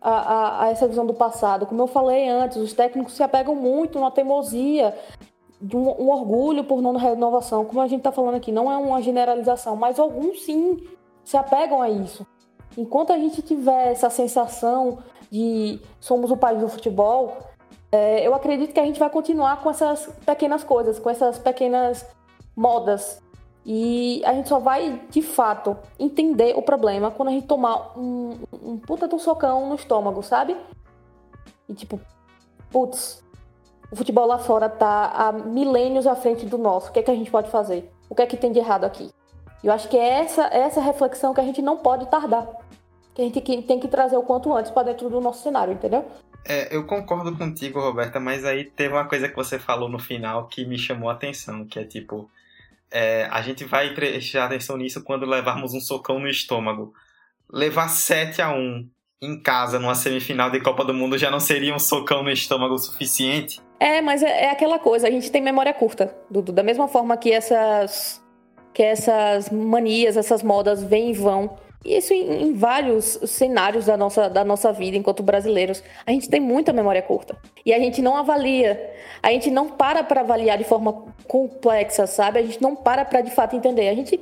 a, 0.00 0.10
a, 0.10 0.64
a 0.64 0.70
essa 0.70 0.88
visão 0.88 1.04
do 1.04 1.12
passado. 1.12 1.66
Como 1.66 1.82
eu 1.82 1.86
falei 1.86 2.30
antes, 2.30 2.56
os 2.56 2.72
técnicos 2.72 3.12
se 3.12 3.22
apegam 3.22 3.54
muito 3.54 4.00
na 4.00 4.10
teimosia, 4.10 4.96
de 5.60 5.76
um, 5.76 5.82
um 6.00 6.08
orgulho 6.08 6.64
por 6.64 6.80
não 6.80 6.96
renovação. 6.96 7.66
Como 7.66 7.82
a 7.82 7.86
gente 7.86 8.00
está 8.00 8.10
falando 8.10 8.36
aqui, 8.36 8.50
não 8.50 8.72
é 8.72 8.76
uma 8.78 9.02
generalização, 9.02 9.76
mas 9.76 10.00
alguns 10.00 10.44
sim 10.44 10.78
se 11.22 11.36
apegam 11.36 11.82
a 11.82 11.90
isso. 11.90 12.26
Enquanto 12.76 13.12
a 13.12 13.18
gente 13.18 13.40
tiver 13.40 13.92
essa 13.92 14.10
sensação 14.10 14.98
de 15.30 15.80
somos 15.98 16.30
o 16.30 16.36
país 16.36 16.60
do 16.60 16.68
futebol, 16.68 17.38
é, 17.90 18.26
eu 18.26 18.34
acredito 18.34 18.72
que 18.72 18.80
a 18.80 18.84
gente 18.84 18.98
vai 18.98 19.08
continuar 19.08 19.62
com 19.62 19.70
essas 19.70 20.06
pequenas 20.24 20.62
coisas, 20.62 20.98
com 20.98 21.08
essas 21.08 21.38
pequenas 21.38 22.06
modas. 22.54 23.22
E 23.64 24.22
a 24.24 24.32
gente 24.32 24.48
só 24.48 24.60
vai, 24.60 25.02
de 25.10 25.22
fato, 25.22 25.76
entender 25.98 26.56
o 26.56 26.62
problema 26.62 27.10
quando 27.10 27.30
a 27.30 27.32
gente 27.32 27.46
tomar 27.46 27.98
um, 27.98 28.38
um 28.62 28.78
puta 28.78 29.08
de 29.08 29.14
um 29.14 29.18
socão 29.18 29.68
no 29.68 29.74
estômago, 29.74 30.22
sabe? 30.22 30.56
E 31.68 31.74
tipo, 31.74 31.98
putz, 32.70 33.24
o 33.90 33.96
futebol 33.96 34.26
lá 34.26 34.38
fora 34.38 34.68
tá 34.68 35.10
há 35.14 35.32
milênios 35.32 36.06
à 36.06 36.14
frente 36.14 36.46
do 36.46 36.58
nosso. 36.58 36.90
O 36.90 36.92
que 36.92 37.00
é 37.00 37.02
que 37.02 37.10
a 37.10 37.14
gente 37.14 37.30
pode 37.30 37.50
fazer? 37.50 37.90
O 38.08 38.14
que 38.14 38.22
é 38.22 38.26
que 38.26 38.36
tem 38.36 38.52
de 38.52 38.58
errado 38.58 38.84
aqui? 38.84 39.10
Eu 39.64 39.72
acho 39.72 39.88
que 39.88 39.96
é 39.96 40.20
essa, 40.20 40.44
essa 40.46 40.80
reflexão 40.80 41.34
que 41.34 41.40
a 41.40 41.44
gente 41.44 41.60
não 41.60 41.78
pode 41.78 42.06
tardar 42.06 42.46
que 43.16 43.22
a 43.22 43.24
gente 43.24 43.62
tem 43.62 43.80
que 43.80 43.88
trazer 43.88 44.18
o 44.18 44.22
quanto 44.22 44.54
antes 44.54 44.70
para 44.70 44.88
dentro 44.88 45.08
do 45.08 45.22
nosso 45.22 45.42
cenário, 45.42 45.72
entendeu? 45.72 46.04
É, 46.44 46.76
eu 46.76 46.84
concordo 46.84 47.34
contigo, 47.34 47.80
Roberta, 47.80 48.20
mas 48.20 48.44
aí 48.44 48.64
teve 48.64 48.92
uma 48.92 49.06
coisa 49.08 49.26
que 49.26 49.34
você 49.34 49.58
falou 49.58 49.88
no 49.88 49.98
final 49.98 50.46
que 50.48 50.66
me 50.66 50.76
chamou 50.76 51.08
a 51.08 51.14
atenção, 51.14 51.64
que 51.64 51.78
é 51.78 51.84
tipo, 51.84 52.30
é, 52.90 53.26
a 53.30 53.40
gente 53.40 53.64
vai 53.64 53.94
prestar 53.94 54.44
atenção 54.44 54.76
nisso 54.76 55.02
quando 55.02 55.24
levarmos 55.24 55.72
um 55.72 55.80
socão 55.80 56.18
no 56.18 56.28
estômago. 56.28 56.92
Levar 57.50 57.88
7 57.88 58.42
a 58.42 58.52
1 58.52 58.86
em 59.22 59.40
casa 59.40 59.78
numa 59.78 59.94
semifinal 59.94 60.50
de 60.50 60.60
Copa 60.60 60.84
do 60.84 60.92
Mundo 60.92 61.16
já 61.16 61.30
não 61.30 61.40
seria 61.40 61.74
um 61.74 61.78
socão 61.78 62.22
no 62.22 62.30
estômago 62.30 62.76
suficiente? 62.76 63.62
É, 63.80 64.02
mas 64.02 64.22
é, 64.22 64.44
é 64.44 64.50
aquela 64.50 64.78
coisa, 64.78 65.08
a 65.08 65.10
gente 65.10 65.32
tem 65.32 65.40
memória 65.40 65.72
curta, 65.72 66.14
Dudu. 66.30 66.52
Da 66.52 66.62
mesma 66.62 66.86
forma 66.86 67.16
que 67.16 67.32
essas, 67.32 68.22
que 68.74 68.82
essas 68.82 69.48
manias, 69.48 70.18
essas 70.18 70.42
modas 70.42 70.82
vêm 70.82 71.12
e 71.12 71.14
vão 71.14 71.56
isso 71.94 72.12
em, 72.12 72.42
em, 72.42 72.52
vários 72.54 73.18
cenários 73.26 73.86
da 73.86 73.96
nossa, 73.96 74.28
da 74.28 74.44
nossa 74.44 74.72
vida 74.72 74.96
enquanto 74.96 75.22
brasileiros. 75.22 75.82
A 76.06 76.10
gente 76.10 76.28
tem 76.28 76.40
muita 76.40 76.72
memória 76.72 77.02
curta. 77.02 77.36
E 77.64 77.72
a 77.72 77.78
gente 77.78 78.00
não 78.00 78.16
avalia. 78.16 78.94
A 79.22 79.30
gente 79.30 79.50
não 79.50 79.68
para 79.68 80.02
para 80.02 80.22
avaliar 80.22 80.58
de 80.58 80.64
forma 80.64 81.04
complexa, 81.26 82.06
sabe? 82.06 82.38
A 82.38 82.42
gente 82.42 82.60
não 82.62 82.74
para 82.74 83.04
para 83.04 83.20
de 83.20 83.30
fato 83.30 83.56
entender. 83.56 83.88
A 83.88 83.94
gente, 83.94 84.20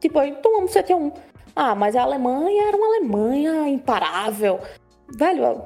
tipo, 0.00 0.18
tomamos 0.42 0.72
7 0.72 0.92
a 0.92 0.96
1. 0.96 1.12
Ah, 1.56 1.74
mas 1.74 1.94
a 1.94 2.02
Alemanha 2.02 2.68
era 2.68 2.76
uma 2.76 2.86
Alemanha 2.86 3.68
imparável. 3.68 4.58
Velho, 5.16 5.62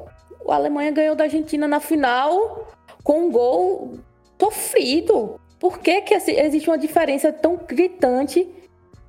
a 0.48 0.54
Alemanha 0.54 0.90
ganhou 0.90 1.14
da 1.14 1.24
Argentina 1.24 1.66
na 1.66 1.80
final 1.80 2.66
com 3.02 3.26
um 3.26 3.30
gol 3.30 3.94
sofrido. 4.40 5.40
Por 5.58 5.78
que, 5.78 6.02
que 6.02 6.14
existe 6.14 6.68
uma 6.68 6.78
diferença 6.78 7.32
tão 7.32 7.56
gritante 7.56 8.48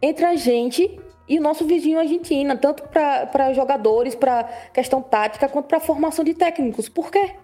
entre 0.02 0.26
a 0.26 0.36
gente 0.36 1.00
e 1.30 1.38
o 1.38 1.42
nosso 1.42 1.64
vizinho 1.64 2.00
Argentina, 2.00 2.58
tanto 2.58 2.84
para 2.90 3.54
jogadores, 3.54 4.16
para 4.16 4.46
questão 4.74 5.00
tática, 5.00 5.48
quanto 5.48 5.68
para 5.68 5.80
formação 5.80 6.26
de 6.26 6.34
técnicos. 6.34 6.90
Por 6.90 7.12
quê? 7.12 7.36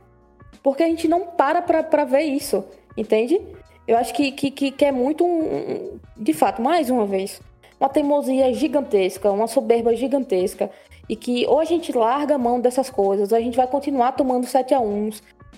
Porque 0.63 0.81
a 0.81 0.87
gente 0.87 1.07
não 1.07 1.27
para 1.27 1.61
para 1.61 2.03
ver 2.03 2.23
isso, 2.23 2.65
entende? 2.97 3.39
Eu 3.87 3.95
acho 3.97 4.11
que, 4.15 4.31
que, 4.31 4.71
que 4.71 4.85
é 4.85 4.91
muito, 4.91 5.23
um, 5.23 5.99
de 6.17 6.33
fato, 6.33 6.59
mais 6.63 6.89
uma 6.89 7.05
vez, 7.05 7.39
uma 7.79 7.87
teimosia 7.87 8.51
gigantesca, 8.51 9.31
uma 9.31 9.45
soberba 9.45 9.95
gigantesca, 9.95 10.71
e 11.07 11.15
que 11.15 11.45
ou 11.45 11.59
a 11.59 11.65
gente 11.65 11.95
larga 11.95 12.33
a 12.33 12.39
mão 12.39 12.59
dessas 12.59 12.89
coisas, 12.89 13.31
ou 13.31 13.37
a 13.37 13.41
gente 13.41 13.55
vai 13.55 13.67
continuar 13.67 14.13
tomando 14.13 14.47
7 14.47 14.73
a 14.73 14.79
1 14.79 15.11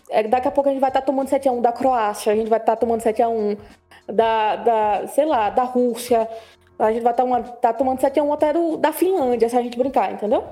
É, 0.10 0.24
daqui 0.24 0.50
a 0.50 0.52
pouco 0.52 0.70
a 0.70 0.74
gente 0.74 0.82
vai 0.82 0.90
estar 0.90 1.00
tá 1.00 1.06
tomando 1.06 1.30
7x1 1.30 1.62
da 1.62 1.72
Croácia, 1.72 2.34
a 2.34 2.36
gente 2.36 2.50
vai 2.50 2.60
estar 2.60 2.76
tá 2.76 2.78
tomando 2.78 3.02
7x1 3.02 3.58
da, 4.08 4.56
da, 4.58 5.08
sei 5.08 5.26
lá, 5.26 5.50
da 5.50 5.64
Rússia. 5.64 6.28
A 6.80 6.92
gente 6.92 7.04
vai 7.04 7.12
estar 7.12 7.26
tá, 7.26 7.42
tá 7.42 7.74
tomando 7.74 8.00
7x1 8.00 8.34
até 8.34 8.54
do, 8.54 8.78
da 8.78 8.92
Finlândia, 8.92 9.50
se 9.50 9.58
a 9.58 9.62
gente 9.62 9.78
brincar, 9.78 10.12
entendeu? 10.14 10.44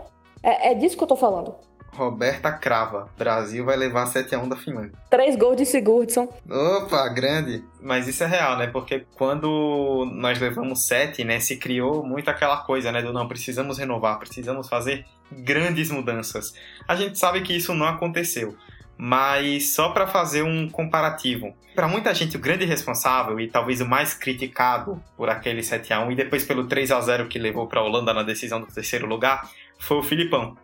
É, 0.42 0.72
é 0.72 0.74
disso 0.74 0.98
que 0.98 1.04
eu 1.04 1.08
tô 1.08 1.16
falando. 1.16 1.56
Roberta 1.96 2.52
Crava. 2.52 3.10
Brasil 3.18 3.64
vai 3.64 3.78
levar 3.78 4.06
7x1 4.06 4.50
da 4.50 4.56
Finlândia. 4.56 4.92
Três 5.10 5.36
gols 5.36 5.56
de 5.56 5.66
Sigurdsson. 5.66 6.28
Opa, 6.50 7.08
grande. 7.10 7.64
Mas 7.82 8.08
isso 8.08 8.24
é 8.24 8.28
real, 8.28 8.58
né? 8.58 8.68
Porque 8.68 9.06
quando 9.16 10.06
nós 10.14 10.40
levamos 10.40 10.86
7, 10.86 11.24
né, 11.24 11.40
se 11.40 11.58
criou 11.58 12.06
muito 12.06 12.30
aquela 12.30 12.58
coisa, 12.58 12.92
né, 12.92 13.02
do 13.02 13.14
não, 13.14 13.28
precisamos 13.28 13.78
renovar, 13.78 14.20
precisamos 14.20 14.68
fazer 14.68 15.06
grandes 15.32 15.90
mudanças. 15.90 16.54
A 16.88 16.96
gente 16.96 17.18
sabe 17.18 17.42
que 17.42 17.56
isso 17.56 17.74
não 17.74 17.88
aconteceu. 17.88 18.56
Mas 18.98 19.74
só 19.74 19.90
para 19.90 20.08
fazer 20.08 20.44
um 20.44 20.70
comparativo, 20.70 21.56
para 21.76 21.88
muita 21.88 22.14
gente 22.14 22.38
o 22.38 22.40
grande 22.40 22.64
responsável 22.64 23.40
e 23.40 23.50
talvez 23.50 23.82
o 23.82 23.86
mais 23.86 24.14
criticado 24.14 25.04
por 25.18 25.30
aquele 25.30 25.62
7 25.62 25.92
a 25.94 26.00
1 26.00 26.12
e 26.12 26.16
depois 26.16 26.46
pelo 26.46 26.66
3 26.66 26.92
a 26.92 27.02
0 27.02 27.28
que 27.28 27.38
levou 27.38 27.68
para 27.68 27.82
a 27.82 27.84
Holanda 27.84 28.14
na 28.14 28.24
decisão 28.24 28.62
do 28.62 28.68
terceiro 28.68 29.06
lugar 29.06 29.50
foi 29.78 29.98
o 29.98 30.04
Filipão. 30.04 30.58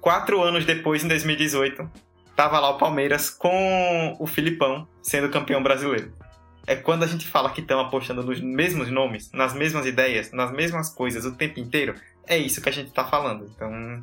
Quatro 0.00 0.42
anos 0.42 0.64
depois, 0.64 1.02
em 1.02 1.08
2018, 1.08 1.88
tava 2.36 2.60
lá 2.60 2.70
o 2.70 2.78
Palmeiras 2.78 3.30
com 3.30 4.16
o 4.18 4.26
Filipão 4.26 4.86
sendo 5.00 5.30
campeão 5.30 5.62
brasileiro. 5.62 6.12
É 6.66 6.76
quando 6.76 7.02
a 7.02 7.06
gente 7.06 7.26
fala 7.26 7.50
que 7.50 7.60
estão 7.60 7.80
apostando 7.80 8.22
nos 8.22 8.40
mesmos 8.40 8.90
nomes, 8.90 9.32
nas 9.32 9.54
mesmas 9.54 9.86
ideias, 9.86 10.32
nas 10.32 10.52
mesmas 10.52 10.88
coisas 10.88 11.24
o 11.24 11.34
tempo 11.34 11.58
inteiro, 11.58 11.94
é 12.26 12.36
isso 12.36 12.60
que 12.60 12.68
a 12.68 12.72
gente 12.72 12.88
está 12.88 13.04
falando. 13.04 13.50
Então, 13.54 14.00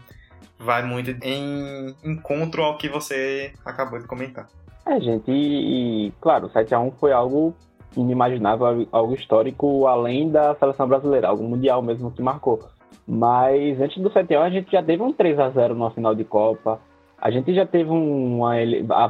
vai 0.59 0.83
muito 0.83 1.11
em 1.25 1.95
encontro 2.03 2.63
ao 2.63 2.77
que 2.77 2.89
você 2.89 3.53
acabou 3.65 3.99
de 3.99 4.05
comentar. 4.05 4.47
É, 4.85 4.99
gente, 4.99 5.31
e, 5.31 6.07
e 6.07 6.11
claro, 6.19 6.47
o 6.47 6.49
7x1 6.49 6.93
foi 6.99 7.11
algo 7.11 7.55
inimaginável, 7.95 8.87
algo 8.91 9.13
histórico 9.13 9.87
além 9.87 10.29
da 10.29 10.55
seleção 10.55 10.87
brasileira, 10.87 11.29
algo 11.29 11.43
mundial 11.43 11.81
mesmo 11.81 12.11
que 12.11 12.21
marcou. 12.21 12.59
Mas 13.07 13.79
antes 13.79 14.01
do 14.01 14.09
7x1 14.09 14.41
a 14.41 14.49
gente 14.49 14.71
já 14.71 14.83
teve 14.83 15.01
um 15.01 15.13
3x0 15.13 15.69
no 15.69 15.89
final 15.91 16.13
de 16.13 16.23
Copa, 16.23 16.79
a 17.17 17.31
gente 17.31 17.53
já 17.53 17.65
teve 17.65 17.89
uma, 17.89 18.53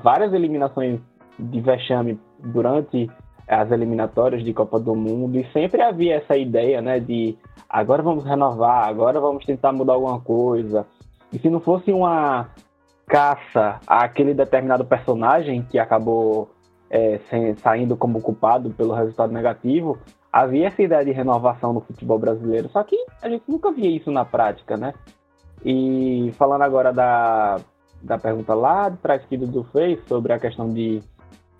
várias 0.02 0.34
eliminações 0.34 1.00
de 1.38 1.62
vexame 1.62 2.20
durante 2.39 3.10
as 3.47 3.72
eliminatórias 3.72 4.43
de 4.43 4.54
Copa 4.54 4.80
do 4.80 4.95
Mundo 4.95 5.38
e 5.38 5.45
sempre 5.52 5.82
havia 5.82 6.16
essa 6.16 6.38
ideia, 6.38 6.82
né, 6.82 7.00
de 7.00 7.36
agora 7.68 8.04
vamos 8.04 8.24
renovar, 8.24 8.88
agora 8.88 9.20
vamos 9.20 9.45
tentar 9.45 9.72
mudar 9.72 9.93
alguma 9.93 10.20
coisa, 10.20 10.86
e 11.32 11.40
se 11.40 11.50
não 11.50 11.60
fosse 11.60 11.92
uma 11.92 12.50
caça 13.08 13.80
àquele 13.88 14.34
determinado 14.34 14.86
personagem 14.86 15.64
que 15.64 15.80
acabou 15.80 16.50
é, 16.90 17.20
sem, 17.30 17.56
saindo 17.58 17.98
como 17.98 18.22
culpado 18.22 18.70
pelo 18.72 18.94
resultado 18.94 19.34
negativo, 19.34 19.98
havia 20.32 20.68
essa 20.68 20.82
ideia 20.82 21.04
de 21.04 21.12
renovação 21.12 21.74
no 21.74 21.82
futebol 21.82 22.20
brasileiro. 22.20 22.70
Só 22.70 22.84
que 22.84 22.96
a 23.22 23.30
gente 23.30 23.44
nunca 23.48 23.72
via 23.72 23.90
isso 23.90 24.12
na 24.12 24.26
prática, 24.26 24.78
né? 24.78 24.94
E 25.66 26.32
falando 26.38 26.62
agora 26.62 26.94
da, 26.94 27.60
da 28.02 28.18
pergunta 28.18 28.54
lá 28.54 28.90
de 28.90 28.98
trás 28.98 29.24
que 29.26 29.38
Dudu 29.38 29.66
fez 29.72 30.00
sobre 30.08 30.32
a 30.32 30.40
questão 30.40 30.70
de 30.70 31.02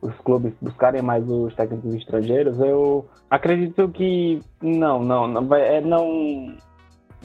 os 0.02 0.16
clubes 0.20 0.54
buscarem 0.62 1.02
mais 1.02 1.28
os 1.30 1.54
técnicos 1.56 1.94
estrangeiros, 1.94 2.58
eu 2.60 3.06
acredito 3.30 3.90
que 3.90 4.42
não, 4.62 5.04
não, 5.04 5.28
não, 5.28 5.56
é, 5.56 5.82
não 5.82 6.56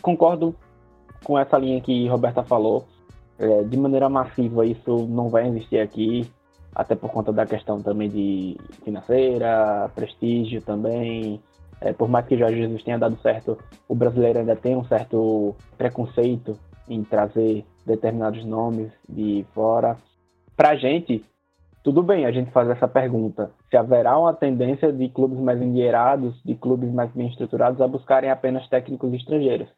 concordo 0.03 0.57
com 1.25 1.39
essa 1.39 1.59
linha 1.59 1.81
que 1.81 2.07
Roberta 2.07 2.45
falou, 2.45 2.87
é, 3.39 3.63
de 3.65 3.77
maneira 3.77 4.09
massiva 4.09 4.65
isso 4.65 5.07
não 5.09 5.29
vai 5.29 5.49
existir 5.49 5.81
aqui, 5.81 6.31
até 6.75 6.95
por 6.95 7.11
conta 7.11 7.33
da 7.33 7.47
questão 7.47 7.81
também 7.81 8.09
de 8.09 8.57
financeira, 8.85 9.91
prestígio 9.95 10.61
também. 10.61 11.41
É, 11.81 11.93
por 11.93 12.09
mais 12.09 12.27
que 12.27 12.39
Jorge 12.39 12.57
Jesus 12.57 12.83
tenha 12.83 12.99
dado 12.99 13.21
certo, 13.21 13.59
o 13.89 13.95
brasileiro 13.95 14.39
ainda 14.39 14.57
tem 14.57 14.77
um 14.77 14.85
certo 14.85 15.55
preconceito 15.77 16.57
em 16.89 17.03
trazer 17.03 17.65
determinados 17.85 18.45
nomes 18.45 18.93
de 19.09 19.45
fora. 19.53 19.97
Para 20.57 20.71
a 20.71 20.77
gente, 20.77 21.25
tudo 21.83 22.03
bem 22.03 22.25
a 22.25 22.33
gente 22.33 22.51
fazer 22.51 22.73
essa 22.73 22.89
pergunta: 22.89 23.51
se 23.69 23.77
haverá 23.77 24.19
uma 24.19 24.33
tendência 24.33 24.93
de 24.93 25.09
clubes 25.09 25.39
mais 25.39 25.61
endinheirados, 25.61 26.41
de 26.45 26.55
clubes 26.55 26.91
mais 26.93 27.11
bem 27.13 27.29
estruturados, 27.29 27.81
a 27.81 27.89
buscarem 27.89 28.31
apenas 28.31 28.69
técnicos 28.69 29.13
estrangeiros. 29.13 29.69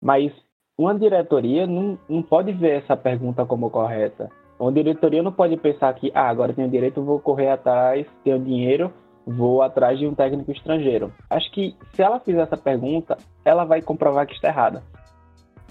Mas 0.00 0.32
uma 0.78 0.96
diretoria 0.96 1.66
não, 1.66 1.98
não 2.08 2.22
pode 2.22 2.52
ver 2.52 2.82
essa 2.82 2.96
pergunta 2.96 3.44
como 3.44 3.68
correta. 3.68 4.30
Uma 4.58 4.70
diretoria 4.70 5.22
não 5.22 5.32
pode 5.32 5.56
pensar 5.56 5.92
que, 5.94 6.12
ah, 6.14 6.28
agora 6.28 6.52
tenho 6.52 6.70
direito, 6.70 7.02
vou 7.02 7.18
correr 7.18 7.50
atrás, 7.50 8.06
tenho 8.22 8.38
dinheiro, 8.38 8.92
vou 9.26 9.60
atrás 9.60 9.98
de 9.98 10.06
um 10.06 10.14
técnico 10.14 10.52
estrangeiro. 10.52 11.12
Acho 11.28 11.50
que 11.50 11.76
se 11.92 12.00
ela 12.00 12.20
fizer 12.20 12.42
essa 12.42 12.56
pergunta, 12.56 13.18
ela 13.44 13.64
vai 13.64 13.82
comprovar 13.82 14.26
que 14.26 14.34
está 14.34 14.48
errada. 14.48 14.84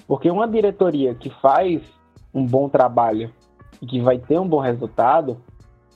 Porque 0.05 0.29
uma 0.29 0.47
diretoria 0.47 1.15
que 1.15 1.29
faz 1.41 1.81
um 2.33 2.45
bom 2.45 2.67
trabalho 2.67 3.31
e 3.81 3.85
que 3.85 4.01
vai 4.01 4.19
ter 4.19 4.37
um 4.39 4.47
bom 4.47 4.59
resultado, 4.59 5.37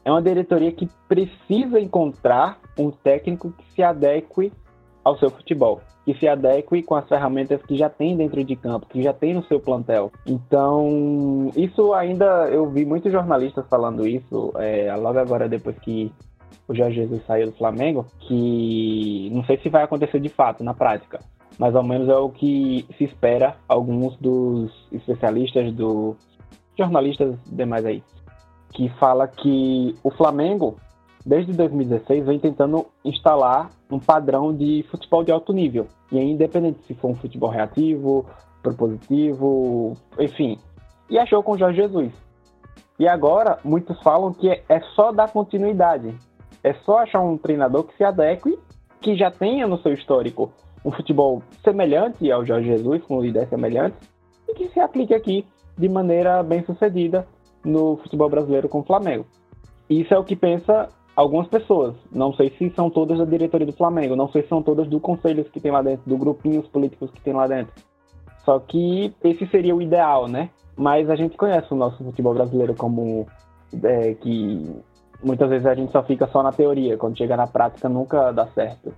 é 0.05 0.11
uma 0.11 0.21
diretoria 0.21 0.71
que 0.71 0.89
precisa 1.07 1.79
encontrar 1.79 2.59
um 2.77 2.89
técnico 2.91 3.51
que 3.51 3.71
se 3.73 3.83
adeque 3.83 4.51
ao 5.03 5.17
seu 5.17 5.29
futebol 5.29 5.81
que 6.05 6.13
se 6.15 6.27
adeque 6.27 6.81
com 6.81 6.95
as 6.95 7.07
ferramentas 7.07 7.61
que 7.63 7.77
já 7.77 7.89
tem 7.89 8.17
dentro 8.17 8.43
de 8.43 8.55
campo, 8.55 8.87
que 8.87 9.03
já 9.03 9.13
tem 9.13 9.33
no 9.33 9.43
seu 9.45 9.59
plantel. 9.59 10.11
Então, 10.25 11.51
isso 11.55 11.93
ainda 11.93 12.49
eu 12.49 12.69
vi 12.69 12.85
muitos 12.85 13.11
jornalistas 13.11 13.65
falando 13.69 14.07
isso, 14.07 14.51
é, 14.57 14.93
logo 14.95 15.19
agora 15.19 15.47
depois 15.47 15.77
que 15.79 16.11
o 16.67 16.75
Jorge 16.75 16.95
Jesus 16.95 17.21
saiu 17.25 17.47
do 17.47 17.57
Flamengo, 17.57 18.05
que 18.21 19.29
não 19.31 19.43
sei 19.43 19.57
se 19.57 19.69
vai 19.69 19.83
acontecer 19.83 20.19
de 20.19 20.29
fato 20.29 20.63
na 20.63 20.73
prática, 20.73 21.19
mas 21.59 21.75
ao 21.75 21.83
menos 21.83 22.09
é 22.09 22.15
o 22.15 22.29
que 22.29 22.85
se 22.97 23.03
espera 23.03 23.55
alguns 23.67 24.17
dos 24.17 24.71
especialistas, 24.91 25.71
do 25.73 26.15
jornalistas 26.77 27.35
demais 27.45 27.85
aí, 27.85 28.03
que 28.73 28.89
fala 28.97 29.27
que 29.27 29.95
o 30.03 30.09
Flamengo 30.09 30.77
desde 31.25 31.53
2016, 31.53 32.25
vem 32.25 32.39
tentando 32.39 32.85
instalar 33.05 33.69
um 33.89 33.99
padrão 33.99 34.55
de 34.55 34.85
futebol 34.89 35.23
de 35.23 35.31
alto 35.31 35.53
nível. 35.53 35.87
E 36.11 36.17
é 36.17 36.23
independente 36.23 36.83
se 36.85 36.93
for 36.93 37.11
um 37.11 37.15
futebol 37.15 37.49
reativo, 37.49 38.25
propositivo, 38.61 39.93
enfim. 40.19 40.57
E 41.09 41.19
achou 41.19 41.43
com 41.43 41.53
o 41.53 41.57
Jorge 41.57 41.81
Jesus. 41.81 42.11
E 42.99 43.07
agora, 43.07 43.59
muitos 43.63 43.99
falam 44.01 44.33
que 44.33 44.49
é 44.49 44.79
só 44.95 45.11
dar 45.11 45.31
continuidade. 45.31 46.13
É 46.63 46.73
só 46.85 46.99
achar 46.99 47.19
um 47.19 47.37
treinador 47.37 47.83
que 47.85 47.97
se 47.97 48.03
adeque, 48.03 48.57
que 48.99 49.15
já 49.15 49.31
tenha 49.31 49.67
no 49.67 49.81
seu 49.81 49.93
histórico 49.93 50.51
um 50.85 50.91
futebol 50.91 51.41
semelhante 51.63 52.31
ao 52.31 52.45
Jorge 52.45 52.67
Jesus, 52.67 53.03
com 53.03 53.23
ideias 53.23 53.49
semelhantes, 53.49 53.99
e 54.47 54.53
que 54.53 54.69
se 54.69 54.79
aplique 54.79 55.13
aqui 55.13 55.45
de 55.77 55.89
maneira 55.89 56.43
bem 56.43 56.63
sucedida 56.63 57.27
no 57.63 57.97
futebol 57.97 58.29
brasileiro 58.29 58.69
com 58.69 58.79
o 58.79 58.83
Flamengo. 58.83 59.25
Isso 59.89 60.13
é 60.13 60.17
o 60.17 60.23
que 60.23 60.35
pensa 60.35 60.87
algumas 61.21 61.47
pessoas. 61.47 61.95
Não 62.11 62.33
sei 62.33 62.49
se 62.57 62.69
são 62.71 62.89
todas 62.89 63.17
da 63.17 63.25
diretoria 63.25 63.65
do 63.67 63.73
Flamengo, 63.73 64.15
não 64.15 64.29
sei 64.29 64.43
se 64.43 64.49
são 64.49 64.61
todas 64.61 64.87
do 64.87 64.99
conselho 64.99 65.45
que 65.45 65.59
tem 65.59 65.71
lá 65.71 65.81
dentro, 65.81 66.09
do 66.09 66.17
grupinhos 66.17 66.67
políticos 66.67 67.11
que 67.11 67.21
tem 67.21 67.33
lá 67.33 67.47
dentro. 67.47 67.73
Só 68.43 68.59
que 68.59 69.13
esse 69.23 69.45
seria 69.47 69.75
o 69.75 69.81
ideal, 69.81 70.27
né? 70.27 70.49
Mas 70.75 71.09
a 71.09 71.15
gente 71.15 71.37
conhece 71.37 71.71
o 71.71 71.77
nosso 71.77 72.03
futebol 72.03 72.33
brasileiro 72.33 72.73
como 72.73 73.27
é, 73.83 74.15
que 74.15 74.75
muitas 75.23 75.49
vezes 75.49 75.65
a 75.67 75.75
gente 75.75 75.91
só 75.91 76.01
fica 76.03 76.27
só 76.27 76.41
na 76.41 76.51
teoria, 76.51 76.97
quando 76.97 77.17
chega 77.17 77.37
na 77.37 77.45
prática 77.45 77.87
nunca 77.87 78.31
dá 78.31 78.47
certo. 78.47 78.93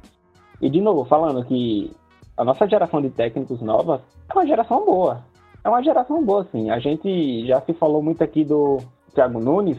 E 0.62 0.70
de 0.70 0.80
novo, 0.80 1.04
falando 1.04 1.44
que 1.46 1.92
a 2.38 2.44
nossa 2.46 2.68
geração 2.68 3.02
de 3.02 3.10
técnicos 3.10 3.62
novas 3.62 4.02
é 4.30 4.34
uma 4.34 4.48
geração 4.48 4.86
boa. 4.86 5.24
É 5.64 5.70
uma 5.70 5.84
geração 5.84 6.24
boa, 6.24 6.48
sim. 6.52 6.70
A 6.70 6.80
gente 6.80 7.46
já 7.46 7.62
se 7.62 7.74
falou 7.74 8.02
muito 8.02 8.24
aqui 8.24 8.44
do 8.46 8.78
Thiago 9.14 9.40
Nunes, 9.40 9.78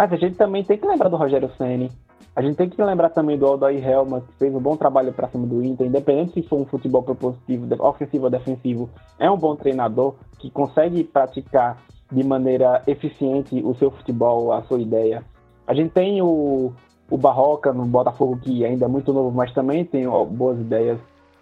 mas 0.00 0.10
a 0.14 0.16
gente 0.16 0.34
também 0.34 0.64
tem 0.64 0.78
que 0.78 0.86
lembrar 0.86 1.10
do 1.10 1.16
Rogério 1.18 1.50
Ceni. 1.58 1.92
A 2.34 2.40
gente 2.40 2.56
tem 2.56 2.70
que 2.70 2.82
lembrar 2.82 3.10
também 3.10 3.36
do 3.36 3.44
Aldair 3.44 3.86
Helma, 3.86 4.22
que 4.22 4.32
fez 4.38 4.54
um 4.54 4.58
bom 4.58 4.74
trabalho 4.74 5.12
para 5.12 5.28
cima 5.28 5.46
do 5.46 5.62
Inter, 5.62 5.86
independente 5.86 6.32
se 6.32 6.42
for 6.48 6.58
um 6.58 6.64
futebol 6.64 7.02
propositivo, 7.02 7.66
ofensivo 7.84 8.24
ou 8.24 8.30
defensivo, 8.30 8.88
é 9.18 9.30
um 9.30 9.36
bom 9.36 9.54
treinador 9.54 10.14
que 10.38 10.50
consegue 10.50 11.04
praticar 11.04 11.82
de 12.10 12.24
maneira 12.24 12.82
eficiente 12.86 13.60
o 13.62 13.74
seu 13.74 13.90
futebol, 13.90 14.54
a 14.54 14.62
sua 14.62 14.80
ideia. 14.80 15.22
A 15.66 15.74
gente 15.74 15.90
tem 15.90 16.22
o, 16.22 16.72
o 17.10 17.18
Barroca 17.18 17.70
no 17.70 17.84
Botafogo, 17.84 18.38
que 18.38 18.64
ainda 18.64 18.86
é 18.86 18.88
muito 18.88 19.12
novo, 19.12 19.30
mas 19.30 19.52
também 19.52 19.84
tem 19.84 20.06
ó, 20.06 20.24
boas 20.24 20.58
ideias. 20.58 20.98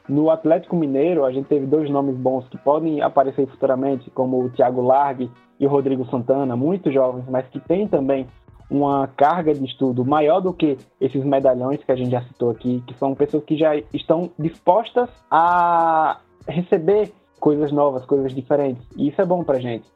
No 0.09 0.30
Atlético 0.30 0.74
Mineiro, 0.74 1.24
a 1.24 1.30
gente 1.30 1.46
teve 1.46 1.64
dois 1.64 1.88
nomes 1.88 2.16
bons 2.16 2.48
que 2.48 2.59
podem 2.59 3.02
aparecer 3.02 3.46
futuramente, 3.46 4.11
como 4.11 4.42
o 4.42 4.50
Thiago 4.50 4.80
Largue 4.80 5.30
e 5.61 5.66
o 5.66 5.70
Rodrigo 5.70 6.04
Santana, 6.06 6.56
muito 6.56 6.90
jovens, 6.90 7.24
mas 7.28 7.46
que 7.46 7.61
têm 7.61 7.86
também 7.86 8.26
uma 8.71 9.09
carga 9.09 9.55
de 9.55 9.64
estudo 9.64 10.05
maior 10.05 10.41
do 10.41 10.53
que 10.53 10.77
esses 11.01 11.25
medalhões 11.25 11.83
que 11.83 11.91
a 11.91 11.97
gente 11.97 12.11
já 12.11 12.23
citou 12.23 12.51
aqui, 12.51 12.83
que 12.87 12.95
são 12.95 13.14
pessoas 13.14 13.45
que 13.45 13.57
já 13.57 13.77
estão 13.93 14.31
dispostas 14.39 15.09
a 15.31 16.21
receber 16.47 17.12
coisas 17.41 17.73
novas, 17.73 18.05
coisas 18.05 18.35
diferentes. 18.35 18.85
E 18.97 19.09
isso 19.09 19.21
é 19.21 19.25
bom 19.25 19.43
pra 19.43 19.59
gente. 19.59 19.89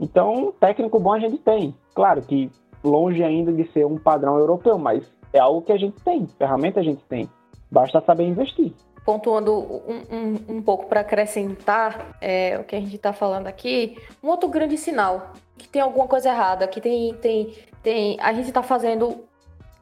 Então, 0.00 0.52
técnico 0.58 0.98
bom 0.98 1.12
a 1.12 1.18
gente 1.18 1.38
tem. 1.38 1.74
Claro 1.94 2.22
que 2.22 2.50
longe 2.82 3.22
ainda 3.22 3.52
de 3.52 3.70
ser 3.72 3.86
um 3.86 3.98
padrão 3.98 4.38
europeu, 4.38 4.78
mas 4.78 5.04
é 5.32 5.38
algo 5.38 5.62
que 5.62 5.72
a 5.72 5.76
gente 5.76 6.00
tem, 6.02 6.26
ferramenta 6.38 6.80
a 6.80 6.82
gente 6.82 7.02
tem. 7.04 7.28
Basta 7.70 8.00
saber 8.00 8.24
investir. 8.24 8.72
Pontuando 9.04 9.52
um, 9.52 10.02
um, 10.10 10.56
um 10.56 10.62
pouco 10.62 10.86
para 10.86 11.00
acrescentar 11.00 12.16
é, 12.20 12.58
o 12.58 12.64
que 12.64 12.74
a 12.74 12.80
gente 12.80 12.96
está 12.96 13.12
falando 13.12 13.46
aqui, 13.46 13.98
um 14.22 14.28
outro 14.28 14.48
grande 14.48 14.78
sinal 14.78 15.32
que 15.58 15.68
tem 15.68 15.82
alguma 15.82 16.08
coisa 16.08 16.30
errada, 16.30 16.66
que 16.66 16.80
tem, 16.80 17.14
tem, 17.14 17.54
tem 17.84 18.18
a 18.20 18.32
gente 18.32 18.48
está 18.48 18.62
fazendo 18.62 19.24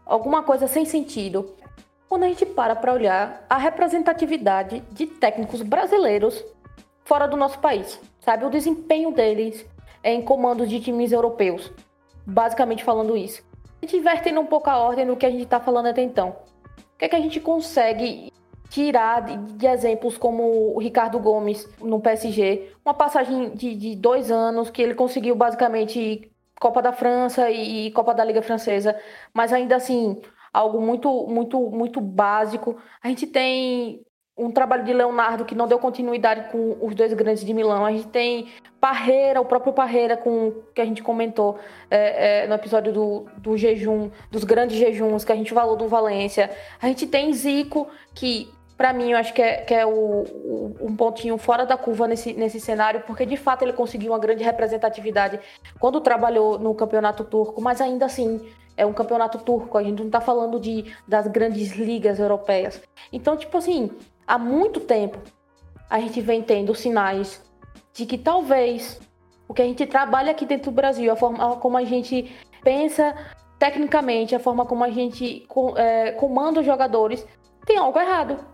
alguma 0.04 0.42
coisa 0.42 0.66
sem 0.66 0.84
sentido. 0.84 1.54
Quando 2.08 2.24
a 2.24 2.28
gente 2.28 2.44
para 2.44 2.76
para 2.76 2.92
olhar 2.92 3.46
a 3.48 3.56
representatividade 3.56 4.82
de 4.90 5.06
técnicos 5.06 5.62
brasileiros 5.62 6.44
fora 7.04 7.26
do 7.26 7.36
nosso 7.36 7.58
país, 7.60 7.98
sabe? 8.20 8.44
O 8.44 8.50
desempenho 8.50 9.12
deles 9.12 9.64
em 10.04 10.20
comandos 10.20 10.68
de 10.68 10.80
times 10.80 11.12
europeus. 11.12 11.72
Basicamente 12.26 12.84
falando 12.84 13.16
isso. 13.16 13.42
A 13.80 13.86
gente 13.86 13.96
invertendo 13.96 14.40
um 14.40 14.46
pouco 14.46 14.68
a 14.68 14.78
ordem 14.78 15.06
do 15.06 15.16
que 15.16 15.24
a 15.24 15.30
gente 15.30 15.44
está 15.44 15.58
falando 15.58 15.86
até 15.86 16.02
então. 16.02 16.36
O 16.76 16.98
que 16.98 17.06
é 17.06 17.08
que 17.08 17.16
a 17.16 17.20
gente 17.20 17.40
consegue 17.40 18.32
tirar 18.68 19.22
de, 19.22 19.36
de, 19.54 19.66
exemplos 19.66 20.16
como 20.18 20.74
o 20.74 20.78
Ricardo 20.78 21.18
Gomes 21.18 21.68
no 21.80 22.00
PSG? 22.00 22.72
Uma 22.84 22.94
passagem 22.94 23.50
de, 23.50 23.74
de 23.74 23.96
dois 23.96 24.30
anos 24.30 24.70
que 24.70 24.82
ele 24.82 24.94
conseguiu 24.94 25.34
basicamente 25.34 26.31
Copa 26.62 26.80
da 26.80 26.92
França 26.92 27.50
e 27.50 27.90
Copa 27.90 28.14
da 28.14 28.24
Liga 28.24 28.40
Francesa, 28.40 28.96
mas 29.34 29.52
ainda 29.52 29.74
assim 29.74 30.22
algo 30.54 30.80
muito 30.80 31.26
muito 31.26 31.58
muito 31.70 32.00
básico. 32.00 32.76
A 33.02 33.08
gente 33.08 33.26
tem 33.26 34.00
um 34.38 34.48
trabalho 34.48 34.84
de 34.84 34.92
Leonardo 34.92 35.44
que 35.44 35.56
não 35.56 35.66
deu 35.66 35.80
continuidade 35.80 36.52
com 36.52 36.78
os 36.80 36.94
dois 36.94 37.12
grandes 37.14 37.44
de 37.44 37.52
Milão. 37.52 37.84
A 37.84 37.90
gente 37.90 38.06
tem 38.06 38.46
Parreira, 38.80 39.40
o 39.40 39.44
próprio 39.44 39.72
Parreira, 39.72 40.16
com 40.16 40.52
que 40.72 40.80
a 40.80 40.84
gente 40.84 41.02
comentou 41.02 41.58
é, 41.90 42.44
é, 42.44 42.46
no 42.46 42.54
episódio 42.54 42.92
do, 42.92 43.26
do 43.38 43.56
jejum, 43.56 44.08
dos 44.30 44.44
grandes 44.44 44.76
jejuns, 44.76 45.24
que 45.24 45.32
a 45.32 45.36
gente 45.36 45.52
falou 45.52 45.76
do 45.76 45.88
Valência. 45.88 46.48
A 46.80 46.86
gente 46.86 47.08
tem 47.08 47.32
Zico, 47.32 47.88
que 48.14 48.48
para 48.76 48.92
mim 48.92 49.12
eu 49.12 49.18
acho 49.18 49.32
que 49.32 49.42
é, 49.42 49.56
que 49.58 49.74
é 49.74 49.86
o, 49.86 49.90
o, 49.90 50.76
um 50.80 50.96
pontinho 50.96 51.36
fora 51.38 51.64
da 51.64 51.76
curva 51.76 52.08
nesse, 52.08 52.32
nesse 52.32 52.60
cenário, 52.60 53.02
porque 53.06 53.24
de 53.26 53.36
fato 53.36 53.62
ele 53.62 53.72
conseguiu 53.72 54.12
uma 54.12 54.18
grande 54.18 54.42
representatividade 54.42 55.38
quando 55.78 56.00
trabalhou 56.00 56.58
no 56.58 56.74
campeonato 56.74 57.24
turco, 57.24 57.60
mas 57.60 57.80
ainda 57.80 58.06
assim 58.06 58.40
é 58.76 58.86
um 58.86 58.92
campeonato 58.92 59.38
turco, 59.38 59.76
a 59.76 59.82
gente 59.82 59.98
não 59.98 60.06
está 60.06 60.20
falando 60.20 60.58
de, 60.58 60.94
das 61.06 61.26
grandes 61.26 61.72
ligas 61.72 62.18
europeias. 62.18 62.80
Então, 63.12 63.36
tipo 63.36 63.56
assim, 63.58 63.90
há 64.26 64.38
muito 64.38 64.80
tempo 64.80 65.18
a 65.88 66.00
gente 66.00 66.20
vem 66.20 66.42
tendo 66.42 66.74
sinais 66.74 67.42
de 67.92 68.06
que 68.06 68.16
talvez 68.16 68.98
o 69.46 69.52
que 69.52 69.60
a 69.60 69.66
gente 69.66 69.84
trabalha 69.84 70.30
aqui 70.30 70.46
dentro 70.46 70.70
do 70.70 70.74
Brasil, 70.74 71.12
a 71.12 71.16
forma 71.16 71.56
como 71.56 71.76
a 71.76 71.84
gente 71.84 72.34
pensa 72.62 73.14
tecnicamente, 73.58 74.34
a 74.34 74.40
forma 74.40 74.64
como 74.64 74.82
a 74.82 74.90
gente 74.90 75.46
é, 75.76 76.12
comanda 76.12 76.60
os 76.60 76.66
jogadores, 76.66 77.26
tem 77.66 77.76
algo 77.76 77.98
errado. 78.00 78.51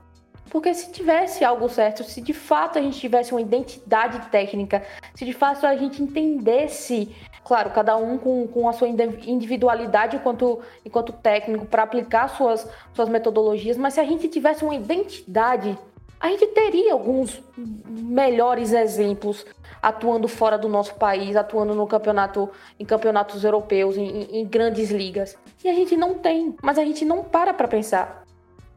Porque 0.50 0.72
se 0.74 0.90
tivesse 0.90 1.44
algo 1.44 1.68
certo, 1.68 2.02
se 2.04 2.20
de 2.20 2.32
fato 2.32 2.78
a 2.78 2.82
gente 2.82 2.98
tivesse 2.98 3.32
uma 3.32 3.40
identidade 3.40 4.28
técnica, 4.30 4.82
se 5.14 5.24
de 5.24 5.32
fato 5.32 5.66
a 5.66 5.76
gente 5.76 6.02
entendesse, 6.02 7.14
claro, 7.44 7.70
cada 7.70 7.96
um 7.96 8.18
com, 8.18 8.46
com 8.46 8.68
a 8.68 8.72
sua 8.72 8.88
individualidade 8.88 10.16
enquanto, 10.16 10.60
enquanto 10.84 11.12
técnico 11.12 11.66
para 11.66 11.82
aplicar 11.82 12.28
suas, 12.28 12.68
suas 12.94 13.08
metodologias, 13.08 13.76
mas 13.76 13.94
se 13.94 14.00
a 14.00 14.04
gente 14.04 14.28
tivesse 14.28 14.64
uma 14.64 14.74
identidade, 14.74 15.76
a 16.20 16.28
gente 16.28 16.46
teria 16.48 16.94
alguns 16.94 17.40
melhores 17.56 18.72
exemplos 18.72 19.46
atuando 19.80 20.26
fora 20.26 20.58
do 20.58 20.68
nosso 20.68 20.94
país, 20.94 21.36
atuando 21.36 21.74
no 21.74 21.86
campeonato, 21.86 22.50
em 22.78 22.84
campeonatos 22.84 23.44
europeus, 23.44 23.96
em, 23.96 24.40
em 24.40 24.44
grandes 24.44 24.90
ligas. 24.90 25.38
E 25.62 25.68
a 25.68 25.74
gente 25.74 25.96
não 25.96 26.14
tem, 26.14 26.56
mas 26.60 26.78
a 26.78 26.84
gente 26.84 27.04
não 27.04 27.22
para 27.22 27.54
para 27.54 27.68
pensar 27.68 28.26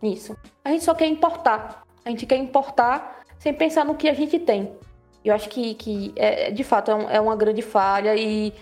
nisso. 0.02 0.36
A 0.64 0.72
gente 0.72 0.84
só 0.84 0.94
quer 0.94 1.08
importar. 1.08 1.84
A 2.04 2.10
gente 2.10 2.26
quer 2.26 2.38
importar 2.38 3.24
sem 3.38 3.54
pensar 3.54 3.86
no 3.86 3.96
que 3.96 4.10
a 4.10 4.14
gente 4.14 4.40
tem. 4.40 4.76
Eu 5.24 5.36
acho 5.36 5.50
que, 5.50 5.76
que 5.76 6.14
é, 6.16 6.52
de 6.52 6.64
fato 6.64 6.92
é, 6.92 6.96
um, 6.96 7.10
é 7.10 7.22
uma 7.22 7.36
grande 7.36 7.62
falha 7.62 8.16
e 8.16 8.54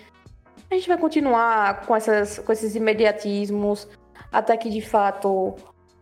a 0.69 0.75
gente 0.75 0.87
vai 0.87 0.97
continuar 0.97 1.85
com, 1.85 1.95
essas, 1.95 2.39
com 2.39 2.51
esses 2.51 2.75
imediatismos 2.75 3.87
até 4.31 4.55
que 4.57 4.69
de 4.69 4.81
fato, 4.81 5.55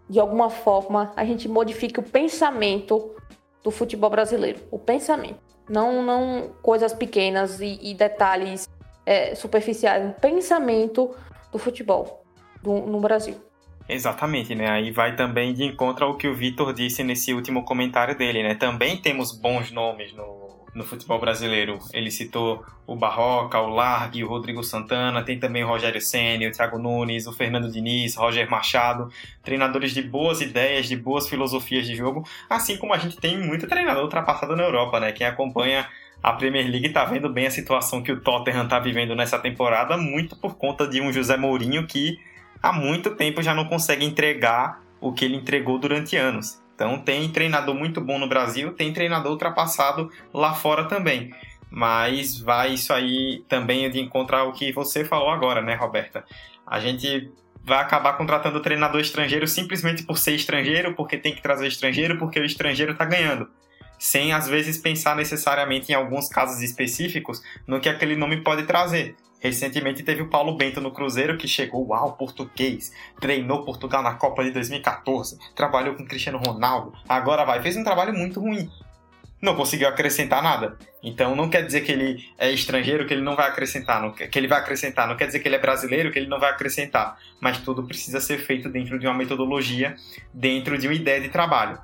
de 0.09 0.19
alguma 0.19 0.49
forma, 0.49 1.11
a 1.15 1.23
gente 1.23 1.47
modifique 1.47 1.99
o 1.99 2.03
pensamento 2.03 3.15
do 3.63 3.71
futebol 3.71 4.09
brasileiro. 4.09 4.59
O 4.71 4.79
pensamento. 4.79 5.39
Não, 5.69 6.01
não 6.01 6.51
coisas 6.61 6.93
pequenas 6.93 7.59
e, 7.59 7.79
e 7.81 7.93
detalhes 7.93 8.69
é, 9.05 9.35
superficiais. 9.35 10.09
O 10.09 10.13
pensamento 10.13 11.15
do 11.51 11.57
futebol 11.57 12.23
do, 12.61 12.73
no 12.73 12.99
Brasil. 12.99 13.35
Exatamente, 13.89 14.53
né? 14.53 14.69
Aí 14.69 14.91
vai 14.91 15.15
também 15.15 15.53
de 15.53 15.63
encontro 15.63 16.05
ao 16.05 16.15
que 16.15 16.27
o 16.27 16.35
Vitor 16.35 16.73
disse 16.73 17.03
nesse 17.03 17.33
último 17.33 17.63
comentário 17.63 18.17
dele, 18.17 18.43
né? 18.43 18.53
Também 18.53 18.97
temos 18.97 19.31
bons 19.31 19.71
nomes 19.71 20.13
no, 20.13 20.57
no 20.75 20.83
futebol 20.83 21.19
brasileiro. 21.19 21.79
Ele 21.93 22.11
citou 22.11 22.65
o 22.85 22.97
Barroca, 22.97 23.59
o 23.59 23.69
Largue, 23.69 24.25
o 24.25 24.27
Rodrigo 24.27 24.61
Santana, 24.61 25.23
tem 25.23 25.39
também 25.39 25.63
o 25.63 25.67
Rogério 25.67 26.01
Senna, 26.01 26.47
o 26.47 26.51
Thiago 26.51 26.77
Nunes, 26.77 27.27
o 27.27 27.33
Fernando 27.33 27.71
Diniz, 27.71 28.15
Roger 28.15 28.49
Machado, 28.49 29.09
treinadores 29.41 29.93
de 29.93 30.01
boas 30.01 30.41
ideias, 30.41 30.87
de 30.87 30.97
boas 30.97 31.29
filosofias 31.29 31.87
de 31.87 31.95
jogo, 31.95 32.27
assim 32.49 32.75
como 32.77 32.93
a 32.93 32.97
gente 32.97 33.15
tem 33.17 33.37
muito 33.37 33.67
treinador 33.67 34.03
ultrapassado 34.03 34.55
na 34.55 34.63
Europa, 34.63 34.99
né? 34.99 35.13
Quem 35.13 35.25
acompanha 35.25 35.87
a 36.21 36.33
Premier 36.33 36.69
League 36.69 36.87
está 36.87 37.05
vendo 37.05 37.29
bem 37.29 37.47
a 37.47 37.51
situação 37.51 38.03
que 38.03 38.11
o 38.11 38.19
Tottenham 38.19 38.65
está 38.65 38.79
vivendo 38.79 39.15
nessa 39.15 39.39
temporada, 39.39 39.95
muito 39.95 40.35
por 40.35 40.57
conta 40.57 40.87
de 40.87 40.99
um 40.99 41.13
José 41.13 41.37
Mourinho 41.37 41.87
que 41.87 42.19
há 42.61 42.71
muito 42.71 43.15
tempo 43.15 43.41
já 43.41 43.53
não 43.53 43.65
consegue 43.65 44.05
entregar 44.05 44.81
o 44.99 45.13
que 45.13 45.25
ele 45.25 45.35
entregou 45.35 45.79
durante 45.79 46.15
anos. 46.15 46.61
Então 46.75 46.99
tem 46.99 47.29
treinador 47.29 47.73
muito 47.73 47.99
bom 47.99 48.19
no 48.19 48.29
Brasil, 48.29 48.73
tem 48.73 48.93
treinador 48.93 49.31
ultrapassado 49.31 50.11
lá 50.33 50.53
fora 50.53 50.85
também. 50.85 51.33
Mas 51.69 52.39
vai 52.39 52.73
isso 52.73 52.93
aí 52.93 53.43
também 53.49 53.89
de 53.89 53.99
encontrar 53.99 54.43
o 54.43 54.53
que 54.53 54.71
você 54.71 55.03
falou 55.03 55.29
agora, 55.29 55.61
né, 55.61 55.75
Roberta? 55.75 56.23
A 56.65 56.79
gente 56.79 57.31
vai 57.63 57.79
acabar 57.79 58.13
contratando 58.13 58.61
treinador 58.61 59.01
estrangeiro 59.01 59.47
simplesmente 59.47 60.03
por 60.03 60.17
ser 60.17 60.33
estrangeiro, 60.35 60.95
porque 60.95 61.17
tem 61.17 61.35
que 61.35 61.41
trazer 61.41 61.67
estrangeiro, 61.67 62.17
porque 62.17 62.39
o 62.39 62.45
estrangeiro 62.45 62.93
está 62.93 63.03
ganhando. 63.03 63.49
Sem 63.99 64.31
às 64.31 64.47
vezes 64.47 64.77
pensar 64.77 65.15
necessariamente 65.15 65.91
em 65.91 65.95
alguns 65.95 66.29
casos 66.29 66.61
específicos 66.61 67.41
no 67.65 67.81
que 67.81 67.89
aquele 67.89 68.15
nome 68.15 68.37
pode 68.37 68.63
trazer. 68.63 69.15
Recentemente 69.39 70.03
teve 70.03 70.21
o 70.21 70.29
Paulo 70.29 70.55
Bento 70.55 70.81
no 70.81 70.91
Cruzeiro, 70.91 71.37
que 71.37 71.47
chegou, 71.47 71.87
uau, 71.87 72.13
português, 72.13 72.91
treinou 73.19 73.63
Portugal 73.63 74.01
na 74.01 74.15
Copa 74.15 74.43
de 74.43 74.51
2014, 74.51 75.37
trabalhou 75.55 75.95
com 75.95 76.05
Cristiano 76.05 76.39
Ronaldo, 76.39 76.93
agora 77.07 77.45
vai, 77.45 77.61
fez 77.61 77.77
um 77.77 77.83
trabalho 77.83 78.13
muito 78.13 78.39
ruim. 78.39 78.69
Não 79.39 79.55
conseguiu 79.55 79.87
acrescentar 79.87 80.41
nada. 80.41 80.79
Então 81.03 81.35
não 81.35 81.47
quer 81.47 81.63
dizer 81.63 81.81
que 81.81 81.91
ele 81.91 82.27
é 82.39 82.49
estrangeiro, 82.49 83.05
que 83.05 83.13
ele 83.13 83.21
não 83.21 83.35
vai 83.35 83.47
acrescentar, 83.47 84.01
não, 84.01 84.11
que 84.11 84.37
ele 84.37 84.47
vai 84.47 84.59
acrescentar, 84.59 85.07
não 85.07 85.15
quer 85.15 85.27
dizer 85.27 85.39
que 85.39 85.47
ele 85.47 85.55
é 85.55 85.59
brasileiro, 85.59 86.11
que 86.11 86.17
ele 86.17 86.27
não 86.27 86.39
vai 86.39 86.49
acrescentar. 86.49 87.19
Mas 87.39 87.59
tudo 87.59 87.83
precisa 87.83 88.19
ser 88.19 88.39
feito 88.39 88.67
dentro 88.67 88.97
de 88.97 89.05
uma 89.05 89.13
metodologia, 89.13 89.95
dentro 90.33 90.75
de 90.75 90.87
uma 90.87 90.95
ideia 90.95 91.21
de 91.21 91.29
trabalho. 91.29 91.77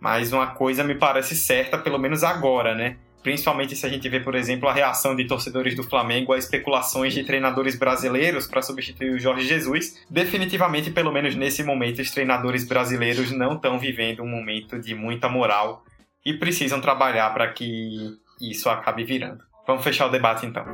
Mas 0.00 0.32
uma 0.32 0.48
coisa 0.48 0.82
me 0.82 0.96
parece 0.96 1.36
certa, 1.36 1.78
pelo 1.78 1.98
menos 1.98 2.24
agora, 2.24 2.74
né? 2.74 2.96
Principalmente 3.22 3.74
se 3.74 3.84
a 3.84 3.88
gente 3.88 4.08
vê, 4.08 4.20
por 4.20 4.34
exemplo, 4.34 4.68
a 4.68 4.72
reação 4.72 5.16
de 5.16 5.26
torcedores 5.26 5.74
do 5.74 5.82
Flamengo 5.82 6.32
a 6.32 6.38
especulações 6.38 7.12
de 7.12 7.24
treinadores 7.24 7.78
brasileiros 7.78 8.46
para 8.46 8.62
substituir 8.62 9.10
o 9.10 9.18
Jorge 9.18 9.46
Jesus. 9.46 10.04
Definitivamente, 10.08 10.90
pelo 10.90 11.12
menos 11.12 11.34
nesse 11.34 11.62
momento, 11.62 12.00
os 12.00 12.10
treinadores 12.10 12.64
brasileiros 12.64 13.32
não 13.32 13.54
estão 13.54 13.78
vivendo 13.78 14.22
um 14.22 14.28
momento 14.28 14.78
de 14.78 14.94
muita 14.94 15.28
moral 15.28 15.84
e 16.24 16.34
precisam 16.34 16.80
trabalhar 16.80 17.32
para 17.32 17.52
que 17.52 18.16
isso 18.40 18.68
acabe 18.68 19.04
virando. 19.04 19.42
Vamos 19.66 19.82
fechar 19.82 20.06
o 20.06 20.10
debate 20.10 20.46
então. 20.46 20.64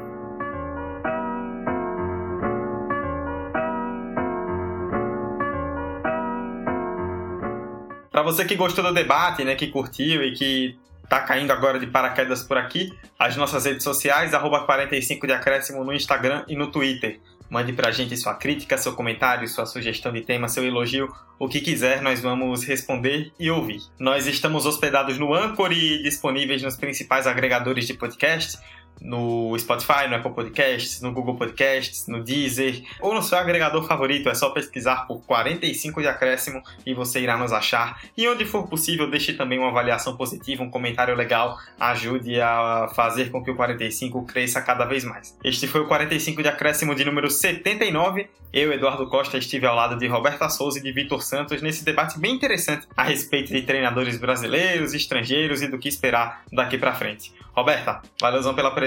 Para 8.11 8.23
você 8.23 8.45
que 8.45 8.55
gostou 8.55 8.85
do 8.85 8.93
debate, 8.93 9.43
né, 9.43 9.55
que 9.55 9.69
curtiu 9.69 10.23
e 10.23 10.33
que 10.33 10.79
tá 11.13 11.21
caindo 11.21 11.51
agora 11.51 11.79
de 11.79 11.87
paraquedas 11.87 12.43
por 12.43 12.57
aqui, 12.57 12.91
as 13.19 13.37
nossas 13.37 13.67
redes 13.67 13.85
sociais, 13.85 14.33
arroba 14.33 14.65
45 14.65 15.27
de 15.27 15.35
acréscimo 15.35 15.85
no 15.85 15.93
Instagram 15.93 16.43
e 16.49 16.57
no 16.57 16.73
Twitter. 16.73 17.21
Mande 17.51 17.71
pra 17.75 17.91
gente 17.91 18.17
sua 18.17 18.33
crítica, 18.33 18.79
seu 18.79 18.95
comentário, 18.95 19.47
sua 19.47 19.67
sugestão 19.67 20.11
de 20.11 20.23
tema, 20.23 20.49
seu 20.49 20.65
elogio, 20.65 21.15
o 21.39 21.51
que 21.51 21.61
quiser, 21.61 22.01
nós 22.01 22.23
vamos 22.23 22.65
responder 22.65 23.31
e 23.39 23.51
ouvir. 23.51 23.83
Nós 23.99 24.27
estamos 24.27 24.65
hospedados 24.65 25.19
no 25.19 25.35
Anchor 25.35 25.71
e 25.71 26.03
disponíveis 26.03 26.63
nos 26.63 26.79
principais 26.79 27.27
agregadores 27.27 27.87
de 27.87 27.93
podcast. 27.93 28.59
No 29.01 29.57
Spotify, 29.59 30.09
no 30.09 30.17
Apple 30.17 30.33
Podcasts, 30.33 31.01
no 31.01 31.13
Google 31.13 31.37
Podcasts, 31.37 32.07
no 32.07 32.23
Deezer 32.23 32.83
ou 33.01 33.15
no 33.15 33.23
seu 33.23 33.39
agregador 33.39 33.85
favorito. 33.87 34.29
É 34.29 34.35
só 34.35 34.51
pesquisar 34.51 35.07
por 35.07 35.21
45 35.23 36.01
de 36.01 36.09
acréscimo 36.09 36.63
e 36.87 36.95
você 36.95 37.21
irá 37.21 37.37
nos 37.37 37.53
achar. 37.53 38.01
E 38.17 38.29
onde 38.29 38.45
for 38.45 38.69
possível, 38.69 39.11
deixe 39.11 39.33
também 39.33 39.59
uma 39.59 39.69
avaliação 39.69 40.17
positiva, 40.17 40.63
um 40.63 40.71
comentário 40.71 41.15
legal, 41.15 41.59
ajude 41.79 42.41
a 42.41 42.89
fazer 42.95 43.31
com 43.31 43.43
que 43.43 43.51
o 43.51 43.57
45 43.57 44.25
cresça 44.25 44.61
cada 44.61 44.85
vez 44.85 45.05
mais. 45.05 45.37
Este 45.43 45.67
foi 45.67 45.81
o 45.81 45.87
45 45.87 46.43
de 46.43 46.49
acréscimo 46.49 46.95
de 46.95 47.05
número 47.05 47.31
79. 47.31 48.29
Eu, 48.53 48.71
Eduardo 48.71 49.09
Costa, 49.09 49.39
estive 49.39 49.67
ao 49.67 49.75
lado 49.75 49.99
de 49.99 50.07
Roberta 50.07 50.49
Souza 50.51 50.79
e 50.79 50.83
de 50.83 50.93
Vitor 50.93 51.23
Santos 51.23 51.63
nesse 51.63 51.85
debate 51.85 52.19
bem 52.19 52.35
interessante 52.35 52.87
a 52.95 53.03
respeito 53.03 53.51
de 53.51 53.63
treinadores 53.63 54.19
brasileiros, 54.19 54.93
estrangeiros 54.93 55.63
e 55.63 55.69
do 55.69 55.79
que 55.79 55.89
esperar 55.89 56.43
daqui 56.53 56.77
para 56.77 56.93
frente. 56.93 57.33
Roberta, 57.55 58.03
valeuzão 58.21 58.55
pela 58.55 58.71
presença 58.71 58.82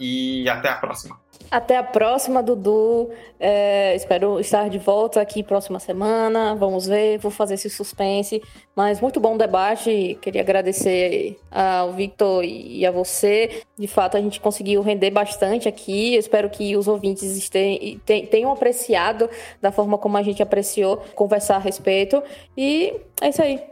e 0.00 0.48
até 0.48 0.68
a 0.68 0.74
próxima. 0.74 1.24
Até 1.50 1.76
a 1.76 1.82
próxima, 1.82 2.42
Dudu. 2.42 3.10
É, 3.38 3.94
espero 3.94 4.40
estar 4.40 4.68
de 4.68 4.78
volta 4.78 5.20
aqui 5.20 5.42
próxima 5.42 5.78
semana. 5.78 6.54
Vamos 6.54 6.86
ver, 6.86 7.18
vou 7.18 7.30
fazer 7.30 7.54
esse 7.54 7.70
suspense. 7.70 8.42
Mas 8.74 9.00
muito 9.00 9.20
bom 9.20 9.36
debate. 9.36 10.18
Queria 10.20 10.40
agradecer 10.40 11.38
ao 11.50 11.92
Victor 11.92 12.44
e 12.44 12.84
a 12.84 12.90
você. 12.90 13.62
De 13.78 13.86
fato, 13.86 14.16
a 14.16 14.20
gente 14.20 14.40
conseguiu 14.40 14.82
render 14.82 15.10
bastante 15.10 15.68
aqui. 15.68 16.16
Espero 16.16 16.50
que 16.50 16.76
os 16.76 16.88
ouvintes 16.88 17.48
tenham 17.48 18.50
apreciado 18.50 19.30
da 19.60 19.70
forma 19.70 19.96
como 19.96 20.16
a 20.16 20.22
gente 20.22 20.42
apreciou 20.42 20.96
conversar 21.14 21.56
a 21.56 21.60
respeito. 21.60 22.22
E 22.56 22.94
é 23.20 23.28
isso 23.28 23.42
aí. 23.42 23.62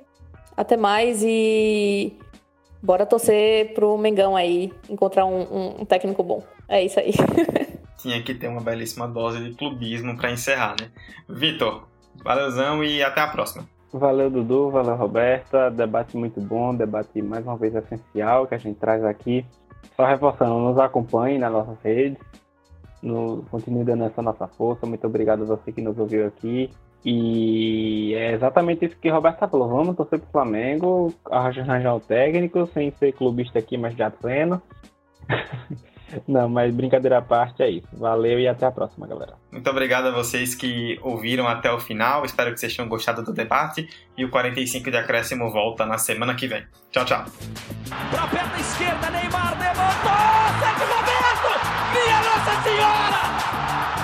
Até 0.57 0.77
mais 0.77 1.23
e 1.25 2.17
bora 2.83 3.07
torcer 3.07 3.73
pro 3.75 3.97
Mengão 3.97 4.35
aí 4.35 4.73
encontrar 4.89 5.25
um, 5.25 5.43
um, 5.43 5.81
um 5.83 5.85
técnico 5.85 6.23
bom. 6.23 6.43
É 6.69 6.83
isso 6.83 6.99
aí. 6.99 7.13
Tinha 7.99 8.21
que 8.23 8.35
ter 8.35 8.49
uma 8.49 8.61
belíssima 8.61 9.07
dose 9.07 9.43
de 9.43 9.55
clubismo 9.55 10.17
para 10.17 10.33
encerrar, 10.33 10.75
né? 10.81 10.91
Vitor, 11.29 11.87
valeuzão 12.25 12.83
e 12.83 13.03
até 13.03 13.21
a 13.21 13.29
próxima. 13.29 13.65
Valeu, 13.93 14.31
Dudu, 14.31 14.71
valeu, 14.71 14.97
Roberta. 14.97 15.71
Debate 15.71 16.17
muito 16.17 16.41
bom, 16.41 16.75
debate 16.75 17.23
mais 17.23 17.45
uma 17.47 17.57
vez 17.57 17.75
essencial 17.75 18.47
que 18.47 18.55
a 18.55 18.59
gente 18.59 18.79
traz 18.79 19.05
aqui. 19.05 19.45
Só 19.95 20.07
reforçando, 20.07 20.59
nos 20.59 20.79
acompanhe 20.79 21.39
nas 21.39 21.53
nossas 21.53 21.79
redes, 21.83 22.19
no, 23.03 23.45
continue 23.51 23.85
dando 23.85 24.05
essa 24.05 24.23
nossa 24.23 24.49
força. 24.49 24.87
Muito 24.87 25.07
obrigado 25.07 25.43
a 25.43 25.57
você 25.57 25.71
que 25.71 25.83
nos 25.83 25.99
ouviu 25.99 26.27
aqui. 26.27 26.71
E 27.05 28.15
é 28.15 28.33
exatamente 28.33 28.85
isso 28.85 28.97
que 28.97 29.11
o 29.11 29.15
Roberto 29.15 29.49
falou. 29.49 29.69
Vamos 29.69 29.97
torcer 29.97 30.21
pro 30.21 30.31
Flamengo, 30.31 31.13
arranjar 31.31 31.95
o 31.95 32.01
técnico, 32.01 32.67
sem 32.73 32.93
ser 32.93 33.13
clubista 33.13 33.59
aqui, 33.59 33.77
mas 33.77 33.97
já 33.97 34.11
pleno. 34.11 34.63
Não, 36.29 36.49
mas 36.49 36.75
brincadeira 36.75 37.19
à 37.19 37.23
parte 37.23 37.63
é 37.63 37.71
isso. 37.71 37.89
Valeu 37.93 38.39
e 38.39 38.47
até 38.47 38.67
a 38.67 38.71
próxima, 38.71 39.07
galera. 39.07 39.35
Muito 39.51 39.69
obrigado 39.69 40.09
a 40.09 40.11
vocês 40.11 40.55
que 40.55 40.99
ouviram 41.03 41.49
até 41.49 41.73
o 41.73 41.81
final. 41.81 42.25
Espero 42.25 42.53
que 42.53 42.61
vocês 42.61 42.75
tenham 42.77 42.89
gostado 42.89 43.23
do 43.23 43.33
debate. 43.33 43.89
E 44.17 44.25
o 44.25 44.31
45 44.31 44.91
de 44.91 44.97
acréscimo 44.97 45.51
volta 45.51 45.87
na 45.87 45.99
semana 45.99 46.35
que 46.35 46.47
vem. 46.47 46.65
Tchau, 46.91 47.05
tchau. 47.05 47.25
Pra 48.11 48.27
perna 48.27 48.61
esquerda, 48.61 49.11
Neymar 49.11 49.59
levantou! 49.59 50.13
Sete 50.61 50.85
Roberto! 50.85 51.51
Minha 51.95 52.19
Nossa 52.19 52.63
Senhora! 52.63 53.62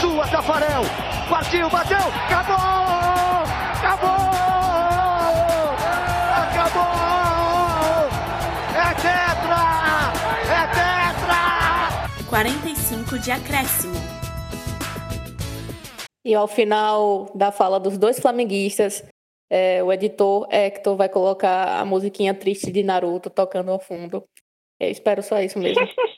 Sua, 0.00 0.28
Tafarel, 0.28 0.82
Partiu, 1.28 1.68
bateu, 1.68 1.98
acabou! 1.98 2.54
Acabou! 3.76 4.08
Acabou! 6.42 6.88
É 8.74 8.94
tetra! 8.94 9.62
É 10.48 10.62
tetra! 10.72 12.30
45 12.30 13.18
de 13.18 13.30
acréscimo. 13.30 13.94
E 16.24 16.34
ao 16.34 16.48
final 16.48 17.30
da 17.34 17.52
fala 17.52 17.78
dos 17.78 17.98
dois 17.98 18.18
flamenguistas, 18.18 19.04
é, 19.50 19.82
o 19.82 19.92
editor 19.92 20.46
Hector 20.50 20.96
vai 20.96 21.08
colocar 21.08 21.80
a 21.80 21.84
musiquinha 21.84 22.34
triste 22.34 22.70
de 22.70 22.82
Naruto 22.82 23.28
tocando 23.28 23.70
ao 23.70 23.78
fundo. 23.78 24.24
Eu 24.80 24.90
espero 24.90 25.22
só 25.22 25.40
isso 25.40 25.58
mesmo. 25.58 25.82